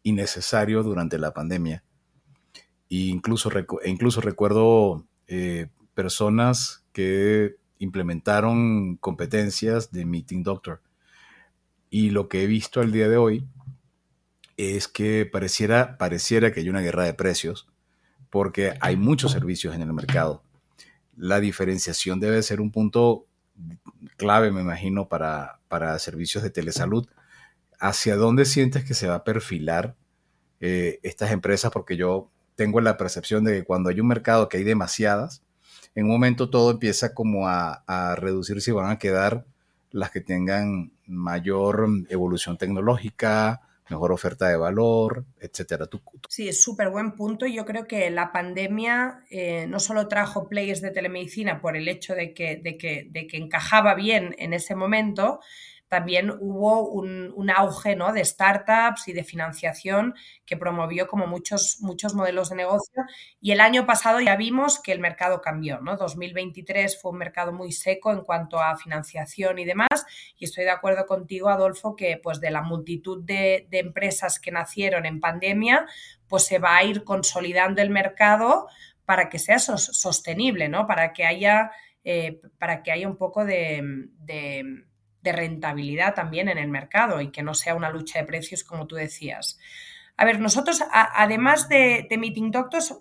innecesario 0.06 0.84
durante 0.84 1.18
la 1.18 1.34
pandemia. 1.34 1.84
E 2.90 3.08
incluso, 3.08 3.50
e 3.52 3.90
incluso 3.90 4.22
recuerdo 4.22 5.06
eh, 5.28 5.68
personas 5.94 6.86
que 6.94 7.58
implementaron 7.80 8.96
competencias 8.98 9.92
de 9.92 10.06
Meeting 10.06 10.44
Doctor. 10.44 10.82
Y 11.90 12.12
lo 12.12 12.30
que 12.30 12.44
he 12.44 12.48
visto 12.48 12.80
al 12.80 12.92
día 12.92 13.10
de 13.10 13.18
hoy 13.18 13.48
es 14.58 14.88
que 14.88 15.26
pareciera, 15.26 15.98
pareciera 15.98 16.52
que 16.52 16.62
hay 16.62 16.70
una 16.70 16.82
guerra 16.82 17.04
de 17.04 17.14
precios 17.14 17.68
porque 18.30 18.74
hay 18.82 18.96
muchos 18.98 19.32
servicios 19.32 19.76
en 19.76 19.82
el 19.82 19.94
mercado. 19.94 20.44
La 21.18 21.40
diferenciación 21.40 22.20
debe 22.20 22.44
ser 22.44 22.62
un 22.62 22.72
punto 22.72 23.26
clave, 24.18 24.52
me 24.52 24.62
imagino, 24.62 25.08
para, 25.08 25.60
para 25.68 25.98
servicios 26.00 26.44
de 26.44 26.50
telesalud. 26.50 27.08
¿Hacia 27.80 28.16
dónde 28.16 28.46
sientes 28.46 28.84
que 28.86 28.94
se 28.94 29.08
va 29.08 29.16
a 29.16 29.24
perfilar 29.24 29.96
eh, 30.60 31.00
estas 31.04 31.32
empresas? 31.32 31.72
Porque 31.72 31.98
yo 31.98 32.30
tengo 32.56 32.82
la 32.82 32.98
percepción 32.98 33.44
de 33.44 33.54
que 33.54 33.64
cuando 33.64 33.90
hay 33.90 34.00
un 34.00 34.08
mercado 34.08 34.50
que 34.50 34.58
hay 34.58 34.64
demasiadas, 34.64 35.44
en 35.94 36.06
un 36.06 36.12
momento 36.12 36.50
todo 36.50 36.72
empieza 36.72 37.14
como 37.14 37.48
a, 37.48 37.84
a 37.88 38.16
reducirse 38.16 38.72
y 38.72 38.74
van 38.74 38.92
a 38.92 39.00
quedar 39.00 39.46
las 39.92 40.12
que 40.12 40.22
tengan 40.22 40.92
mayor 41.06 41.88
evolución 42.10 42.58
tecnológica, 42.58 43.62
mejor 43.90 44.12
oferta 44.12 44.50
de 44.50 44.58
valor, 44.58 45.26
etcétera. 45.40 45.88
Sí, 46.28 46.50
es 46.50 46.62
súper 46.62 46.90
buen 46.90 47.14
punto. 47.14 47.46
Yo 47.46 47.66
creo 47.66 47.88
que 47.88 48.10
la 48.10 48.32
pandemia 48.32 49.24
eh, 49.30 49.68
no 49.68 49.80
solo 49.80 50.08
trajo 50.08 50.50
players 50.50 50.82
de 50.82 50.92
telemedicina 50.92 51.62
por 51.62 51.78
el 51.78 51.88
hecho 51.88 52.16
de 52.16 52.34
que, 52.34 52.58
de 52.58 52.78
que, 52.78 53.08
de 53.10 53.28
que 53.28 53.38
encajaba 53.38 53.94
bien 53.94 54.36
en 54.40 54.54
ese 54.54 54.76
momento, 54.76 55.40
también 55.96 56.30
hubo 56.42 56.90
un, 56.90 57.50
auge 57.56 57.96
¿no? 57.96 58.12
de 58.12 58.26
startups 58.26 59.08
y 59.08 59.14
de 59.14 59.24
financiación 59.24 60.14
que 60.46 60.58
promovió 60.58 61.08
como 61.08 61.26
muchos, 61.26 61.78
muchos 61.80 62.14
modelos 62.16 62.50
de 62.50 62.58
negocio. 62.58 63.04
Y 63.40 63.54
el 63.54 63.62
año 63.62 63.86
pasado 63.86 64.20
ya 64.20 64.36
vimos 64.36 64.82
que 64.82 64.92
el 64.92 65.00
mercado 65.00 65.40
cambió. 65.40 65.80
¿no? 65.80 65.96
2023 65.96 67.02
fue 67.02 67.12
un 67.12 67.20
mercado 67.20 67.54
muy 67.54 67.72
seco 67.72 68.12
en 68.12 68.26
cuanto 68.26 68.60
a 68.60 68.76
financiación 68.76 69.58
y 69.58 69.64
demás. 69.64 70.06
Y 70.38 70.44
estoy 70.44 70.66
de 70.66 70.72
acuerdo 70.72 71.06
contigo, 71.06 71.48
Adolfo, 71.48 71.96
que 71.96 72.20
pues 72.22 72.42
de 72.42 72.52
la 72.52 72.62
multitud 72.62 73.24
de, 73.24 73.66
empresas 73.72 74.38
que 74.38 74.52
nacieron 74.52 75.06
en 75.06 75.22
pandemia, 75.22 75.86
pues 76.28 76.44
se 76.44 76.60
va 76.60 76.76
a 76.76 76.84
ir 76.84 77.06
consolidando 77.06 77.82
el 77.82 77.90
mercado 77.90 78.68
para 79.06 79.30
que 79.30 79.40
sea 79.40 79.60
sostenible, 79.60 80.68
¿no? 80.68 80.88
Para 80.88 81.14
que 81.14 81.26
haya, 81.26 81.72
eh, 82.04 82.42
para 82.60 82.84
que 82.84 82.92
haya 82.92 83.08
un 83.08 83.16
poco 83.16 83.46
de 83.46 84.84
rentabilidad 85.32 86.14
también 86.14 86.50
en 86.50 86.58
el 86.58 86.70
mercado 86.70 87.22
y 87.22 87.32
que 87.32 87.44
no 87.44 87.54
sea 87.54 87.76
una 87.76 87.90
lucha 87.90 88.20
de 88.20 88.26
precios 88.26 88.64
como 88.64 88.88
tú 88.88 88.96
decías. 88.96 89.60
A 90.18 90.26
ver, 90.26 90.40
nosotros, 90.40 90.84
además 90.92 91.68
de, 91.68 92.08
Meeting 92.18 92.52
Doctors, 92.52 92.96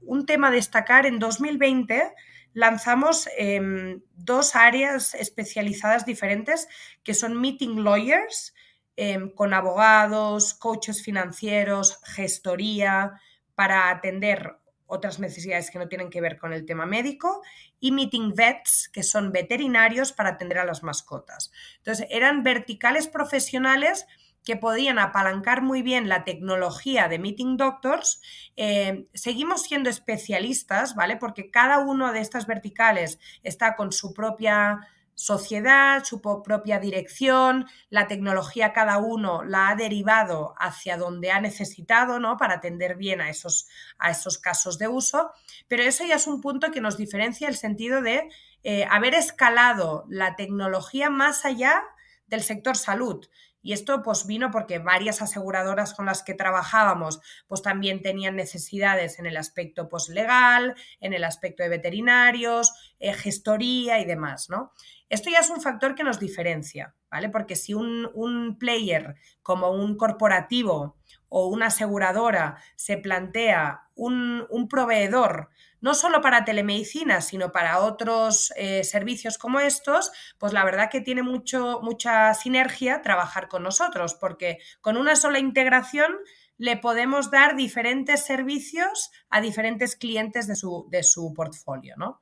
un 0.00 0.26
tema 0.26 0.48
a 0.48 0.52
destacar, 0.52 1.06
en 1.06 1.18
2020 1.18 2.14
lanzamos 2.54 3.28
em, 3.36 4.00
dos 4.14 4.56
áreas 4.56 5.14
especializadas 5.14 6.06
diferentes 6.06 6.68
que 7.02 7.14
son 7.14 7.40
Meeting 7.40 7.84
Lawyers, 7.84 8.54
em, 8.96 9.30
con 9.30 9.52
abogados, 9.52 10.54
coaches 10.54 11.02
financieros, 11.02 12.00
gestoría, 12.04 13.20
para 13.54 13.90
atender 13.90 14.56
otras 14.88 15.20
necesidades 15.20 15.70
que 15.70 15.78
no 15.78 15.86
tienen 15.86 16.10
que 16.10 16.20
ver 16.20 16.38
con 16.38 16.52
el 16.52 16.66
tema 16.66 16.86
médico, 16.86 17.42
y 17.78 17.92
meeting 17.92 18.34
vets, 18.34 18.88
que 18.92 19.04
son 19.04 19.30
veterinarios 19.30 20.12
para 20.12 20.30
atender 20.30 20.58
a 20.58 20.64
las 20.64 20.82
mascotas. 20.82 21.52
Entonces, 21.76 22.06
eran 22.10 22.42
verticales 22.42 23.06
profesionales 23.06 24.06
que 24.44 24.56
podían 24.56 24.98
apalancar 24.98 25.60
muy 25.60 25.82
bien 25.82 26.08
la 26.08 26.24
tecnología 26.24 27.08
de 27.08 27.18
Meeting 27.18 27.58
Doctors. 27.58 28.22
Eh, 28.56 29.06
seguimos 29.12 29.62
siendo 29.62 29.90
especialistas, 29.90 30.94
¿vale? 30.94 31.16
Porque 31.18 31.50
cada 31.50 31.80
uno 31.80 32.12
de 32.12 32.20
estas 32.20 32.46
verticales 32.46 33.18
está 33.42 33.76
con 33.76 33.92
su 33.92 34.14
propia 34.14 34.88
sociedad, 35.18 36.04
su 36.04 36.22
propia 36.22 36.78
dirección, 36.78 37.66
la 37.90 38.06
tecnología 38.06 38.72
cada 38.72 38.98
uno 38.98 39.42
la 39.42 39.68
ha 39.68 39.74
derivado 39.74 40.54
hacia 40.60 40.96
donde 40.96 41.32
ha 41.32 41.40
necesitado, 41.40 42.20
¿no? 42.20 42.36
Para 42.36 42.54
atender 42.54 42.94
bien 42.94 43.20
a 43.20 43.28
esos, 43.28 43.66
a 43.98 44.12
esos 44.12 44.38
casos 44.38 44.78
de 44.78 44.86
uso. 44.86 45.32
Pero 45.66 45.82
eso 45.82 46.06
ya 46.06 46.14
es 46.14 46.28
un 46.28 46.40
punto 46.40 46.70
que 46.70 46.80
nos 46.80 46.96
diferencia 46.96 47.48
el 47.48 47.56
sentido 47.56 48.00
de 48.00 48.28
eh, 48.62 48.86
haber 48.88 49.14
escalado 49.14 50.04
la 50.08 50.36
tecnología 50.36 51.10
más 51.10 51.44
allá 51.44 51.82
del 52.28 52.44
sector 52.44 52.76
salud. 52.76 53.26
Y 53.60 53.72
esto 53.72 54.02
pues 54.02 54.26
vino 54.26 54.50
porque 54.52 54.78
varias 54.78 55.20
aseguradoras 55.20 55.92
con 55.94 56.06
las 56.06 56.22
que 56.22 56.34
trabajábamos 56.34 57.20
pues 57.48 57.60
también 57.60 58.02
tenían 58.02 58.36
necesidades 58.36 59.18
en 59.18 59.26
el 59.26 59.36
aspecto 59.36 59.88
pues 59.88 60.08
legal, 60.08 60.76
en 61.00 61.12
el 61.12 61.24
aspecto 61.24 61.64
de 61.64 61.68
veterinarios, 61.68 62.72
eh, 63.00 63.12
gestoría 63.12 63.98
y 63.98 64.04
demás, 64.04 64.48
¿no? 64.48 64.72
Esto 65.08 65.30
ya 65.30 65.38
es 65.38 65.50
un 65.50 65.60
factor 65.60 65.94
que 65.94 66.04
nos 66.04 66.18
diferencia, 66.18 66.94
¿vale? 67.10 67.28
Porque 67.28 67.56
si 67.56 67.74
un, 67.74 68.56
player 68.58 69.16
como 69.42 69.70
un 69.70 69.96
corporativo 69.96 70.96
o 71.28 71.46
una 71.48 71.66
aseguradora 71.66 72.58
se 72.76 72.98
plantea 72.98 73.88
un, 73.94 74.46
un 74.50 74.68
proveedor 74.68 75.50
no 75.80 75.94
solo 75.94 76.20
para 76.20 76.44
telemedicina, 76.44 77.20
sino 77.20 77.52
para 77.52 77.80
otros 77.80 78.52
eh, 78.56 78.84
servicios 78.84 79.38
como 79.38 79.60
estos, 79.60 80.10
pues 80.38 80.52
la 80.52 80.64
verdad 80.64 80.90
que 80.90 81.00
tiene 81.00 81.22
mucho, 81.22 81.80
mucha 81.82 82.34
sinergia 82.34 83.02
trabajar 83.02 83.48
con 83.48 83.62
nosotros, 83.62 84.14
porque 84.14 84.58
con 84.80 84.96
una 84.96 85.16
sola 85.16 85.38
integración 85.38 86.16
le 86.56 86.76
podemos 86.76 87.30
dar 87.30 87.54
diferentes 87.54 88.24
servicios 88.24 89.10
a 89.30 89.40
diferentes 89.40 89.94
clientes 89.94 90.48
de 90.48 90.56
su, 90.56 90.88
de 90.90 91.04
su 91.04 91.32
portfolio, 91.32 91.94
¿no? 91.96 92.20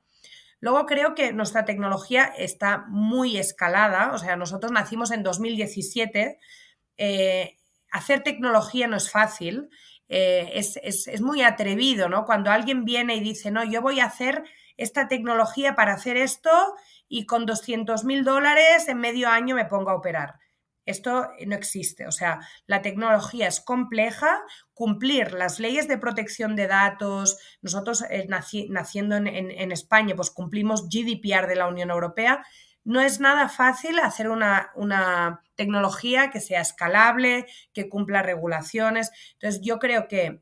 Luego 0.59 0.85
creo 0.85 1.13
que 1.13 1.33
nuestra 1.33 1.65
tecnología 1.65 2.25
está 2.37 2.85
muy 2.87 3.37
escalada, 3.37 4.11
o 4.13 4.17
sea, 4.17 4.35
nosotros 4.35 4.71
nacimos 4.71 5.11
en 5.11 5.23
2017, 5.23 6.39
eh, 6.97 7.57
hacer 7.91 8.23
tecnología 8.23 8.87
no 8.87 8.97
es 8.97 9.11
fácil, 9.11 9.69
eh, 10.09 10.51
es, 10.55 11.21
muy 11.21 11.41
atrevido, 11.41 12.09
¿no? 12.09 12.25
Cuando 12.25 12.49
alguien 12.49 12.85
viene 12.85 13.15
y 13.15 13.19
dice, 13.19 13.51
no, 13.51 13.63
yo 13.63 13.81
voy 13.81 13.99
a 13.99 14.05
hacer 14.05 14.43
esta 14.77 15.07
tecnología 15.07 15.75
para 15.75 15.93
hacer 15.93 16.17
esto 16.17 16.49
y 17.07 17.25
con 17.25 17.45
200 17.45 18.03
mil 18.05 18.23
dólares 18.23 18.87
en 18.87 18.99
medio 18.99 19.29
año 19.29 19.55
me 19.55 19.65
pongo 19.65 19.89
a 19.89 19.95
operar. 19.95 20.39
Esto 20.87 21.29
no 21.45 21.55
existe. 21.55 22.07
O 22.07 22.11
sea, 22.11 22.39
la 22.65 22.81
tecnología 22.81 23.47
es 23.47 23.59
compleja, 23.59 24.41
cumplir 24.73 25.33
las 25.33 25.59
leyes 25.59 25.87
de 25.87 25.97
protección 25.97 26.55
de 26.55 26.67
datos. 26.67 27.37
Nosotros, 27.61 28.03
eh, 28.09 28.25
naciendo 28.27 29.17
en, 29.17 29.71
España, 29.71 30.15
pues 30.15 30.31
cumplimos 30.31 30.87
GDPR 30.89 31.47
de 31.47 31.57
la 31.57 31.67
Unión 31.67 31.91
Europea. 31.91 32.45
No 32.85 33.01
es 33.01 33.19
nada 33.19 33.49
fácil 33.49 33.99
hacer 33.99 34.29
una, 34.29 34.71
una 34.75 35.43
tecnología 35.55 36.31
que 36.31 36.39
sea 36.39 36.61
escalable, 36.61 37.45
que 37.73 37.89
cumpla 37.89 38.23
regulaciones. 38.23 39.11
Entonces, 39.33 39.61
yo 39.61 39.79
creo 39.79 40.07
que 40.07 40.41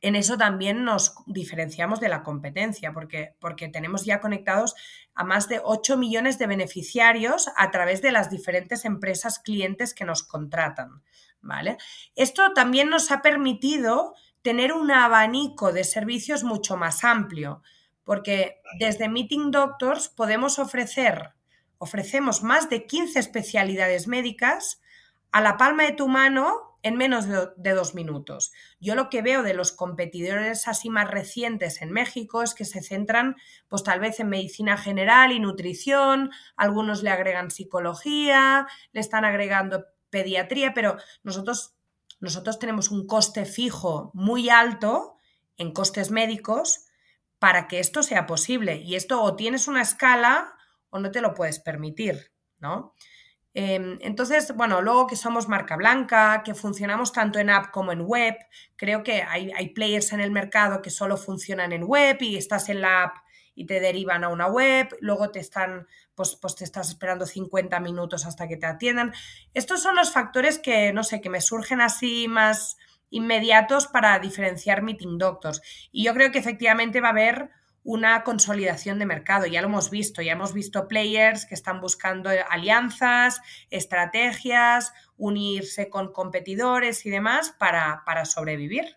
en 0.00 0.16
eso 0.16 0.36
también 0.38 0.84
nos 0.84 1.14
diferenciamos 1.26 2.00
de 2.00 2.08
la 2.08 2.22
competencia, 2.22 2.92
porque, 2.92 3.34
porque 3.40 3.68
tenemos 3.68 4.04
ya 4.04 4.20
conectados 4.20 4.74
a 5.14 5.24
más 5.24 5.48
de 5.48 5.60
8 5.62 5.96
millones 5.96 6.38
de 6.38 6.46
beneficiarios 6.46 7.50
a 7.56 7.70
través 7.70 8.02
de 8.02 8.12
las 8.12 8.30
diferentes 8.30 8.84
empresas 8.84 9.38
clientes 9.38 9.94
que 9.94 10.04
nos 10.04 10.22
contratan. 10.22 11.02
¿vale? 11.40 11.78
Esto 12.14 12.52
también 12.52 12.90
nos 12.90 13.10
ha 13.10 13.22
permitido 13.22 14.14
tener 14.42 14.72
un 14.72 14.90
abanico 14.90 15.72
de 15.72 15.84
servicios 15.84 16.44
mucho 16.44 16.76
más 16.76 17.04
amplio, 17.04 17.62
porque 18.04 18.60
desde 18.78 19.08
Meeting 19.08 19.50
Doctors 19.50 20.08
podemos 20.08 20.58
ofrecer, 20.58 21.34
ofrecemos 21.78 22.42
más 22.42 22.70
de 22.70 22.86
15 22.86 23.18
especialidades 23.18 24.06
médicas 24.06 24.80
a 25.30 25.40
la 25.40 25.56
palma 25.56 25.84
de 25.84 25.92
tu 25.92 26.08
mano 26.08 26.67
en 26.82 26.96
menos 26.96 27.26
de, 27.26 27.74
dos 27.74 27.94
minutos. 27.94 28.52
Yo 28.80 28.94
lo 28.94 29.10
que 29.10 29.22
veo 29.22 29.42
de 29.42 29.54
los 29.54 29.72
competidores 29.72 30.68
así 30.68 30.90
más 30.90 31.10
recientes 31.10 31.82
en 31.82 31.90
México 31.92 32.42
es 32.42 32.54
que 32.54 32.64
se 32.64 32.82
centran 32.82 33.36
pues 33.68 33.82
tal 33.82 34.00
vez 34.00 34.20
en 34.20 34.28
medicina 34.28 34.76
general 34.76 35.32
y 35.32 35.40
nutrición, 35.40 36.30
algunos 36.56 37.02
le 37.02 37.10
agregan 37.10 37.50
psicología, 37.50 38.68
le 38.92 39.00
están 39.00 39.24
agregando 39.24 39.86
pediatría, 40.10 40.72
pero 40.74 40.96
nosotros, 41.22 41.74
nosotros 42.20 42.58
tenemos 42.58 42.90
un 42.90 43.06
coste 43.06 43.44
fijo 43.44 44.10
muy 44.14 44.48
alto 44.48 45.16
en 45.56 45.72
costes 45.72 46.10
médicos 46.10 46.86
para 47.38 47.68
que 47.68 47.80
esto 47.80 48.02
sea 48.02 48.26
posible. 48.26 48.76
Y 48.76 48.94
esto 48.94 49.22
o 49.22 49.36
tienes 49.36 49.68
una 49.68 49.82
escala 49.82 50.54
o 50.90 50.98
no 50.98 51.10
te 51.10 51.20
lo 51.20 51.34
puedes 51.34 51.58
permitir, 51.58 52.32
¿no? 52.58 52.94
Em, 53.60 53.98
entonces, 54.02 54.54
bueno, 54.54 54.80
luego 54.82 55.08
que 55.08 55.16
somos 55.16 55.48
marca 55.48 55.74
blanca, 55.74 56.44
que 56.44 56.54
funcionamos 56.54 57.12
tanto 57.12 57.40
en 57.40 57.50
app 57.50 57.72
como 57.72 57.90
en 57.90 58.02
web, 58.02 58.36
creo 58.76 59.02
que 59.02 59.24
hay, 59.24 59.70
players 59.70 60.12
en 60.12 60.20
el 60.20 60.30
mercado 60.30 60.80
que 60.80 60.90
solo 60.90 61.16
funcionan 61.16 61.72
en 61.72 61.82
web 61.82 62.18
y 62.20 62.36
estás 62.36 62.68
en 62.68 62.80
la 62.80 63.02
app 63.02 63.16
y 63.56 63.66
te 63.66 63.80
derivan 63.80 64.22
a 64.22 64.28
una 64.28 64.46
web, 64.46 64.96
luego 65.00 65.32
te 65.32 65.40
están, 65.40 65.88
pues, 66.14 66.36
pues 66.36 66.54
te 66.54 66.62
estás 66.62 66.88
esperando 66.88 67.26
50 67.26 67.80
minutos 67.80 68.26
hasta 68.26 68.46
que 68.46 68.56
te 68.56 68.66
atiendan. 68.66 69.12
Estos 69.54 69.82
son 69.82 69.96
los 69.96 70.12
factores 70.12 70.60
que, 70.60 70.92
no 70.92 71.02
sé, 71.02 71.20
que 71.20 71.28
me 71.28 71.40
surgen 71.40 71.80
así 71.80 72.28
más, 72.28 72.76
inmediatos 73.10 73.88
para 73.88 74.20
diferenciar 74.20 74.82
meeting 74.82 75.18
doctors. 75.18 75.62
Y 75.90 76.04
yo 76.04 76.14
creo 76.14 76.30
que 76.30 76.38
efectivamente 76.38 77.00
va 77.00 77.08
a 77.08 77.10
haber 77.10 77.50
una 77.82 78.22
consolidación 78.22 78.98
de 78.98 79.06
mercado. 79.06 79.46
Ya 79.46 79.62
lo 79.62 79.68
hemos 79.68 79.90
visto, 79.90 80.22
ya 80.22 80.32
hemos 80.32 80.52
visto 80.52 80.88
players 80.88 81.46
que 81.46 81.54
están 81.54 81.80
buscando 81.80 82.30
alianzas, 82.50 83.40
estrategias, 83.70 84.92
unirse 85.16 85.88
con 85.88 86.12
competidores 86.12 87.06
y 87.06 87.10
demás 87.10 87.54
para, 87.58 88.02
para 88.04 88.24
sobrevivir. 88.24 88.96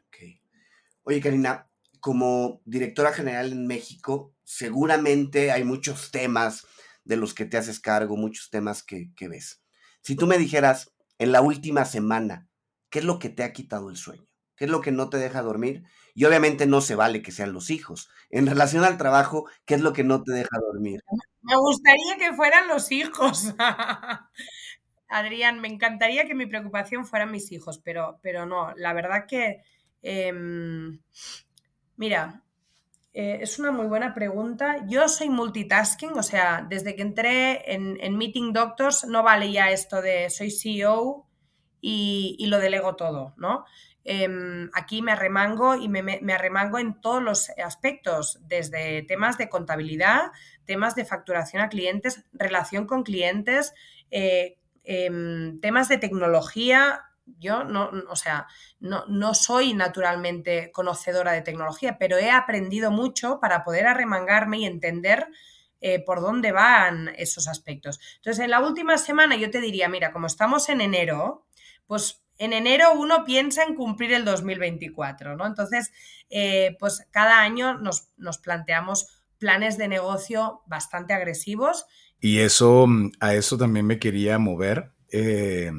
Oye, 1.04 1.20
Karina, 1.20 1.68
como 2.00 2.62
directora 2.66 3.12
general 3.12 3.52
en 3.52 3.66
México, 3.66 4.36
seguramente 4.44 5.52
hay 5.52 5.64
muchos 5.64 6.12
temas 6.12 6.68
de 7.04 7.18
los 7.18 7.34
que 7.34 7.46
te 7.46 7.58
haces 7.58 7.80
cargo, 7.80 8.18
muchos 8.18 8.50
temas 8.50 8.84
que, 8.84 9.12
que 9.16 9.28
ves. 9.28 9.64
Si 10.02 10.16
tú 10.16 10.28
me 10.28 10.38
dijeras, 10.38 10.94
en 11.18 11.32
la 11.32 11.42
última 11.42 11.86
semana, 11.86 12.50
¿qué 12.90 13.00
es 13.00 13.06
lo 13.06 13.20
que 13.20 13.30
te 13.30 13.44
ha 13.44 13.54
quitado 13.54 13.90
el 13.90 13.98
sueño? 13.98 14.28
¿Qué 14.56 14.66
es 14.66 14.72
lo 14.72 14.82
que 14.82 14.92
no 14.92 15.10
te 15.10 15.18
deja 15.18 15.42
dormir? 15.42 15.84
Y 16.14 16.26
obviamente 16.26 16.66
no 16.66 16.82
se 16.82 16.96
vale 16.96 17.22
que 17.22 17.32
sean 17.32 17.54
los 17.54 17.70
hijos. 17.70 18.10
En 18.30 18.48
relación 18.48 18.84
al 18.84 18.98
trabajo, 18.98 19.50
¿qué 19.66 19.76
es 19.76 19.82
lo 19.82 19.94
que 19.94 20.04
no 20.04 20.24
te 20.24 20.34
deja 20.34 20.58
dormir? 20.60 21.02
Me 21.42 21.56
gustaría 21.56 22.18
que 22.18 22.34
fueran 22.34 22.68
los 22.68 22.92
hijos. 22.92 23.54
Adrián, 25.12 25.60
me 25.60 25.68
encantaría 25.68 26.26
que 26.26 26.36
mi 26.36 26.46
preocupación 26.46 27.06
fueran 27.06 27.32
mis 27.32 27.52
hijos, 27.52 27.80
pero, 27.84 28.20
pero 28.22 28.46
no, 28.46 28.74
la 28.78 28.94
verdad 28.94 29.26
que, 29.28 29.62
em, 30.02 31.02
mira, 31.98 32.44
eh, 33.14 33.40
es 33.42 33.60
una 33.60 33.72
muy 33.72 33.88
buena 33.88 34.14
pregunta. 34.14 34.86
Yo 34.88 35.10
soy 35.10 35.30
multitasking, 35.30 36.18
o 36.18 36.24
sea, 36.24 36.66
desde 36.68 36.96
que 36.96 37.02
entré 37.02 37.74
en, 37.74 38.18
Meeting 38.18 38.54
Doctors 38.54 39.06
no 39.06 39.22
vale 39.22 39.52
ya 39.52 39.70
esto 39.70 40.02
de 40.02 40.30
soy 40.30 40.50
CEO 40.50 41.28
y, 41.82 42.38
y 42.40 42.48
lo 42.48 42.60
delego 42.60 42.96
todo, 42.96 43.34
¿no? 43.38 43.66
Em, 44.04 44.70
aquí 44.74 45.02
me 45.02 45.12
arremango 45.12 45.76
y 45.76 45.88
me, 45.88 46.34
arremango 46.34 46.80
en 46.80 47.00
todos 47.00 47.22
los 47.22 47.50
aspectos, 47.64 48.40
desde 48.42 49.04
temas 49.04 49.38
de 49.38 49.50
contabilidad, 49.50 50.32
temas 50.66 50.96
de 50.96 51.06
facturación 51.06 51.62
a 51.62 51.70
clientes, 51.70 52.24
relación 52.34 52.88
con 52.88 53.04
clientes, 53.04 53.74
eh, 54.10 54.58
em, 54.84 55.60
temas 55.60 55.88
de 55.88 55.98
tecnología. 55.98 57.02
Yo 57.40 57.64
no, 57.64 57.92
o 58.10 58.16
sea, 58.16 58.48
no, 58.80 59.06
no, 59.08 59.36
soy 59.36 59.74
naturalmente 59.74 60.72
conocedora 60.72 61.34
de 61.34 61.44
tecnología, 61.44 61.98
pero 62.00 62.18
he 62.18 62.32
aprendido 62.32 62.92
mucho 62.92 63.40
para 63.40 63.64
poder 63.64 63.88
arremangarme 63.88 64.60
y 64.60 64.66
entender 64.66 65.28
eh, 65.84 66.00
por 66.04 66.22
dónde 66.22 66.52
van 66.52 67.10
esos 67.18 67.48
aspectos. 67.48 68.00
Entonces, 68.18 68.44
en 68.44 68.52
la 68.52 68.60
última 68.60 68.98
semana 69.00 69.36
yo 69.36 69.50
te 69.50 69.62
diría, 69.62 69.90
mira, 69.90 70.12
como 70.12 70.28
estamos 70.28 70.70
en 70.70 70.80
enero, 70.80 71.48
pues 71.88 72.21
en 72.42 72.54
enero 72.54 72.94
uno 72.96 73.24
piensa 73.24 73.64
en 73.64 73.76
cumplir 73.76 74.14
el 74.14 74.26
2024, 74.26 75.38
¿no? 75.38 75.46
Entonces, 75.46 75.92
eh, 76.32 76.76
pues 76.80 77.06
cada 77.12 77.40
año 77.40 77.78
nos, 77.78 78.10
planteamos 78.40 79.22
planes 79.38 79.78
de 79.78 79.88
negocio 79.88 80.64
bastante 80.66 81.14
agresivos. 81.14 81.86
Y 82.20 82.40
eso, 82.40 82.88
mm, 82.88 83.12
a 83.20 83.36
eso 83.36 83.60
también 83.60 83.86
me 83.86 84.00
quería 84.00 84.40
mover. 84.40 84.92
Eh, 85.12 85.72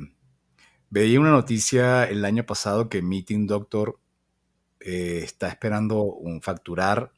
veía 0.88 1.18
una 1.18 1.32
noticia 1.32 2.04
el 2.04 2.24
año 2.24 2.46
pasado 2.46 2.88
que 2.88 3.02
Meeting 3.02 3.48
Doctor 3.48 3.98
eh, 4.78 5.22
está 5.24 5.48
esperando 5.48 6.04
un 6.04 6.42
facturar, 6.42 7.10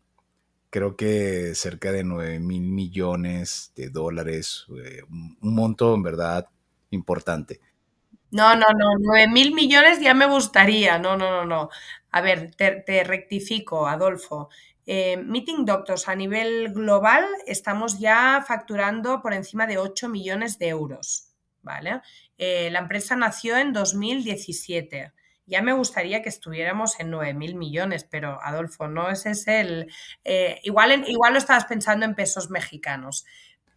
creo 0.70 0.96
que 0.96 1.54
cerca 1.54 1.92
de 1.92 2.02
9 2.02 2.40
mil 2.40 2.62
millones 2.62 3.72
de 3.76 3.90
dólares, 3.90 4.64
un 4.68 5.54
monto 5.54 5.94
en 5.94 6.02
verdad 6.02 6.48
importante. 6.90 7.60
No, 8.34 8.56
no, 8.56 8.66
no, 8.76 8.96
9 8.98 9.28
mil 9.28 9.54
millones 9.54 10.00
ya 10.00 10.12
me 10.12 10.26
gustaría. 10.26 10.98
No, 10.98 11.16
no, 11.16 11.30
no, 11.30 11.44
no. 11.44 11.70
A 12.10 12.20
ver, 12.20 12.50
te, 12.56 13.04
rectifico, 13.04 13.86
Adolfo. 13.86 14.48
Eh, 14.86 15.16
Meeting 15.16 15.64
Doctors 15.64 16.08
a 16.08 16.16
nivel 16.16 16.72
global 16.72 17.24
estamos 17.46 18.00
ya 18.00 18.44
facturando 18.46 19.22
por 19.22 19.34
encima 19.34 19.66
de 19.68 19.78
8 19.78 20.08
millones 20.08 20.58
de 20.58 20.68
euros. 20.68 21.34
¿vale? 21.62 22.00
Eh, 22.36 22.70
la 22.70 22.80
empresa 22.80 23.14
nació 23.14 23.56
en 23.56 23.72
2017. 23.72 25.12
Ya 25.46 25.62
me 25.62 25.72
gustaría 25.72 26.22
que 26.22 26.28
estuviéramos 26.28 26.98
en 27.00 27.10
9 27.10 27.34
mil 27.34 27.54
millones, 27.54 28.04
pero 28.04 28.40
Adolfo, 28.42 28.88
no 28.88 29.10
ese 29.10 29.30
es 29.30 29.46
el... 29.46 29.92
Eh, 30.24 30.58
igual, 30.62 31.04
igual 31.06 31.34
lo 31.34 31.38
estabas 31.38 31.66
pensando 31.66 32.04
en 32.04 32.14
pesos 32.14 32.50
mexicanos. 32.50 33.26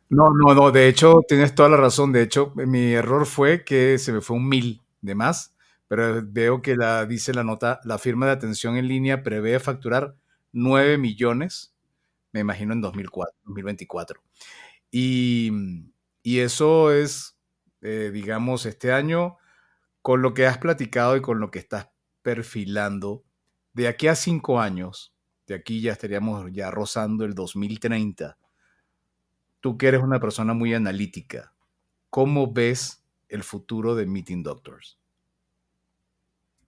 No, 0.09 0.29
no, 0.33 0.53
no, 0.53 0.71
de 0.71 0.87
hecho 0.87 1.21
tienes 1.27 1.53
toda 1.53 1.69
la 1.69 1.77
razón. 1.77 2.11
De 2.13 2.21
hecho, 2.21 2.53
mi 2.55 2.93
error 2.93 3.25
fue 3.25 3.63
que 3.65 3.97
se 3.97 4.13
me 4.13 4.21
fue 4.21 4.37
un 4.37 4.47
mil 4.47 4.81
de 5.01 5.15
más, 5.15 5.53
pero 5.87 6.21
veo 6.25 6.61
que 6.61 6.75
la, 6.77 7.05
dice 7.05 7.33
la 7.33 7.43
nota, 7.43 7.79
la 7.83 7.97
firma 7.97 8.25
de 8.25 8.31
atención 8.33 8.77
en 8.77 8.87
línea 8.87 9.21
prevé 9.23 9.59
facturar 9.59 10.15
9 10.53 10.97
millones, 10.97 11.73
me 12.31 12.39
imagino 12.41 12.73
en 12.73 12.81
2004, 12.81 13.35
2024. 13.45 14.21
Y, 14.91 15.51
y 16.23 16.39
eso 16.39 16.91
es, 16.93 17.37
eh, 17.81 18.11
digamos, 18.13 18.65
este 18.65 18.93
año, 18.93 19.37
con 20.01 20.21
lo 20.21 20.33
que 20.33 20.47
has 20.47 20.57
platicado 20.59 21.17
y 21.17 21.21
con 21.21 21.39
lo 21.39 21.51
que 21.51 21.59
estás 21.59 21.89
perfilando, 22.21 23.23
de 23.73 23.87
aquí 23.89 24.07
a 24.07 24.15
cinco 24.15 24.59
años, 24.61 25.13
de 25.47 25.55
aquí 25.55 25.81
ya 25.81 25.93
estaríamos 25.93 26.51
ya 26.53 26.71
rozando 26.71 27.25
el 27.25 27.35
2030 27.35 28.37
tú 29.59 29.77
que 29.77 29.87
eres 29.87 30.01
una 30.01 30.19
persona 30.19 30.53
muy 30.53 30.73
analítica, 30.73 31.53
¿cómo 32.09 32.51
ves 32.51 33.05
el 33.29 33.43
futuro 33.43 33.95
de 33.95 34.05
Meeting 34.05 34.43
Doctors? 34.43 34.99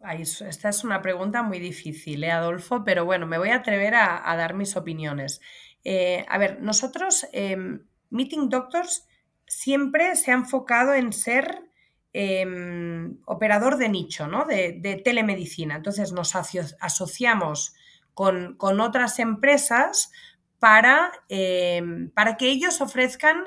esta 0.02 0.70
es 0.70 0.84
una 0.84 1.02
pregunta 1.02 1.44
muy 1.44 1.60
difícil, 1.60 2.24
¿eh, 2.24 2.32
Adolfo? 2.32 2.84
Pero 2.86 3.06
bueno, 3.06 3.28
me 3.28 3.38
voy 3.38 3.50
a 3.50 3.58
atrever 3.58 3.96
a, 3.96 4.36
dar 4.38 4.54
mis 4.54 4.76
opiniones. 4.78 5.42
Eh, 5.84 6.26
a 6.30 6.38
ver, 6.38 6.62
nosotros, 6.62 7.28
em, 7.34 7.86
Meeting 8.10 8.50
Doctors 8.50 9.08
siempre 9.46 10.16
se 10.16 10.32
ha 10.32 10.36
enfocado 10.36 10.94
en 10.94 11.12
ser 11.14 11.64
em, 12.12 13.20
operador 13.26 13.78
de 13.78 13.90
nicho, 13.90 14.28
¿no? 14.28 14.46
De, 14.46 15.02
telemedicina. 15.04 15.76
Entonces 15.76 16.12
nos 16.12 16.36
asociamos 16.36 17.76
con, 18.14 18.56
con 18.56 18.80
otras 18.80 19.20
empresas 19.20 20.12
para, 20.60 21.12
em, 21.30 22.10
para 22.12 22.38
que 22.38 22.50
ellos 22.50 22.82
ofrezcan 22.82 23.46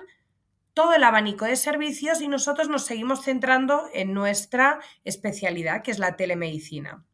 todo 0.75 0.95
el 0.95 1.05
abanico 1.05 1.45
de 1.45 1.57
servicios 1.57 2.21
y 2.21 2.29
nosotros 2.29 2.69
nos 2.69 2.87
seguimos 2.87 3.25
centrando 3.25 3.89
en 3.93 4.15
nuestra 4.15 4.81
especialidad, 5.05 5.83
que 5.83 5.91
es 5.91 5.99
la 5.99 6.17
telemedicina. 6.17 7.05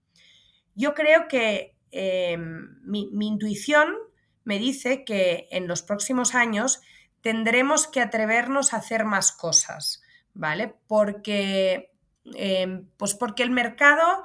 Yo 0.74 0.94
creo 0.94 1.26
que 1.28 1.74
em, 1.90 2.80
mi, 2.84 3.09
intuición 3.20 3.96
me 4.44 4.59
dice 4.59 5.05
que 5.05 5.49
en 5.51 5.66
los 5.66 5.82
próximos 5.82 6.34
años 6.34 6.80
tendremos 7.20 7.88
que 7.88 8.01
atrevernos 8.01 8.72
a 8.72 8.76
hacer 8.76 9.05
más 9.05 9.32
cosas, 9.32 10.03
¿vale? 10.34 10.74
Porque, 10.86 11.90
em, 12.36 12.86
pues 12.96 13.14
porque 13.14 13.42
el 13.42 13.51
mercado 13.51 14.22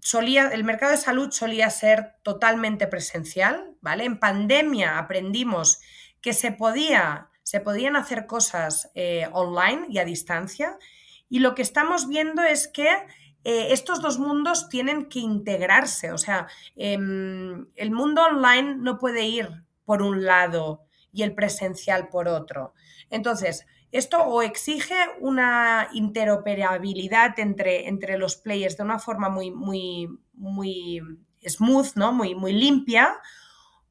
solía, 0.00 0.48
el 0.48 0.64
mercado 0.64 0.92
de 0.92 0.98
salud 0.98 1.30
solía 1.30 1.70
ser 1.70 2.14
totalmente 2.22 2.86
presencial, 2.86 3.74
¿vale? 3.80 4.04
En 4.04 4.18
pandemia 4.18 4.98
aprendimos 4.98 5.80
que 6.20 6.32
se, 6.32 6.52
podía, 6.52 7.30
se 7.42 7.60
podían 7.60 7.96
hacer 7.96 8.26
cosas 8.26 8.90
eh, 8.94 9.28
online 9.32 9.86
y 9.88 9.98
a 9.98 10.04
distancia 10.04 10.78
y 11.28 11.40
lo 11.40 11.54
que 11.54 11.62
estamos 11.62 12.08
viendo 12.08 12.42
es 12.42 12.68
que 12.68 12.88
eh, 13.44 13.72
estos 13.72 14.00
dos 14.00 14.18
mundos 14.18 14.68
tienen 14.68 15.08
que 15.08 15.20
integrarse, 15.20 16.12
o 16.12 16.18
sea, 16.18 16.48
em, 16.76 17.66
el 17.76 17.90
mundo 17.90 18.22
online 18.22 18.76
no 18.76 18.98
puede 18.98 19.24
ir 19.24 19.64
por 19.84 20.02
un 20.02 20.24
lado 20.24 20.84
y 21.12 21.22
el 21.22 21.34
presencial 21.34 22.08
por 22.08 22.28
otro. 22.28 22.74
Entonces, 23.10 23.66
esto 23.92 24.22
o 24.22 24.42
exige 24.42 24.94
una 25.20 25.88
interoperabilidad 25.92 27.38
entre, 27.38 27.88
entre 27.88 28.18
los 28.18 28.36
players 28.36 28.76
de 28.76 28.82
una 28.84 28.98
forma 28.98 29.28
muy, 29.28 29.50
muy, 29.50 30.08
muy 30.34 31.00
smooth, 31.46 31.94
¿no? 31.94 32.12
muy, 32.12 32.34
muy 32.34 32.52
limpia, 32.52 33.18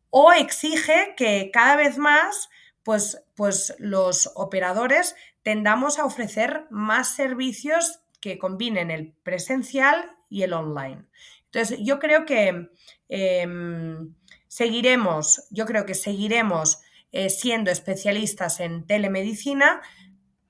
o 0.09 0.31
exige 0.31 1.15
que 1.17 1.49
cada 1.51 1.75
vez 1.75 1.97
más 1.97 2.49
pues, 2.83 3.21
pues 3.35 3.75
los 3.79 4.31
operadores 4.35 5.15
tendamos 5.43 5.99
a 5.99 6.05
ofrecer 6.05 6.67
más 6.69 7.09
servicios 7.09 7.99
que 8.21 8.37
combinen 8.37 8.91
el 8.91 9.13
presencial 9.23 10.15
y 10.29 10.43
el 10.43 10.53
online. 10.53 11.05
Entonces, 11.45 11.79
yo 11.81 11.99
creo 11.99 12.25
que 12.25 12.69
em, 13.09 14.13
seguiremos, 14.47 15.47
yo 15.51 15.65
creo 15.65 15.85
que 15.85 15.95
seguiremos 15.95 16.81
eh, 17.11 17.29
siendo 17.29 17.71
especialistas 17.71 18.59
en 18.59 18.85
telemedicina, 18.85 19.81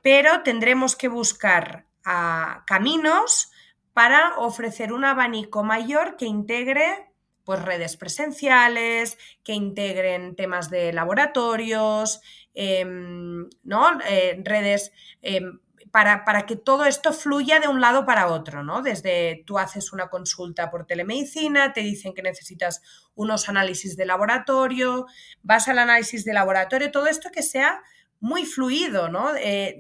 pero 0.02 0.44
tendremos 0.44 0.96
que 0.96 1.08
buscar 1.08 1.86
ah, 2.06 2.64
caminos 2.66 3.52
para 3.94 4.38
ofrecer 4.38 4.94
un 4.94 5.06
abanico 5.06 5.64
mayor 5.64 6.18
que 6.18 6.26
integre 6.26 7.08
pues, 7.44 7.64
redes 7.64 7.96
presenciales, 7.96 9.18
que 9.44 9.54
integren 9.54 10.36
temas 10.36 10.70
de 10.70 10.92
laboratorios, 10.92 12.22
em, 12.54 13.50
¿no? 13.64 14.00
Eh, 14.08 14.42
redes 14.44 14.92
em, 15.22 15.60
para, 15.92 16.26
para, 16.26 16.46
que 16.46 16.56
todo 16.56 16.86
esto 16.86 17.14
fluya 17.14 17.60
de 17.60 17.68
un 17.68 17.82
lado 17.82 18.06
para 18.06 18.28
otro, 18.28 18.64
¿no? 18.64 18.82
Desde 18.82 19.44
tú 19.46 19.60
haces 19.60 19.94
una 19.94 20.10
consulta 20.10 20.70
por 20.70 20.86
telemedicina, 20.86 21.74
te 21.74 21.82
dicen 21.82 22.14
que 22.14 22.22
necesitas 22.22 22.82
unos 23.16 23.50
análisis 23.50 23.98
de 23.98 24.06
laboratorio, 24.06 25.06
vas 25.44 25.68
al 25.68 25.80
análisis 25.80 26.26
de 26.26 26.34
laboratorio, 26.34 26.92
todo 26.92 27.08
esto 27.08 27.30
que 27.32 27.44
sea 27.44 27.82
muy 28.20 28.46
fluido, 28.46 29.10
¿no? 29.10 29.36
Eh, 29.36 29.78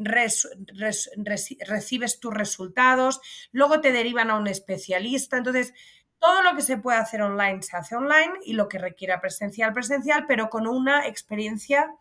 recibes 1.65 2.19
tus 2.19 2.33
resultados, 2.33 3.19
luego 3.51 3.81
te 3.81 3.91
derivan 3.91 4.29
a 4.29 4.37
un 4.37 4.47
especialista, 4.47 5.37
entonces 5.37 5.73
todo 6.19 6.41
lo 6.43 6.55
que 6.55 6.61
se 6.61 6.77
puede 6.77 6.97
hacer 6.97 7.21
online 7.21 7.61
se 7.61 7.77
hace 7.77 7.95
online 7.95 8.33
y 8.43 8.53
lo 8.53 8.67
que 8.67 8.79
requiera 8.79 9.21
presencial, 9.21 9.73
presencial, 9.73 10.25
pero 10.27 10.49
con 10.49 10.67
una 10.67 11.07
experiencia 11.07 11.91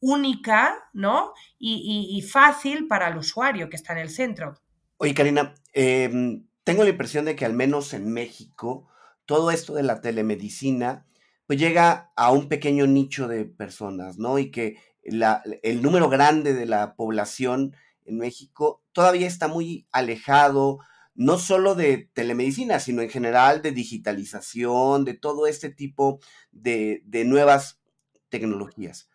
única, 0.00 0.74
¿no? 0.92 1.32
Y, 1.58 2.22
fácil 2.30 2.86
para 2.86 3.08
el 3.08 3.18
usuario 3.18 3.68
que 3.68 3.76
está 3.76 3.92
en 3.92 3.98
el 4.00 4.10
centro. 4.10 4.54
Oye, 4.96 5.14
Karina, 5.14 5.54
em, 5.72 6.46
tengo 6.64 6.84
la 6.84 6.90
impresión 6.90 7.24
de 7.24 7.36
que 7.36 7.44
al 7.44 7.54
menos 7.54 7.94
en 7.94 8.12
México, 8.12 8.88
todo 9.26 9.50
esto 9.50 9.74
de 9.74 9.82
la 9.82 10.00
telemedicina, 10.00 11.06
pues 11.46 11.58
llega 11.58 12.12
a 12.16 12.30
un 12.30 12.48
pequeño 12.48 12.86
nicho 12.86 13.28
de 13.28 13.44
personas, 13.44 14.18
¿no? 14.18 14.38
Y 14.38 14.50
que 14.50 14.76
el 15.02 15.82
número 15.82 16.08
grande 16.08 16.54
de 16.54 16.66
la 16.66 16.94
población 16.94 17.74
en 18.04 18.18
México 18.18 18.82
todavía 18.92 19.26
está 19.26 19.48
muy 19.48 19.86
alejado, 19.92 20.78
no 21.14 21.38
solo 21.38 21.74
de 21.74 22.08
telemedicina, 22.12 22.80
sino 22.80 23.02
en 23.02 23.10
general 23.10 23.62
de 23.62 23.72
digitalización, 23.72 25.04
de 25.04 25.14
todo 25.14 25.46
este 25.46 25.70
tipo 25.70 26.20
de, 26.50 27.02
nuevas 27.26 27.80
tecnologías. 28.28 29.10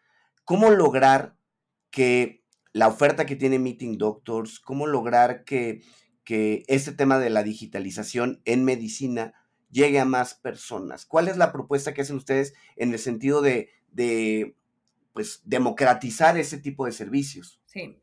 ¿Cómo 0.46 0.70
lograr 0.70 1.36
que 1.92 2.44
la 2.72 2.88
oferta 2.88 3.26
que 3.26 3.36
tiene 3.36 3.60
Meeting 3.60 3.98
Doctors, 3.98 4.60
cómo 4.60 4.88
lograr 4.88 5.44
que, 5.44 5.82
que 6.24 6.64
este 6.68 6.92
tema 6.92 7.20
de 7.20 7.30
la 7.30 7.44
digitalización 7.44 8.42
en 8.46 8.64
medicina 8.64 9.34
llegue 9.72 10.00
a 10.00 10.06
más 10.06 10.36
personas? 10.36 11.06
¿Cuál 11.06 11.28
es 11.28 11.38
la 11.38 11.52
propuesta 11.52 11.94
que 11.94 12.02
hacen 12.02 12.16
ustedes 12.16 12.54
en 12.76 12.94
el 12.94 13.00
sentido 13.00 13.42
de, 13.42 13.70
de 13.88 14.56
pues 15.14 15.42
democratizar 15.46 16.38
ese 16.38 16.60
tipo 16.60 16.86
de 16.86 16.92
servicios? 16.92 17.60
Sí, 17.66 18.00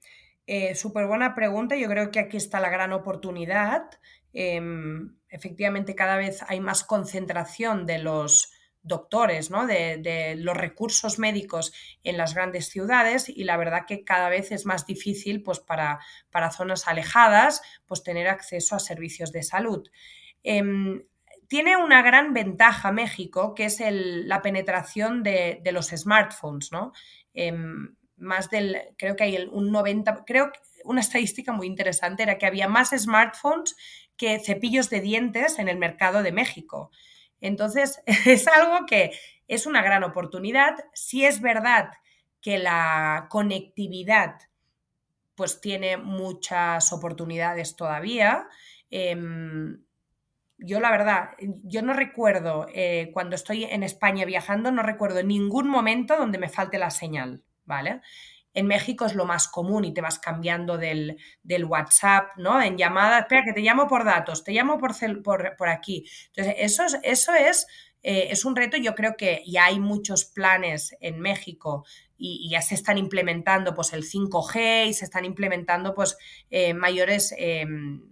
eh, 0.46 0.74
súper 0.74 1.06
buena 1.06 1.34
pregunta. 1.34 1.76
Yo 1.76 1.88
creo 1.88 2.10
que 2.10 2.18
aquí 2.18 2.36
está 2.36 2.58
la 2.58 2.70
gran 2.70 2.92
oportunidad. 2.92 3.84
Em, 4.32 5.16
efectivamente, 5.28 5.94
cada 5.94 6.16
vez 6.16 6.42
hay 6.48 6.60
más 6.60 6.84
concentración 6.84 7.86
de 7.86 7.98
los 7.98 8.51
doctores, 8.82 9.50
¿no? 9.50 9.66
de, 9.66 10.34
los 10.38 10.56
recursos 10.56 11.18
médicos 11.18 11.72
en 12.02 12.16
las 12.16 12.34
grandes 12.34 12.68
ciudades 12.68 13.28
y 13.28 13.44
la 13.44 13.56
verdad 13.56 13.86
que 13.86 14.04
cada 14.04 14.28
vez 14.28 14.52
es 14.52 14.66
más 14.66 14.86
difícil 14.86 15.42
pues, 15.42 15.60
para, 15.60 16.00
para 16.30 16.50
zonas 16.50 16.88
alejadas 16.88 17.62
pues, 17.86 18.02
tener 18.02 18.28
acceso 18.28 18.74
a 18.74 18.80
servicios 18.80 19.32
de 19.32 19.42
salud. 19.42 19.88
Em, 20.42 21.02
tiene 21.48 21.76
una 21.76 22.02
gran 22.02 22.32
ventaja 22.32 22.92
México, 22.92 23.54
que 23.54 23.66
es 23.66 23.78
la 23.80 24.40
penetración 24.40 25.22
de, 25.22 25.60
los 25.70 25.88
smartphones, 25.88 26.72
¿no? 26.72 26.92
Em, 27.34 27.94
más 28.16 28.48
del, 28.50 28.78
creo 28.96 29.16
que 29.16 29.24
hay 29.24 29.48
un 29.50 29.70
90, 29.70 30.24
creo 30.24 30.50
que 30.50 30.60
una 30.84 31.00
estadística 31.00 31.52
muy 31.52 31.66
interesante 31.66 32.22
era 32.22 32.38
que 32.38 32.46
había 32.46 32.68
más 32.68 32.90
smartphones 32.90 33.76
que 34.16 34.38
cepillos 34.38 34.90
de 34.90 35.00
dientes 35.00 35.58
en 35.58 35.68
el 35.68 35.78
mercado 35.78 36.22
de 36.22 36.32
México. 36.32 36.90
Entonces, 37.42 38.00
es 38.26 38.48
algo 38.48 38.86
que 38.86 39.12
es 39.46 39.66
una 39.66 39.82
gran 39.82 40.04
oportunidad. 40.04 40.76
Si 40.94 41.26
es 41.26 41.42
verdad 41.42 41.90
que 42.40 42.58
la 42.58 43.26
conectividad 43.28 44.36
pues 45.34 45.60
tiene 45.60 45.96
muchas 45.96 46.92
oportunidades 46.92 47.76
todavía. 47.76 48.46
Em, 48.90 49.82
yo 50.58 50.80
la 50.80 50.90
verdad, 50.90 51.30
yo 51.64 51.82
no 51.82 51.92
recuerdo, 51.94 52.66
eh, 52.72 53.10
cuando 53.12 53.34
estoy 53.34 53.64
en 53.64 53.82
España 53.82 54.24
viajando, 54.24 54.70
no 54.70 54.82
recuerdo 54.82 55.22
ningún 55.22 55.68
momento 55.68 56.16
donde 56.16 56.38
me 56.38 56.48
falte 56.48 56.78
la 56.78 56.90
señal, 56.90 57.42
¿vale? 57.64 58.02
En 58.54 58.66
México 58.66 59.06
es 59.06 59.14
lo 59.14 59.24
más 59.24 59.48
común 59.48 59.84
y 59.84 59.94
te 59.94 60.00
vas 60.00 60.18
cambiando 60.18 60.78
del, 60.78 61.16
WhatsApp, 61.64 62.36
¿no? 62.36 62.60
En 62.60 62.76
llamada, 62.76 63.20
espera, 63.20 63.44
que 63.44 63.52
te 63.52 63.60
llamo 63.60 63.88
por 63.88 64.04
datos, 64.04 64.44
te 64.44 64.52
llamo 64.52 64.78
por, 64.78 64.92
por, 65.22 65.68
aquí. 65.68 66.04
Entonces, 66.28 66.54
eso 66.58 66.84
es, 66.84 66.98
eso 67.02 67.34
es, 67.34 67.66
eh, 68.02 68.28
es 68.30 68.44
un 68.44 68.56
reto. 68.56 68.76
Yo 68.76 68.94
creo 68.94 69.16
que 69.16 69.42
ya 69.46 69.66
hay 69.66 69.80
muchos 69.80 70.24
planes 70.24 70.96
en 71.00 71.20
México 71.20 71.84
y, 72.22 72.48
ya 72.50 72.62
se 72.62 72.74
están 72.74 72.98
implementando 72.98 73.74
pues 73.74 73.92
el 73.92 74.04
5G 74.04 74.88
y 74.88 74.94
se 74.94 75.04
están 75.04 75.24
implementando 75.24 75.94
pues 75.94 76.16
eh, 76.50 76.72
mayores 76.72 77.34
em, 77.36 78.02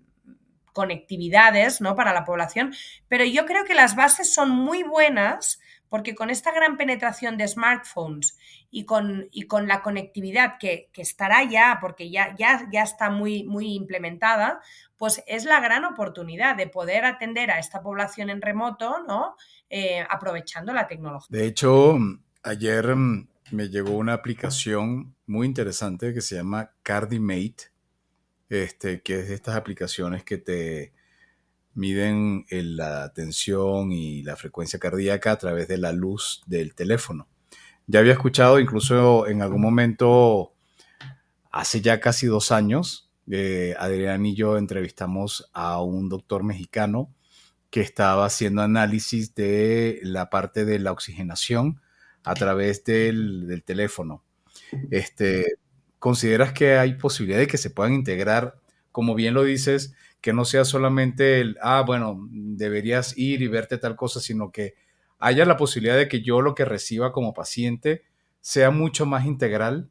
conectividades 0.73 1.81
¿no? 1.81 1.95
para 1.95 2.13
la 2.13 2.25
población, 2.25 2.75
pero 3.09 3.25
yo 3.25 3.47
creo 3.47 3.65
que 3.65 3.75
las 3.75 3.97
bases 3.97 4.33
son 4.33 4.51
muy 4.51 4.83
buenas 4.83 5.60
porque 5.91 6.15
con 6.15 6.31
esta 6.31 6.53
gran 6.53 6.79
penetración 6.79 7.37
de 7.37 7.47
smartphones 7.47 8.39
y 8.71 8.87
con, 8.87 9.29
y 9.31 9.43
con 9.43 9.69
la 9.69 9.83
conectividad 9.83 10.57
que, 10.59 10.89
estará 10.95 11.45
ya, 11.45 11.77
porque 11.83 12.11
ya, 12.11 12.35
ya, 12.39 12.67
ya 12.73 12.83
está 12.83 13.11
muy, 13.11 13.45
muy 13.45 13.75
implementada, 13.75 14.63
pues 14.97 15.23
es 15.27 15.45
la 15.45 15.61
gran 15.61 15.85
oportunidad 15.85 16.57
de 16.57 16.67
poder 16.67 17.05
atender 17.05 17.51
a 17.51 17.59
esta 17.59 17.83
población 17.83 18.31
en 18.31 18.41
remoto, 18.41 19.05
¿no? 19.07 19.37
Eh, 19.69 20.03
aprovechando 20.09 20.73
la 20.73 20.87
tecnología. 20.87 21.29
De 21.31 21.47
hecho, 21.47 21.99
ayer 22.43 22.97
mm, 22.97 23.29
me 23.51 23.69
llegó 23.69 23.91
una 23.91 24.15
aplicación 24.15 25.15
muy 25.27 25.47
interesante 25.47 26.15
que 26.15 26.23
se 26.23 26.37
llama 26.37 26.71
CardiMate 26.83 27.71
este, 28.51 29.01
que 29.01 29.21
es 29.21 29.29
de 29.29 29.35
estas 29.35 29.55
aplicaciones 29.55 30.25
que 30.25 30.37
te 30.37 30.93
miden 31.75 32.45
la 32.51 33.13
tensión 33.13 33.93
y 33.93 34.23
la 34.23 34.37
frecuencia 34.37 34.79
cardíaca 34.79 35.33
a 35.33 35.39
través 35.39 35.69
de 35.69 35.79
la 35.79 35.93
luz 35.93 36.43
del 36.47 36.75
teléfono. 36.75 37.29
Ya 37.87 38.01
había 38.01 38.13
escuchado, 38.13 38.61
incluso 38.61 39.27
en 39.27 39.43
algún 39.43 39.63
momento, 39.63 40.55
hace 41.51 41.81
ya 41.81 42.01
casi 42.01 42.27
dos 42.27 42.53
años, 42.53 43.11
eh, 43.31 43.75
Adrián 43.79 44.27
y 44.27 44.35
yo 44.35 44.59
entrevistamos 44.59 45.51
a 45.53 45.83
un 45.83 46.09
doctor 46.09 46.43
mexicano 46.45 47.15
que 47.71 47.81
estaba 47.81 48.27
haciendo 48.27 48.63
análisis 48.63 49.35
de 49.35 50.01
la 50.03 50.31
parte 50.31 50.65
de 50.65 50.79
la 50.81 50.93
oxigenación 50.93 51.81
a 52.25 52.35
través 52.35 52.85
del, 52.85 53.47
del 53.47 53.63
teléfono. 53.63 54.25
Este, 54.91 55.55
¿consideras 55.99 56.53
que 56.53 56.79
hay 56.79 56.95
posibilidad 56.95 57.39
de 57.39 57.47
que 57.47 57.59
se 57.59 57.71
puedan 57.71 57.93
integrar, 57.93 58.61
como 58.93 59.15
bien 59.15 59.35
lo 59.35 59.45
dices, 59.45 59.95
que 60.21 60.33
no 60.33 60.45
sea 60.45 60.65
solamente 60.65 61.41
el, 61.41 61.57
ah, 61.63 61.83
bueno, 61.87 62.29
deberías 62.31 63.17
ir 63.17 63.43
y 63.43 63.49
verte 63.49 63.79
tal 63.79 63.97
cosa, 63.97 64.21
sino 64.21 64.51
que 64.51 64.75
haya 65.19 65.45
la 65.45 65.57
posibilidad 65.57 65.97
de 65.97 66.09
que 66.09 66.23
yo 66.23 66.41
lo 66.41 66.55
que 66.55 66.65
reciba 66.65 67.13
como 67.13 67.35
paciente 67.35 68.03
sea 68.41 68.71
mucho 68.71 69.07
más 69.07 69.27
integral 69.27 69.91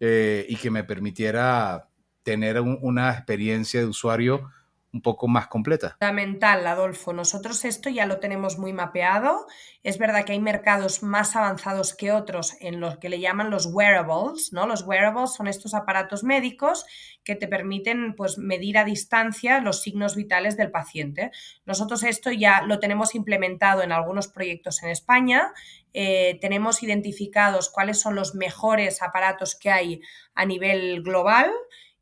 eh, 0.00 0.46
y 0.48 0.56
que 0.56 0.70
me 0.70 0.84
permitiera 0.84 1.88
tener 2.22 2.60
una 2.60 3.12
experiencia 3.12 3.80
de 3.80 3.86
usuario 3.86 4.50
un 4.92 5.02
poco 5.02 5.28
más 5.28 5.48
completa. 5.48 5.96
Fundamental, 6.00 6.66
Adolfo. 6.66 7.12
Nosotros 7.12 7.64
esto 7.64 7.90
ya 7.90 8.06
lo 8.06 8.20
tenemos 8.20 8.58
muy 8.58 8.72
mapeado. 8.72 9.46
Es 9.82 9.98
verdad 9.98 10.24
que 10.24 10.32
hay 10.32 10.40
mercados 10.40 11.02
más 11.02 11.36
avanzados 11.36 11.94
que 11.94 12.10
otros 12.10 12.56
en 12.60 12.80
los 12.80 12.96
que 12.98 13.10
le 13.10 13.20
llaman 13.20 13.50
los 13.50 13.66
wearables, 13.66 14.52
¿no? 14.52 14.66
Los 14.66 14.82
wearables 14.82 15.34
son 15.34 15.46
estos 15.46 15.74
aparatos 15.74 16.24
médicos 16.24 16.86
que 17.22 17.34
te 17.34 17.48
permiten 17.48 18.14
pues, 18.16 18.38
medir 18.38 18.78
a 18.78 18.84
distancia 18.84 19.60
los 19.60 19.82
signos 19.82 20.16
vitales 20.16 20.56
del 20.56 20.70
paciente. 20.70 21.30
Nosotros 21.66 22.02
esto 22.02 22.32
ya 22.32 22.62
lo 22.62 22.78
tenemos 22.78 23.14
implementado 23.14 23.82
en 23.82 23.92
algunos 23.92 24.28
proyectos 24.28 24.82
en 24.82 24.88
España. 24.88 25.52
Eh, 25.92 26.38
tenemos 26.40 26.82
identificados 26.82 27.68
cuáles 27.68 28.00
son 28.00 28.14
los 28.14 28.34
mejores 28.34 29.02
aparatos 29.02 29.54
que 29.54 29.70
hay 29.70 30.00
a 30.34 30.46
nivel 30.46 31.02
global 31.02 31.50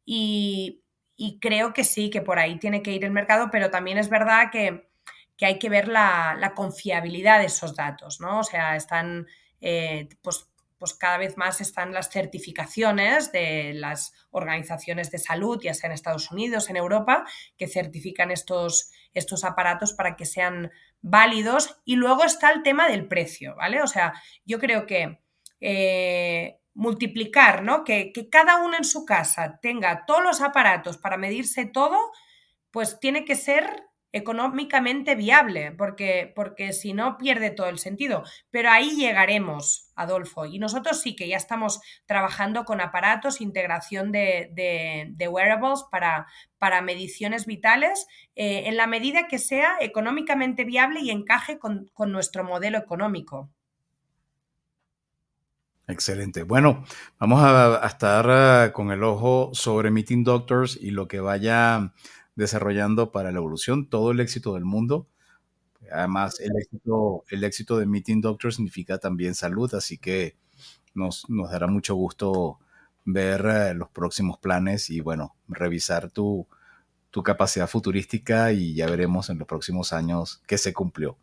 y 0.05 0.83
y 1.17 1.41
creo 1.41 1.73
que 1.73 1.85
sí, 1.85 2.11
que 2.11 2.23
por 2.23 2.39
ahí 2.39 2.59
tiene 2.59 2.83
que 2.83 2.93
ir 2.93 3.05
el 3.05 3.11
mercado, 3.11 3.49
pero 3.51 3.71
también 3.71 3.99
es 3.99 4.09
verdad 4.09 4.51
que, 4.53 4.89
hay 5.41 5.59
que 5.59 5.69
ver 5.69 5.89
la, 5.89 6.53
confiabilidad 6.55 7.41
de 7.41 7.47
esos 7.47 7.75
datos, 7.75 8.21
¿no? 8.21 8.41
O 8.41 8.45
sea, 8.45 8.77
están, 8.77 9.27
eh, 9.61 10.09
pues, 10.23 10.49
pues 10.79 10.95
cada 10.95 11.17
vez 11.17 11.37
más 11.37 11.61
están 11.61 11.93
las 11.93 12.11
certificaciones 12.11 13.33
de 13.33 13.73
las 13.75 14.13
organizaciones 14.31 15.11
de 15.11 15.19
salud, 15.19 15.61
ya 15.63 15.73
sea 15.73 15.89
en 15.89 15.95
Estados 15.95 16.31
Unidos, 16.31 16.69
en 16.69 16.77
Europa, 16.77 17.25
que 17.57 17.67
certifican 17.67 18.31
estos, 18.31 18.91
estos 19.15 19.45
aparatos 19.45 19.95
para 19.95 20.17
que 20.17 20.27
sean 20.27 20.71
válidos. 21.01 21.81
Y 21.87 21.97
luego 21.97 22.25
está 22.25 22.51
el 22.51 22.63
tema 22.63 22.89
del 22.89 23.09
precio, 23.09 23.57
¿vale? 23.57 23.83
O 23.83 23.87
sea, 23.87 24.13
yo 24.45 24.59
creo 24.59 24.85
que 24.87 25.19
eh, 25.61 26.61
multiplicar, 26.77 27.63
¿no? 27.65 27.85
Que, 27.85 28.13
cada 28.31 28.63
uno 28.63 28.77
en 28.77 28.85
su 28.85 29.05
casa 29.05 29.59
tenga 29.61 30.05
todos 30.07 30.23
los 30.23 30.41
aparatos 30.41 30.99
para 30.99 31.17
medirse 31.17 31.65
todo, 31.65 31.99
pues 32.71 33.01
tiene 33.01 33.25
que 33.25 33.35
ser 33.35 33.85
económicamente 34.13 35.15
viable, 35.15 35.73
porque, 35.73 36.33
porque 36.35 36.73
si 36.73 36.93
no 36.93 37.19
pierde 37.19 37.51
todo 37.51 37.69
el 37.69 37.79
sentido. 37.79 38.25
Pero 38.51 38.71
ahí 38.71 38.91
llegaremos, 38.97 39.91
Adolfo. 39.95 40.47
Y 40.47 40.59
nosotros 40.59 41.01
sí 41.01 41.17
que 41.17 41.29
ya 41.29 41.37
estamos 41.37 41.81
trabajando 42.07 42.65
con 42.65 42.81
aparatos, 42.81 43.41
integración 43.41 44.13
de, 44.13 45.29
wearables 45.31 45.85
para, 45.91 46.27
para, 46.59 46.83
mediciones 46.83 47.47
vitales, 47.47 48.07
eh, 48.37 48.65
en 48.67 48.77
la 48.77 48.87
medida 48.87 49.29
que 49.29 49.39
sea 49.39 49.77
económicamente 49.81 50.65
viable 50.65 51.01
y 51.01 51.11
encaje 51.11 51.59
con, 51.59 51.91
con 51.95 52.13
nuestro 52.13 52.45
modelo 52.45 52.79
económico. 52.79 53.51
Excelente. 55.89 56.43
Bueno, 56.43 56.85
vamos 57.21 57.41
a, 57.43 57.87
estar 57.87 58.27
eh, 58.69 58.73
con 58.73 58.91
el 58.91 59.05
ojo 59.05 59.51
sobre 59.53 59.93
Meeting 59.93 60.25
Doctors 60.25 60.77
y 60.81 60.91
lo 60.91 61.07
que 61.07 61.21
vaya 61.21 61.93
desarrollando 62.35 63.13
para 63.13 63.31
la 63.31 63.39
evolución, 63.39 63.89
todo 63.89 64.11
el 64.11 64.19
éxito 64.19 64.55
del 64.55 64.65
mundo. 64.65 65.07
Además, 65.93 66.41
el 66.41 66.53
éxito, 66.61 67.25
el 67.31 67.45
éxito 67.45 67.79
de 67.79 67.87
Meeting 67.87 68.21
Doctors 68.21 68.57
significa 68.57 68.99
también 68.99 69.37
salud, 69.37 69.73
así 69.75 69.99
que 69.99 70.37
nos, 70.95 71.31
nos 71.31 71.53
dará 71.53 71.69
mucho 71.69 71.95
gusto 71.95 72.59
ver 73.05 73.47
eh, 73.47 73.75
los 73.75 73.89
próximos 73.91 74.39
planes 74.39 74.91
y, 74.91 75.01
bueno, 75.01 75.37
revisar 75.47 76.11
tu, 76.11 76.49
tu 77.17 77.23
capacidad 77.23 77.67
futurística 77.67 78.53
y 78.53 78.75
ya 78.75 78.85
veremos 78.85 79.31
en 79.31 79.39
los 79.39 79.49
próximos 79.49 79.95
años 79.95 80.43
qué 80.47 80.59
se 80.59 80.75
cumplió. 80.75 81.17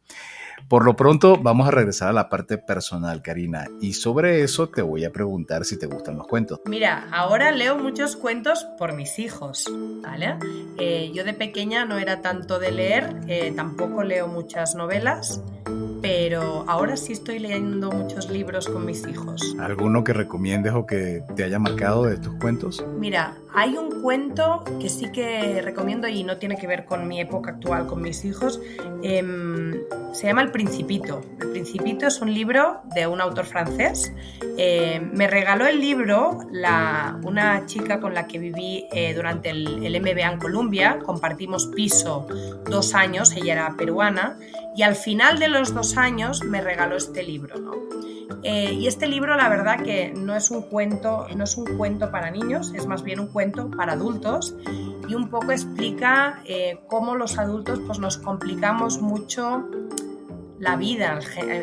Por 0.68 0.86
lo 0.86 0.96
pronto, 0.96 1.38
vamos 1.38 1.68
a 1.68 1.72
regresar 1.72 2.10
a 2.10 2.14
la 2.14 2.30
parte 2.30 2.58
personal, 2.58 3.22
Karina, 3.22 3.68
y 3.80 3.94
sobre 3.94 4.42
eso 4.42 4.70
te 4.70 4.82
voy 4.82 5.06
a 5.06 5.12
preguntar 5.12 5.66
si 5.66 5.78
te 5.78 5.86
gustan 5.86 6.18
los 6.18 6.26
cuentos. 6.26 6.62
Mira, 6.66 7.08
ahora 7.12 7.52
leo 7.52 7.78
muchos 7.78 8.16
cuentos 8.16 8.66
por 8.80 8.94
mis 8.94 9.20
hijos, 9.20 9.72
¿vale? 10.02 10.36
Eh, 10.80 11.12
yo 11.14 11.24
de 11.24 11.34
pequeña 11.36 11.86
no 11.86 12.00
era 12.00 12.22
tanto 12.22 12.58
de 12.58 12.72
leer, 12.72 13.16
eh, 13.28 13.54
tampoco 13.56 14.02
leo 14.02 14.28
muchas 14.28 14.74
novelas, 14.74 15.44
pero 16.02 16.66
ahora 16.68 16.98
sí 16.98 17.14
estoy 17.14 17.38
leyendo 17.38 17.92
muchos 17.92 18.32
libros 18.32 18.68
con 18.68 18.84
mis 18.84 19.06
hijos. 19.08 19.56
¿Alguno 19.60 20.04
que 20.04 20.14
recomiendes 20.14 20.74
o 20.74 20.88
que 20.88 21.24
te 21.36 21.44
haya 21.44 21.60
marcado 21.60 22.06
de 22.06 22.18
tus 22.18 22.34
cuentos? 22.40 22.84
Mira, 22.98 23.38
hay 23.56 23.78
un 23.78 24.02
cuento 24.02 24.64
que 24.80 24.90
sí 24.90 25.12
que 25.12 25.62
recomiendo 25.62 26.08
y 26.08 26.24
no 26.24 26.38
tiene 26.38 26.58
que 26.58 26.66
ver 26.66 26.86
con 26.86 27.08
mi 27.08 27.22
época 27.22 27.52
actual, 27.52 27.86
con 27.86 28.02
mis 28.02 28.26
hijos. 28.26 28.60
Em, 29.04 29.74
se 30.12 30.28
llama 30.28 30.42
El 30.42 30.52
Principito. 30.52 31.22
El 31.40 31.52
Principito 31.52 32.08
es 32.08 32.20
un 32.22 32.34
libro 32.34 32.82
de 32.96 33.06
un 33.06 33.22
autor 33.22 33.46
francés. 33.46 34.12
Eh, 34.58 35.02
me 35.14 35.28
regaló 35.28 35.68
el 35.68 35.80
libro 35.80 36.40
una 37.24 37.64
chica 37.68 38.00
con 38.00 38.14
la 38.14 38.28
que 38.28 38.40
viví 38.40 38.88
eh, 38.92 39.14
durante 39.14 39.50
el, 39.52 39.86
el 39.86 40.02
MBA 40.02 40.32
en 40.32 40.40
Colombia. 40.40 41.00
Compartimos 41.04 41.68
piso 41.68 42.28
dos 42.66 42.96
años, 42.96 43.32
ella 43.36 43.54
era 43.54 43.76
peruana, 43.78 44.38
y 44.76 44.82
al 44.82 44.96
final 44.96 45.38
de 45.38 45.48
los 45.48 45.74
dos 45.74 45.98
años 45.98 46.44
me 46.44 46.62
regaló 46.62 46.96
este 46.96 47.24
libro. 47.24 47.84
Eh, 48.44 48.74
y 48.74 48.88
este 48.88 49.08
libro, 49.08 49.38
la 49.38 49.48
verdad 49.48 49.82
que 49.84 50.14
no 50.14 50.36
es 50.36 50.52
un 50.52 50.64
cuento, 50.64 51.28
no 51.36 51.46
es 51.46 51.56
un 51.56 51.78
cuento 51.78 52.12
para 52.12 52.30
niños, 52.30 52.74
es 52.76 52.86
más 52.86 53.02
bien 53.02 53.22
un 53.22 53.28
cuento 53.28 53.43
para 53.52 53.94
adultos 53.94 54.56
y 55.08 55.16
un 55.16 55.30
poco 55.30 55.52
explica 55.52 56.42
eh, 56.46 56.80
cómo 56.88 57.16
los 57.16 57.38
adultos 57.38 57.80
pues, 57.86 58.00
nos 58.00 58.18
complicamos 58.18 59.02
mucho 59.02 59.66
la 60.60 60.78
vida 60.78 61.20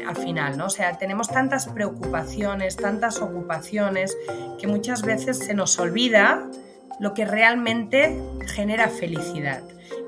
al, 0.07 0.17
final, 0.17 0.59
¿no? 0.59 0.67
O 0.67 0.71
sea, 0.71 0.99
tenemos 0.99 1.29
tantas 1.29 1.67
preocupaciones, 1.67 2.77
tantas 2.77 3.23
ocupaciones, 3.23 4.17
que 4.59 4.67
muchas 4.67 5.03
veces 5.03 5.39
se 5.39 5.55
nos 5.55 5.79
olvida 5.79 6.47
lo 6.99 7.15
que 7.15 7.25
realmente 7.25 8.21
genera 8.47 8.89
felicidad. 8.89 9.63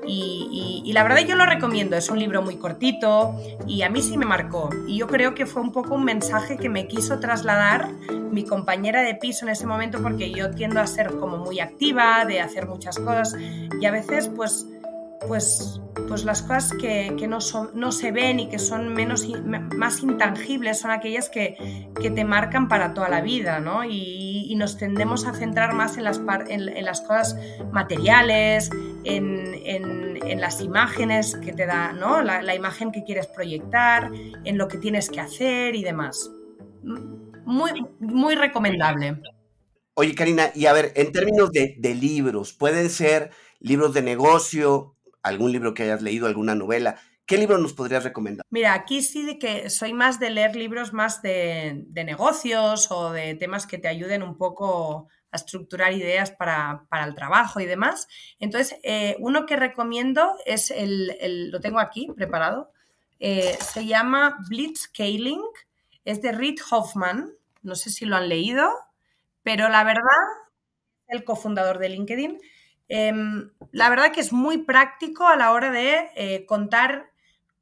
Y, 0.05 0.91
la 0.93 1.01
verdad 1.03 1.19
yo 1.27 1.35
lo 1.35 1.45
recomiendo, 1.45 1.95
es 1.95 2.09
un 2.09 2.19
libro 2.19 2.43
muy 2.43 2.57
cortito 2.57 3.35
y 3.65 3.81
a 3.81 3.89
mí 3.89 4.01
sí 4.01 4.17
me 4.17 4.25
marcó. 4.25 4.69
Y 4.87 4.97
yo 4.97 5.07
creo 5.07 5.33
que 5.33 5.45
fue 5.45 5.61
un 5.61 5.71
poco 5.71 5.95
un 5.95 6.03
mensaje 6.03 6.57
que 6.57 6.69
me 6.69 6.87
quiso 6.87 7.19
trasladar 7.19 7.89
mi 8.31 8.45
compañera 8.45 9.01
de 9.01 9.15
piso 9.15 9.45
en 9.45 9.51
ese 9.51 9.65
momento 9.65 10.01
porque 10.01 10.31
yo 10.31 10.51
tiendo 10.51 10.79
a 10.79 10.87
ser 10.87 11.17
como 11.17 11.37
muy 11.37 11.59
activa, 11.59 12.25
de 12.25 12.41
hacer 12.41 12.67
muchas 12.67 12.97
cosas 12.99 13.35
y 13.79 13.85
a 13.85 13.91
veces 13.91 14.29
pues 14.29 14.67
pues, 15.27 15.81
pues 16.07 16.25
las 16.25 16.41
cosas 16.41 16.73
que, 16.73 17.09
no, 17.27 17.41
son, 17.41 17.71
no 17.73 17.91
se 17.91 18.11
ven 18.11 18.39
y 18.39 18.49
que 18.49 18.59
son 18.59 18.93
menos, 18.93 19.27
más 19.75 20.01
intangibles 20.01 20.79
son 20.79 20.91
aquellas 20.91 21.29
que, 21.29 21.55
te 21.95 22.25
marcan 22.25 22.67
para 22.67 22.93
toda 22.93 23.09
la 23.09 23.21
vida, 23.21 23.59
¿no? 23.59 23.83
Y, 23.85 24.53
nos 24.53 24.77
tendemos 24.77 25.25
a 25.25 25.33
centrar 25.33 25.73
más 25.73 25.97
en 25.97 26.03
las, 26.03 26.21
en, 26.47 26.85
las 26.85 27.01
cosas 27.01 27.35
materiales, 27.71 28.69
en, 29.03 30.39
las 30.39 30.61
imágenes 30.61 31.37
que 31.37 31.53
te 31.53 31.65
da, 31.65 31.93
¿no? 31.93 32.21
La, 32.21 32.55
imagen 32.55 32.91
que 32.91 33.03
quieres 33.03 33.27
proyectar, 33.27 34.11
en 34.43 34.57
lo 34.57 34.67
que 34.67 34.77
tienes 34.77 35.09
que 35.09 35.21
hacer 35.21 35.75
y 35.75 35.83
demás. 35.83 36.31
Muy, 37.45 37.85
muy 37.99 38.35
recomendable. 38.35 39.21
Oye, 39.95 40.15
Karina, 40.15 40.51
y 40.55 40.65
a 40.65 40.73
ver, 40.73 40.91
en 40.95 41.11
términos 41.11 41.51
de, 41.51 41.75
de 41.77 41.95
libros, 41.95 42.53
pueden 42.53 42.89
ser 42.89 43.31
libros 43.59 43.93
de 43.93 44.01
negocio, 44.01 44.95
algún 45.21 45.51
libro 45.51 45.73
que 45.73 45.83
hayas 45.83 46.01
leído, 46.01 46.27
alguna 46.27 46.55
novela. 46.55 46.97
¿Qué 47.25 47.37
libro 47.37 47.57
nos 47.57 47.73
podrías 47.73 48.03
recomendar? 48.03 48.45
Mira, 48.49 48.73
aquí 48.73 49.01
sí 49.01 49.25
de 49.25 49.39
que 49.39 49.69
soy 49.69 49.93
más 49.93 50.19
de 50.19 50.29
leer 50.29 50.55
libros 50.55 50.91
más 50.91 51.21
de, 51.21 51.85
negocios 51.93 52.91
o 52.91 53.11
de 53.11 53.35
temas 53.35 53.65
que 53.65 53.77
te 53.77 53.87
ayuden 53.87 54.23
un 54.23 54.37
poco 54.37 55.07
a 55.33 55.37
estructurar 55.37 55.91
ideas 55.91 56.31
para, 56.31 56.85
el 57.05 57.15
trabajo 57.15 57.59
y 57.59 57.65
demás. 57.65 58.07
Entonces, 58.39 58.79
eh, 58.83 59.17
uno 59.19 59.45
que 59.45 59.57
recomiendo 59.57 60.37
es 60.45 60.71
el, 60.71 61.49
lo 61.51 61.59
tengo 61.59 61.79
aquí 61.79 62.07
preparado, 62.15 62.71
eh, 63.19 63.57
se 63.59 63.85
llama 63.85 64.37
Blitzscaling, 64.47 65.41
es 66.05 66.21
de 66.21 66.31
Reid 66.31 66.59
Hoffman, 66.71 67.33
no 67.61 67.75
sé 67.75 67.89
si 67.89 68.05
lo 68.05 68.15
han 68.15 68.29
leído, 68.29 68.69
pero 69.41 69.67
la 69.69 69.83
verdad, 69.83 70.03
el 71.07 71.23
cofundador 71.23 71.79
de 71.79 71.89
LinkedIn, 71.89 72.39
Em, 72.89 73.49
la 73.71 73.89
verdad 73.89 74.11
que 74.11 74.21
es 74.21 74.33
muy 74.33 74.59
práctico 74.59 75.27
a 75.27 75.35
la 75.35 75.51
hora 75.51 75.71
de 75.71 76.11
eh, 76.15 76.45
contar 76.45 77.09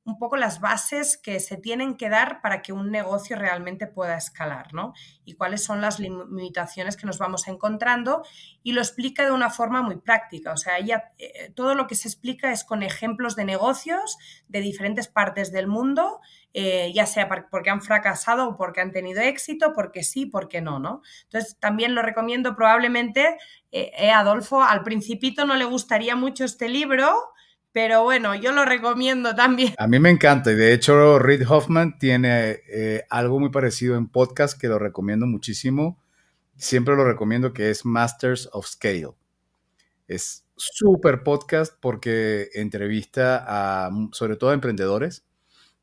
un 0.04 0.18
poco 0.18 0.36
las 0.36 0.60
bases 0.60 1.18
que 1.18 1.40
se 1.40 1.58
tienen 1.58 1.96
que 1.96 2.10
dar 2.10 2.42
para 2.42 2.62
que 2.62 2.74
un 2.74 2.90
negocio 2.92 3.38
realmente 3.38 3.88
pueda 3.88 4.18
escalar, 4.18 4.74
¿no? 4.74 4.94
Y 5.26 5.34
cuáles 5.34 5.64
son 5.64 5.80
las 5.82 6.00
limitaciones 6.00 6.98
que 6.98 7.06
nos 7.06 7.20
vamos 7.20 7.48
encontrando 7.48 8.24
y 8.64 8.72
lo 8.72 8.82
explica 8.82 9.26
de 9.26 9.32
una 9.32 9.50
forma 9.50 9.82
muy 9.82 9.98
práctica. 9.98 10.54
O 10.54 10.58
sea, 10.58 10.78
ella, 10.78 11.12
eh, 11.18 11.52
todo 11.56 11.76
lo 11.76 11.88
que 11.88 11.96
se 11.96 12.08
explica 12.08 12.52
es 12.52 12.64
con 12.64 12.82
ejemplos 12.82 13.36
de 13.36 13.46
negocios 13.46 14.18
de 14.48 14.62
diferentes 14.62 15.08
partes 15.08 15.52
del 15.52 15.68
mundo 15.68 16.20
eh, 16.54 16.92
ya 16.94 17.06
sea 17.06 17.30
porque 17.50 17.70
han 17.70 17.82
fracasado 17.82 18.50
o 18.50 18.58
porque 18.58 18.82
han 18.82 18.92
tenido 18.92 19.22
éxito, 19.22 19.72
porque 19.74 20.04
sí, 20.04 20.26
porque 20.26 20.60
no, 20.60 20.80
¿no? 20.80 21.02
Entonces, 21.24 21.58
también 21.60 21.96
lo 21.96 22.02
recomiendo 22.02 22.58
probablemente, 22.58 23.38
eh, 23.72 24.12
Adolfo, 24.12 24.62
al 24.62 24.84
principito 24.84 25.46
no 25.46 25.56
le 25.56 25.64
gustaría 25.64 26.18
mucho 26.18 26.44
este 26.44 26.68
libro, 26.68 27.32
pero 27.72 28.04
bueno, 28.04 28.36
yo 28.36 28.52
lo 28.52 28.66
recomiendo 28.66 29.36
también. 29.36 29.74
A 29.78 29.88
mí 29.88 30.00
me 30.00 30.10
encanta 30.10 30.52
y 30.52 30.56
de 30.56 30.74
hecho 30.74 31.20
Reid 31.20 31.50
Hoffman 31.50 31.98
tiene 31.98 32.62
algo 33.10 33.40
muy 33.40 33.50
parecido 33.50 33.96
en 33.96 34.08
podcast 34.08 34.60
que 34.60 34.68
lo 34.68 34.80
recomiendo 34.80 35.26
muchísimo. 35.28 36.00
Siempre 36.58 36.96
lo 36.96 37.06
recomiendo 37.06 37.54
que 37.54 37.70
es 37.70 37.86
Masters 37.86 38.50
of 38.52 38.68
Scale. 38.68 39.12
Es 40.08 40.46
súper 40.56 41.24
podcast 41.24 41.74
porque 41.80 42.50
entrevista 42.54 43.44
a 43.48 43.90
sobre 44.12 44.36
todo 44.36 44.52
a 44.52 44.54
emprendedores 44.54 45.24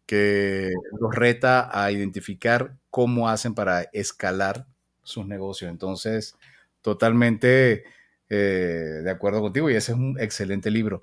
que 0.06 0.72
los 0.98 1.14
reta 1.14 1.68
a 1.70 1.92
identificar 1.92 2.76
cómo 2.90 3.28
hacen 3.28 3.54
para 3.54 3.82
escalar 3.92 4.66
sus 5.02 5.26
negocios. 5.26 5.70
Entonces, 5.70 6.34
totalmente 6.80 7.84
eh, 8.30 9.00
de 9.04 9.10
acuerdo 9.10 9.40
contigo 9.40 9.68
y 9.68 9.74
ese 9.74 9.92
es 9.92 9.98
un 9.98 10.18
excelente 10.18 10.70
libro. 10.70 11.02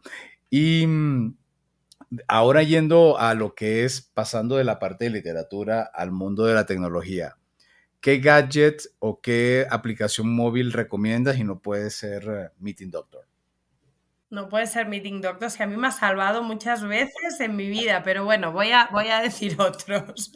Y 0.58 0.88
mm, 0.88 1.36
ahora 2.30 2.64
yendo 2.64 3.20
a 3.20 3.34
lo 3.34 3.56
que 3.56 3.84
es 3.84 4.00
pasando 4.02 4.56
de 4.56 4.64
la 4.64 4.80
parte 4.80 5.04
de 5.04 5.10
literatura 5.10 5.82
al 5.82 6.14
mundo 6.14 6.46
de 6.46 6.54
la 6.54 6.66
tecnología, 6.66 7.36
¿qué 8.00 8.20
gadget 8.20 8.84
o 9.00 9.20
qué 9.20 9.68
aplicación 9.70 10.34
móvil 10.34 10.72
recomiendas 10.72 11.38
y 11.40 11.44
no 11.44 11.60
puede 11.60 11.90
ser 11.90 12.24
eh, 12.30 12.50
Meeting 12.60 12.90
Doctor? 12.90 13.28
No 14.30 14.48
puede 14.48 14.68
ser 14.68 14.88
Meeting 14.88 15.20
Doctors, 15.20 15.58
que 15.58 15.64
a 15.64 15.68
mí 15.68 15.76
me 15.76 15.88
ha 15.88 15.92
salvado 15.92 16.42
muchas 16.42 16.88
veces 16.88 17.38
en 17.42 17.58
mi 17.58 17.68
vida, 17.68 18.02
pero 18.04 18.24
bueno, 18.24 18.54
voy 18.54 18.72
a, 18.72 18.88
voy 18.94 19.10
a 19.10 19.20
decir 19.20 19.58
otros. 19.60 20.32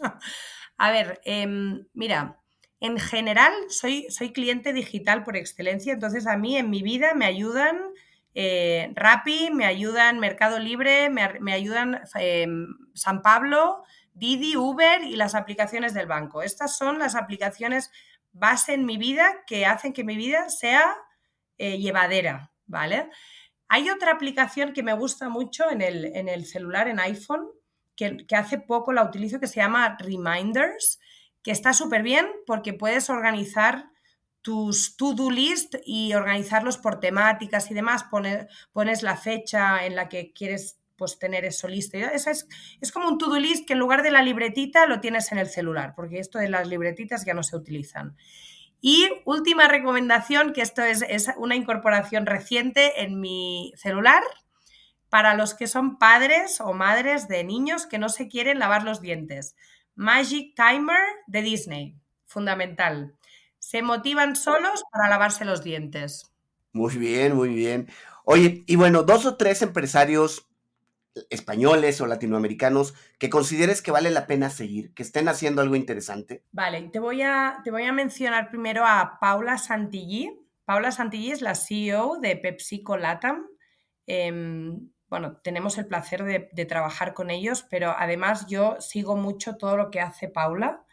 a 0.76 0.92
ver, 0.92 1.22
em, 1.24 1.86
mira, 1.94 2.42
en 2.82 3.00
general 3.00 3.54
soy, 3.70 4.08
soy 4.10 4.34
cliente 4.34 4.74
digital 4.74 5.24
por 5.24 5.38
excelencia, 5.38 5.94
entonces 5.94 6.28
a 6.28 6.36
mí 6.36 6.58
en 6.58 6.70
mi 6.70 6.84
vida 6.84 7.14
me 7.14 7.24
ayudan 7.24 7.80
eh, 8.36 8.92
Rappi, 8.96 9.50
me 9.52 9.66
ayudan 9.66 10.20
Mercado 10.20 10.60
Libre, 10.60 11.10
me, 11.10 11.54
ayudan 11.54 12.02
em, 12.16 12.68
San 12.94 13.22
Pablo, 13.22 13.84
Didi, 14.14 14.56
Uber 14.56 15.04
y 15.04 15.16
las 15.16 15.36
aplicaciones 15.36 15.94
del 15.94 16.08
banco. 16.08 16.42
Estas 16.42 16.78
son 16.78 17.00
las 17.00 17.16
aplicaciones 17.16 17.92
base 18.32 18.74
en 18.74 18.86
mi 18.86 18.98
vida 18.98 19.44
que 19.48 19.66
hacen 19.66 19.94
que 19.94 20.04
mi 20.04 20.16
vida 20.16 20.50
sea 20.50 20.96
eh, 21.58 21.80
llevadera, 21.80 22.52
¿vale? 22.66 23.10
Hay 23.68 23.90
otra 23.90 24.12
aplicación 24.12 24.74
que 24.74 24.84
me 24.84 24.94
gusta 24.94 25.30
mucho 25.30 25.70
en 25.70 25.82
el, 25.82 26.06
en 26.16 26.30
el 26.30 26.46
celular, 26.46 26.88
en 26.88 27.00
iPhone, 27.00 27.48
que, 27.96 28.26
que, 28.26 28.36
hace 28.36 28.60
poco 28.60 28.94
la 28.94 29.04
utilizo, 29.04 29.40
que 29.40 29.48
se 29.48 29.58
llama 29.60 29.98
Reminders, 30.00 31.00
que 31.44 31.52
está 31.52 31.74
súper 31.74 32.04
bien 32.04 32.28
porque 32.46 32.74
puedes 32.74 33.10
organizar 33.10 33.90
tus 34.42 34.96
to-do 34.96 35.30
list 35.30 35.76
y 35.86 36.14
organizarlos 36.14 36.78
por 36.78 37.00
temáticas 37.00 37.70
y 37.72 37.74
demás. 37.74 38.04
Pones, 38.06 38.48
pones 38.72 39.04
la 39.04 39.18
fecha 39.18 39.86
en 39.86 39.96
la 39.96 40.10
que 40.10 40.34
quieres 40.34 40.80
pues 40.96 41.18
tener 41.18 41.46
eso 41.46 41.68
listo. 41.68 41.98
Esa 41.98 42.32
es, 42.32 42.48
es 42.82 42.92
como 42.92 43.08
un 43.08 43.18
to-do 43.18 43.40
list 43.40 43.66
que 43.66 43.74
en 43.74 43.80
lugar 43.80 44.04
de 44.04 44.12
la 44.12 44.22
libretita 44.22 44.86
lo 44.86 45.00
tienes 45.00 45.32
en 45.32 45.38
el 45.38 45.48
celular, 45.48 45.94
porque 45.96 46.20
esto 46.20 46.40
de 46.40 46.50
las 46.50 46.68
libretitas 46.68 47.26
ya 47.26 47.34
no 47.34 47.44
se 47.44 47.56
utilizan. 47.56 48.18
Y 48.82 49.10
última 49.26 49.68
recomendación, 49.68 50.54
que 50.54 50.62
esto 50.62 50.84
es, 50.84 51.04
es 51.08 51.30
una 51.38 51.56
incorporación 51.56 52.26
reciente 52.26 53.04
en 53.04 53.20
mi 53.20 53.74
celular, 53.76 54.24
para 55.10 55.34
los 55.34 55.54
que 55.54 55.68
son 55.68 55.98
padres 55.98 56.62
o 56.62 56.74
madres 56.74 57.28
de 57.28 57.44
niños 57.44 57.86
que 57.88 57.98
no 57.98 58.10
se 58.10 58.28
quieren 58.28 58.60
lavar 58.60 58.84
los 58.84 59.02
dientes. 59.02 59.56
Magic 59.96 60.56
Timer 60.56 61.02
de 61.28 61.42
Disney, 61.42 61.96
fundamental. 62.26 63.16
Se 63.60 63.82
motivan 63.82 64.36
solos 64.36 64.84
para 64.92 65.10
lavarse 65.10 65.46
los 65.46 65.64
dientes. 65.64 66.34
Muy 66.74 66.98
bien, 66.98 67.36
muy 67.36 67.50
bien. 67.50 67.88
Oye, 68.26 68.64
y 68.68 68.76
bueno, 68.76 69.04
dos 69.04 69.26
o 69.26 69.38
tres 69.38 69.62
empresarios 69.62 70.50
españoles 71.30 72.00
o 72.02 72.08
latinoamericanos 72.08 72.94
que 73.18 73.30
consideres 73.30 73.82
que 73.82 73.92
vale 73.92 74.10
la 74.10 74.28
pena 74.28 74.50
seguir, 74.50 74.94
que 74.94 75.04
estén 75.04 75.28
haciendo 75.28 75.62
algo 75.62 75.76
interesante? 75.76 76.44
Vale, 76.52 76.82
te 76.94 77.00
voy 77.00 77.22
a, 77.22 77.62
te 77.64 77.72
voy 77.72 77.84
a 77.84 77.94
mencionar 77.94 78.50
primero 78.50 78.86
a 78.86 79.18
Paula 79.20 79.58
Santillí. 79.58 80.40
Paula 80.66 80.92
Santillí 80.92 81.32
es 81.32 81.42
la 81.42 81.56
CEO 81.56 82.20
de 82.22 82.36
PepsiCo 82.38 82.98
Latam. 82.98 83.48
Em, 84.06 84.90
bueno, 85.08 85.38
tenemos 85.44 85.78
el 85.78 85.88
placer 85.88 86.24
de, 86.24 86.50
de, 86.54 86.66
trabajar 86.66 87.14
con 87.14 87.32
ellos, 87.32 87.66
pero 87.70 87.96
además 87.98 88.46
yo 88.48 88.78
sigo 88.80 89.16
mucho 89.16 89.58
todo 89.58 89.76
lo 89.76 89.90
que 89.90 90.02
hace 90.02 90.30
Paula 90.30 90.86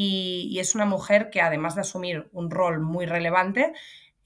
y, 0.00 0.60
es 0.60 0.76
una 0.76 0.84
mujer 0.84 1.28
que 1.28 1.40
además 1.40 1.74
de 1.74 1.80
asumir 1.80 2.28
un 2.32 2.52
rol 2.52 2.78
muy 2.78 3.04
relevante, 3.04 3.72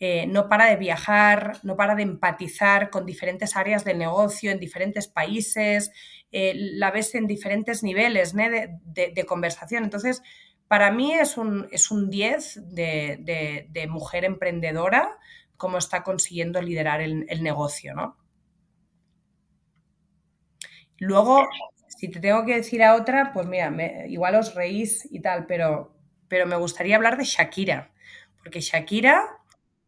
eh, 0.00 0.26
no 0.26 0.46
para 0.46 0.66
de 0.66 0.76
viajar, 0.76 1.60
no 1.62 1.76
para 1.76 1.94
de 1.94 2.02
empatizar 2.02 2.90
con 2.90 3.06
diferentes 3.06 3.56
áreas 3.56 3.82
del 3.82 3.96
negocio 3.96 4.50
en 4.50 4.60
diferentes 4.60 5.08
países, 5.08 5.90
eh, 6.30 6.52
la 6.54 6.90
ves 6.90 7.14
en 7.14 7.26
diferentes 7.26 7.82
niveles 7.82 8.34
de, 8.34 9.24
conversación. 9.26 9.84
Entonces, 9.84 10.22
para 10.68 10.90
mí 10.90 11.14
es 11.14 11.38
un, 11.38 11.68
es 11.72 11.90
un 11.90 12.10
10 12.10 12.74
de, 12.74 13.86
mujer 13.88 14.26
emprendedora, 14.26 15.16
cómo 15.56 15.78
está 15.78 16.02
consiguiendo 16.02 16.60
liderar 16.60 17.00
el, 17.00 17.42
negocio, 17.42 17.94
¿no? 17.94 18.18
Luego, 20.98 21.48
si 22.03 22.09
te 22.09 22.18
tengo 22.18 22.44
que 22.44 22.57
decir 22.57 22.82
a 22.82 22.96
otra, 22.96 23.32
pues 23.32 23.46
mira, 23.46 23.72
igual 24.09 24.34
os 24.34 24.57
reís 24.57 25.07
y 25.12 25.20
tal, 25.20 25.46
pero, 25.46 25.94
pero 26.26 26.46
me 26.46 26.57
gustaría 26.57 26.96
hablar 26.96 27.16
de 27.16 27.22
Shakira, 27.22 27.92
porque 28.42 28.61
Shakira 28.61 29.38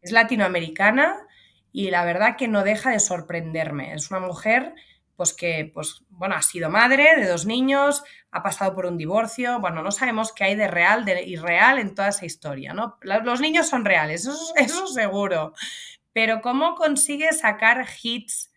es 0.01 0.13
latinoamericana 0.13 1.27
y 1.73 1.91
la 1.91 2.05
verdad 2.05 2.37
que 2.37 2.47
no 2.47 2.63
deja 2.63 2.91
de 2.91 3.01
sorprenderme. 3.01 3.93
Es 3.93 4.11
una 4.11 4.21
mujer 4.21 4.75
pues 5.17 5.33
que 5.33 5.69
pues, 5.73 6.05
bueno, 6.07 6.35
ha 6.35 6.41
sido 6.41 6.69
madre 6.69 7.17
de 7.17 7.27
dos 7.27 7.45
niños, 7.45 8.01
ha 8.31 8.41
pasado 8.41 8.73
por 8.75 8.85
un 8.85 8.97
divorcio, 8.97 9.59
bueno, 9.59 9.83
no 9.83 9.91
sabemos 9.91 10.31
qué 10.31 10.45
hay 10.45 10.55
de 10.55 10.69
real, 10.69 11.03
de 11.03 11.21
irreal 11.23 11.79
en 11.79 11.95
toda 11.95 12.07
esa 12.07 12.25
historia, 12.25 12.71
¿no? 12.71 12.97
Los 13.01 13.41
niños 13.41 13.67
son 13.67 13.83
reales, 13.83 14.21
eso, 14.21 14.53
eso 14.55 14.87
seguro, 14.87 15.51
pero 16.13 16.39
cómo 16.39 16.75
consigue 16.75 17.33
sacar 17.33 17.85
hits 18.01 18.53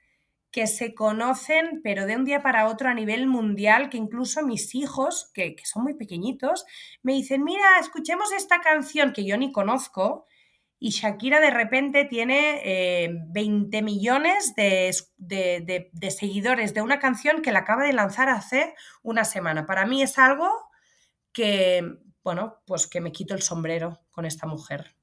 que 0.51 0.67
se 0.67 0.95
conocen, 0.95 1.81
pero 1.83 2.07
de 2.07 2.17
un 2.17 2.25
día 2.25 2.43
para 2.43 2.69
otro 2.69 2.89
a 2.89 2.95
nivel 2.95 3.27
mundial, 3.27 3.91
que 3.91 3.99
incluso 3.99 4.43
mis 4.43 4.75
hijos, 4.75 5.31
que, 5.35 5.55
que 5.55 5.67
son 5.67 5.83
muy 5.83 5.95
pequeñitos, 5.95 6.65
me 7.03 7.13
dicen, 7.13 7.45
mira, 7.45 7.79
escuchemos 7.81 8.33
esta 8.33 8.61
canción 8.61 9.13
que 9.13 9.27
yo 9.27 9.37
ni 9.37 9.53
conozco, 9.53 10.27
y 10.81 10.91
Shakira 10.91 11.41
de 11.41 11.51
repente 11.51 12.05
tiene 12.05 13.19
20 13.31 13.79
eh, 13.79 13.83
millones 13.83 14.55
de, 14.55 14.93
seguidores 16.11 16.73
de 16.73 16.83
una 16.83 17.01
canción 17.01 17.43
que 17.43 17.51
la 17.51 17.61
acaba 17.61 17.85
de 17.85 17.93
lanzar 17.93 18.29
hace 18.29 18.75
una 19.03 19.25
semana. 19.25 19.67
Para 19.67 19.87
mí 19.87 20.03
es 20.03 20.19
algo 20.19 20.49
que, 21.33 21.83
bueno, 22.23 22.63
pues 22.65 22.87
que 22.87 23.01
me 23.01 23.13
quito 23.13 23.35
el 23.35 23.43
sombrero 23.43 24.01
con 24.11 24.25
esta 24.25 24.47
mujer. 24.47 24.95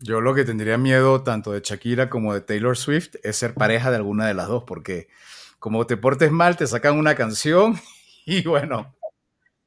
Yo 0.00 0.20
lo 0.20 0.34
que 0.34 0.44
tendría 0.44 0.78
miedo 0.78 1.22
tanto 1.22 1.52
de 1.52 1.60
Shakira 1.60 2.10
como 2.10 2.34
de 2.34 2.40
Taylor 2.40 2.76
Swift 2.76 3.16
es 3.22 3.36
ser 3.36 3.54
pareja 3.54 3.90
de 3.90 3.96
alguna 3.96 4.26
de 4.26 4.34
las 4.34 4.48
dos, 4.48 4.64
porque 4.64 5.08
como 5.58 5.86
te 5.86 5.96
portes 5.96 6.30
mal, 6.30 6.56
te 6.56 6.66
sacan 6.66 6.98
una 6.98 7.14
canción 7.14 7.80
y 8.26 8.46
bueno, 8.46 8.94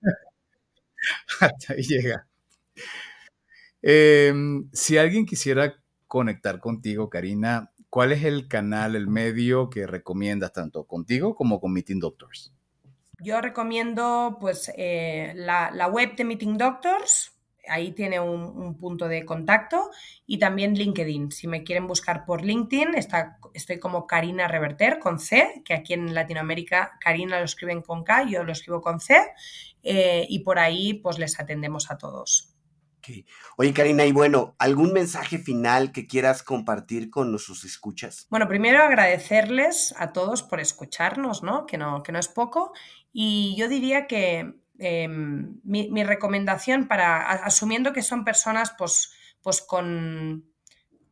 hasta 1.42 1.74
ahí 1.74 1.84
llega. 1.84 2.28
Em, 3.82 4.70
si 4.74 4.98
alguien 4.98 5.26
quisiera 5.26 5.76
conectar 6.08 6.60
contigo, 6.60 7.10
Karina, 7.10 7.72
¿cuál 7.90 8.12
es 8.12 8.24
el 8.24 8.48
canal, 8.48 8.96
el 8.96 9.08
medio 9.08 9.70
que 9.70 9.88
recomiendas 9.88 10.54
tanto 10.54 10.86
contigo 10.86 11.36
como 11.36 11.60
con 11.60 11.74
Meeting 11.74 12.00
Doctors? 12.00 12.54
Yo 13.20 13.42
recomiendo 13.42 14.38
pues 14.40 14.72
eh, 14.76 15.34
la, 15.36 15.88
web 15.88 16.16
de 16.16 16.24
Meeting 16.24 16.58
Doctors, 16.58 17.32
ahí 17.70 17.92
tiene 17.92 18.20
un, 18.20 18.78
punto 18.78 19.08
de 19.08 19.26
contacto 19.26 19.90
y 20.26 20.40
también 20.40 20.76
LinkedIn. 20.76 21.32
Si 21.32 21.48
me 21.48 21.64
quieren 21.64 21.88
buscar 21.88 22.26
por 22.26 22.44
LinkedIn, 22.44 22.96
está, 22.96 23.40
estoy 23.54 23.80
como 23.80 24.08
Karina 24.08 24.48
Reverter 24.48 25.00
con 25.00 25.20
C, 25.20 25.62
que 25.66 25.74
aquí 25.74 25.94
en 25.94 26.14
Latinoamérica 26.14 26.98
Karina 27.00 27.40
lo 27.40 27.46
escriben 27.46 27.82
con 27.82 28.04
K, 28.04 28.24
yo 28.30 28.44
lo 28.44 28.52
escribo 28.52 28.82
con 28.82 29.00
C, 29.00 29.22
eh, 29.84 30.26
y 30.30 30.40
por 30.40 30.60
ahí 30.60 30.96
pues 30.96 31.18
les 31.20 31.40
atendemos 31.40 31.90
a 31.92 31.98
todos. 31.98 32.58
Oye, 33.58 33.74
Karina, 33.74 34.06
y 34.06 34.12
bueno, 34.12 34.56
¿algún 34.60 34.94
mensaje 34.94 35.38
final 35.38 35.92
que 35.92 36.08
quieras 36.08 36.44
compartir 36.44 37.10
con 37.10 37.32
nuestros 37.32 37.64
escuchas? 37.64 38.28
Bueno, 38.30 38.48
primero 38.48 38.84
agradecerles 38.84 39.94
a 39.98 40.12
todos 40.12 40.44
por 40.44 40.60
escucharnos, 40.60 41.44
¿no? 41.44 41.66
Que 41.66 41.78
no, 41.78 42.04
que 42.04 42.12
no 42.12 42.20
es 42.20 42.28
poco. 42.28 42.74
Y 43.14 43.56
yo 43.58 43.68
diría 43.68 44.08
que 44.08 44.60
em, 44.80 45.60
mi, 45.64 46.04
recomendación 46.04 46.88
para, 46.88 47.22
asumiendo 47.22 47.94
que 47.94 48.02
son 48.02 48.24
personas 48.26 48.74
pues, 48.78 49.12
pues 49.42 49.62
con, 49.62 50.46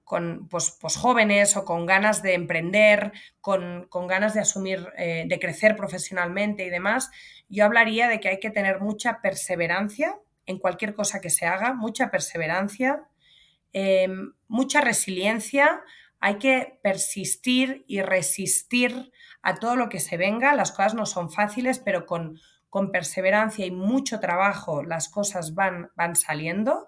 con 0.04 0.48
pues, 0.48 0.78
pues 0.80 0.96
jóvenes 0.96 1.58
o 1.58 1.66
con 1.66 1.86
ganas 1.86 2.22
de 2.22 2.36
emprender, 2.36 3.12
con, 3.42 3.90
ganas 4.08 4.34
de 4.34 4.42
asumir, 4.42 4.88
eh, 4.98 5.26
de 5.28 5.40
crecer 5.40 5.76
profesionalmente 5.76 6.66
y 6.66 6.70
demás, 6.70 7.10
yo 7.50 7.66
hablaría 7.66 8.08
de 8.08 8.20
que 8.20 8.30
hay 8.30 8.40
que 8.40 8.52
tener 8.52 8.80
mucha 8.80 9.20
perseverancia 9.22 10.16
en 10.46 10.60
cualquier 10.60 10.94
cosa 10.94 11.22
que 11.22 11.30
se 11.30 11.46
haga, 11.46 11.74
mucha 11.74 12.12
perseverancia, 12.12 13.04
em, 13.74 14.34
mucha 14.48 14.80
resiliencia, 14.80 15.82
hay 16.20 16.36
que 16.36 16.80
persistir 16.82 17.84
y 17.88 18.02
resistir 18.02 19.12
a 19.42 19.56
todo 19.56 19.76
lo 19.76 19.90
que 19.90 20.00
se 20.00 20.18
venga, 20.18 20.56
las 20.56 20.72
cosas 20.72 20.94
no 20.94 21.06
son 21.06 21.32
fáciles, 21.32 21.80
pero 21.80 22.06
con, 22.06 22.40
con 22.76 22.92
perseverancia 22.92 23.66
y 23.66 23.72
mucho 23.72 24.20
trabajo 24.20 24.84
las 24.84 25.08
cosas 25.08 25.56
van, 25.56 25.92
van 25.96 26.18
saliendo 26.18 26.88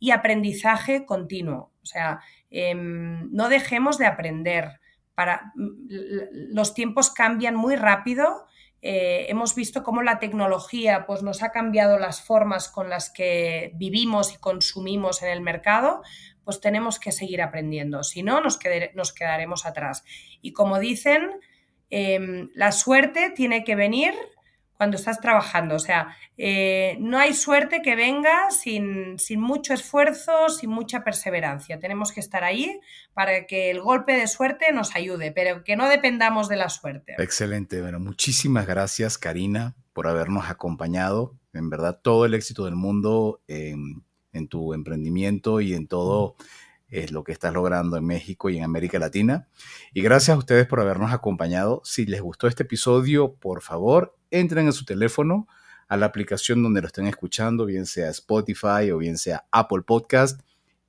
y 0.00 0.10
aprendizaje 0.10 1.06
continuo, 1.06 1.70
o 1.80 1.86
sea, 1.86 2.18
em, 2.50 3.30
no 3.30 3.48
dejemos 3.48 3.98
de 3.98 4.06
aprender. 4.06 4.80
Para, 5.14 5.52
los 5.54 6.74
tiempos 6.74 7.10
cambian 7.10 7.54
muy 7.54 7.76
rápido 7.76 8.48
eh, 8.82 9.26
hemos 9.28 9.54
visto 9.54 9.84
cómo 9.84 10.02
la 10.02 10.18
tecnología 10.18 11.06
pues, 11.06 11.22
nos 11.22 11.44
ha 11.44 11.52
cambiado 11.52 12.00
las 12.00 12.20
formas 12.20 12.68
con 12.68 12.90
las 12.90 13.08
que 13.08 13.70
vivimos 13.76 14.34
y 14.34 14.38
consumimos 14.38 15.22
en 15.22 15.28
el 15.28 15.40
mercado, 15.40 16.02
pues 16.42 16.60
tenemos 16.60 16.98
que 16.98 17.12
seguir 17.12 17.42
aprendiendo, 17.42 18.02
si 18.02 18.24
no 18.24 18.40
nos, 18.40 18.58
nos 18.96 19.12
quedaremos 19.12 19.66
atrás. 19.66 20.02
Y 20.42 20.52
como 20.52 20.80
dicen, 20.80 21.30
em, 21.90 22.50
la 22.54 22.72
suerte 22.72 23.30
tiene 23.30 23.62
que 23.62 23.76
venir 23.76 24.14
cuando 24.78 24.96
estás 24.96 25.20
trabajando. 25.20 25.74
O 25.74 25.80
sea, 25.80 26.16
eh, 26.38 26.96
no 27.00 27.18
hay 27.18 27.34
suerte 27.34 27.82
que 27.82 27.96
venga 27.96 28.50
sin, 28.52 29.16
mucho 29.36 29.74
esfuerzo, 29.74 30.48
sin 30.48 30.70
mucha 30.70 31.02
perseverancia. 31.02 31.80
Tenemos 31.80 32.12
que 32.12 32.20
estar 32.20 32.44
ahí 32.44 32.80
para 33.12 33.46
que 33.46 33.72
el 33.72 33.82
golpe 33.82 34.12
de 34.12 34.28
suerte 34.28 34.72
nos 34.72 34.94
ayude, 34.94 35.32
pero 35.32 35.64
que 35.64 35.74
no 35.74 35.88
dependamos 35.88 36.48
de 36.48 36.56
la 36.56 36.68
suerte. 36.68 37.16
Excelente. 37.18 37.82
Bueno, 37.82 37.98
muchísimas 37.98 38.68
gracias, 38.68 39.18
Karina, 39.18 39.74
por 39.92 40.06
habernos 40.06 40.48
acompañado. 40.48 41.34
En 41.52 41.70
verdad, 41.70 41.98
todo 42.00 42.24
el 42.24 42.34
éxito 42.34 42.64
del 42.64 42.76
mundo 42.76 43.42
en, 43.48 44.04
tu 44.48 44.72
emprendimiento 44.72 45.60
y 45.60 45.74
en 45.74 45.88
todo 45.88 46.36
es 46.88 47.12
lo 47.12 47.24
que 47.24 47.32
estás 47.32 47.52
logrando 47.52 47.96
en 47.96 48.06
México 48.06 48.50
y 48.50 48.56
en 48.56 48.64
América 48.64 48.98
Latina. 48.98 49.48
Y 49.92 50.02
gracias 50.02 50.34
a 50.34 50.38
ustedes 50.38 50.66
por 50.66 50.80
habernos 50.80 51.12
acompañado. 51.12 51.82
Si 51.84 52.06
les 52.06 52.20
gustó 52.20 52.46
este 52.46 52.62
episodio, 52.62 53.34
por 53.34 53.62
favor, 53.62 54.16
entren 54.30 54.66
en 54.66 54.72
su 54.72 54.84
teléfono 54.84 55.48
a 55.88 55.96
la 55.96 56.06
aplicación 56.06 56.62
donde 56.62 56.80
lo 56.80 56.86
estén 56.86 57.06
escuchando, 57.06 57.64
bien 57.64 57.86
sea 57.86 58.10
Spotify 58.10 58.90
o 58.92 58.98
bien 58.98 59.16
sea 59.18 59.46
Apple 59.50 59.82
Podcast, 59.82 60.40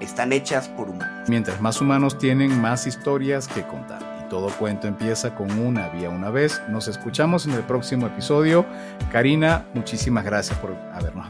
Están 0.00 0.32
hechas 0.32 0.68
por 0.68 0.88
humanos. 0.88 1.28
Mientras 1.28 1.60
más 1.60 1.80
humanos 1.80 2.16
tienen, 2.18 2.60
más 2.60 2.86
historias 2.86 3.48
que 3.48 3.66
contar. 3.66 4.07
Todo 4.28 4.48
cuento 4.58 4.86
empieza 4.86 5.34
con 5.34 5.50
una 5.58 5.88
vía 5.88 6.10
una 6.10 6.30
vez. 6.30 6.60
Nos 6.68 6.88
escuchamos 6.88 7.46
en 7.46 7.52
el 7.52 7.62
próximo 7.62 8.06
episodio. 8.06 8.66
Karina, 9.10 9.66
muchísimas 9.74 10.24
gracias 10.24 10.58
por 10.58 10.74
habernos 10.92 11.26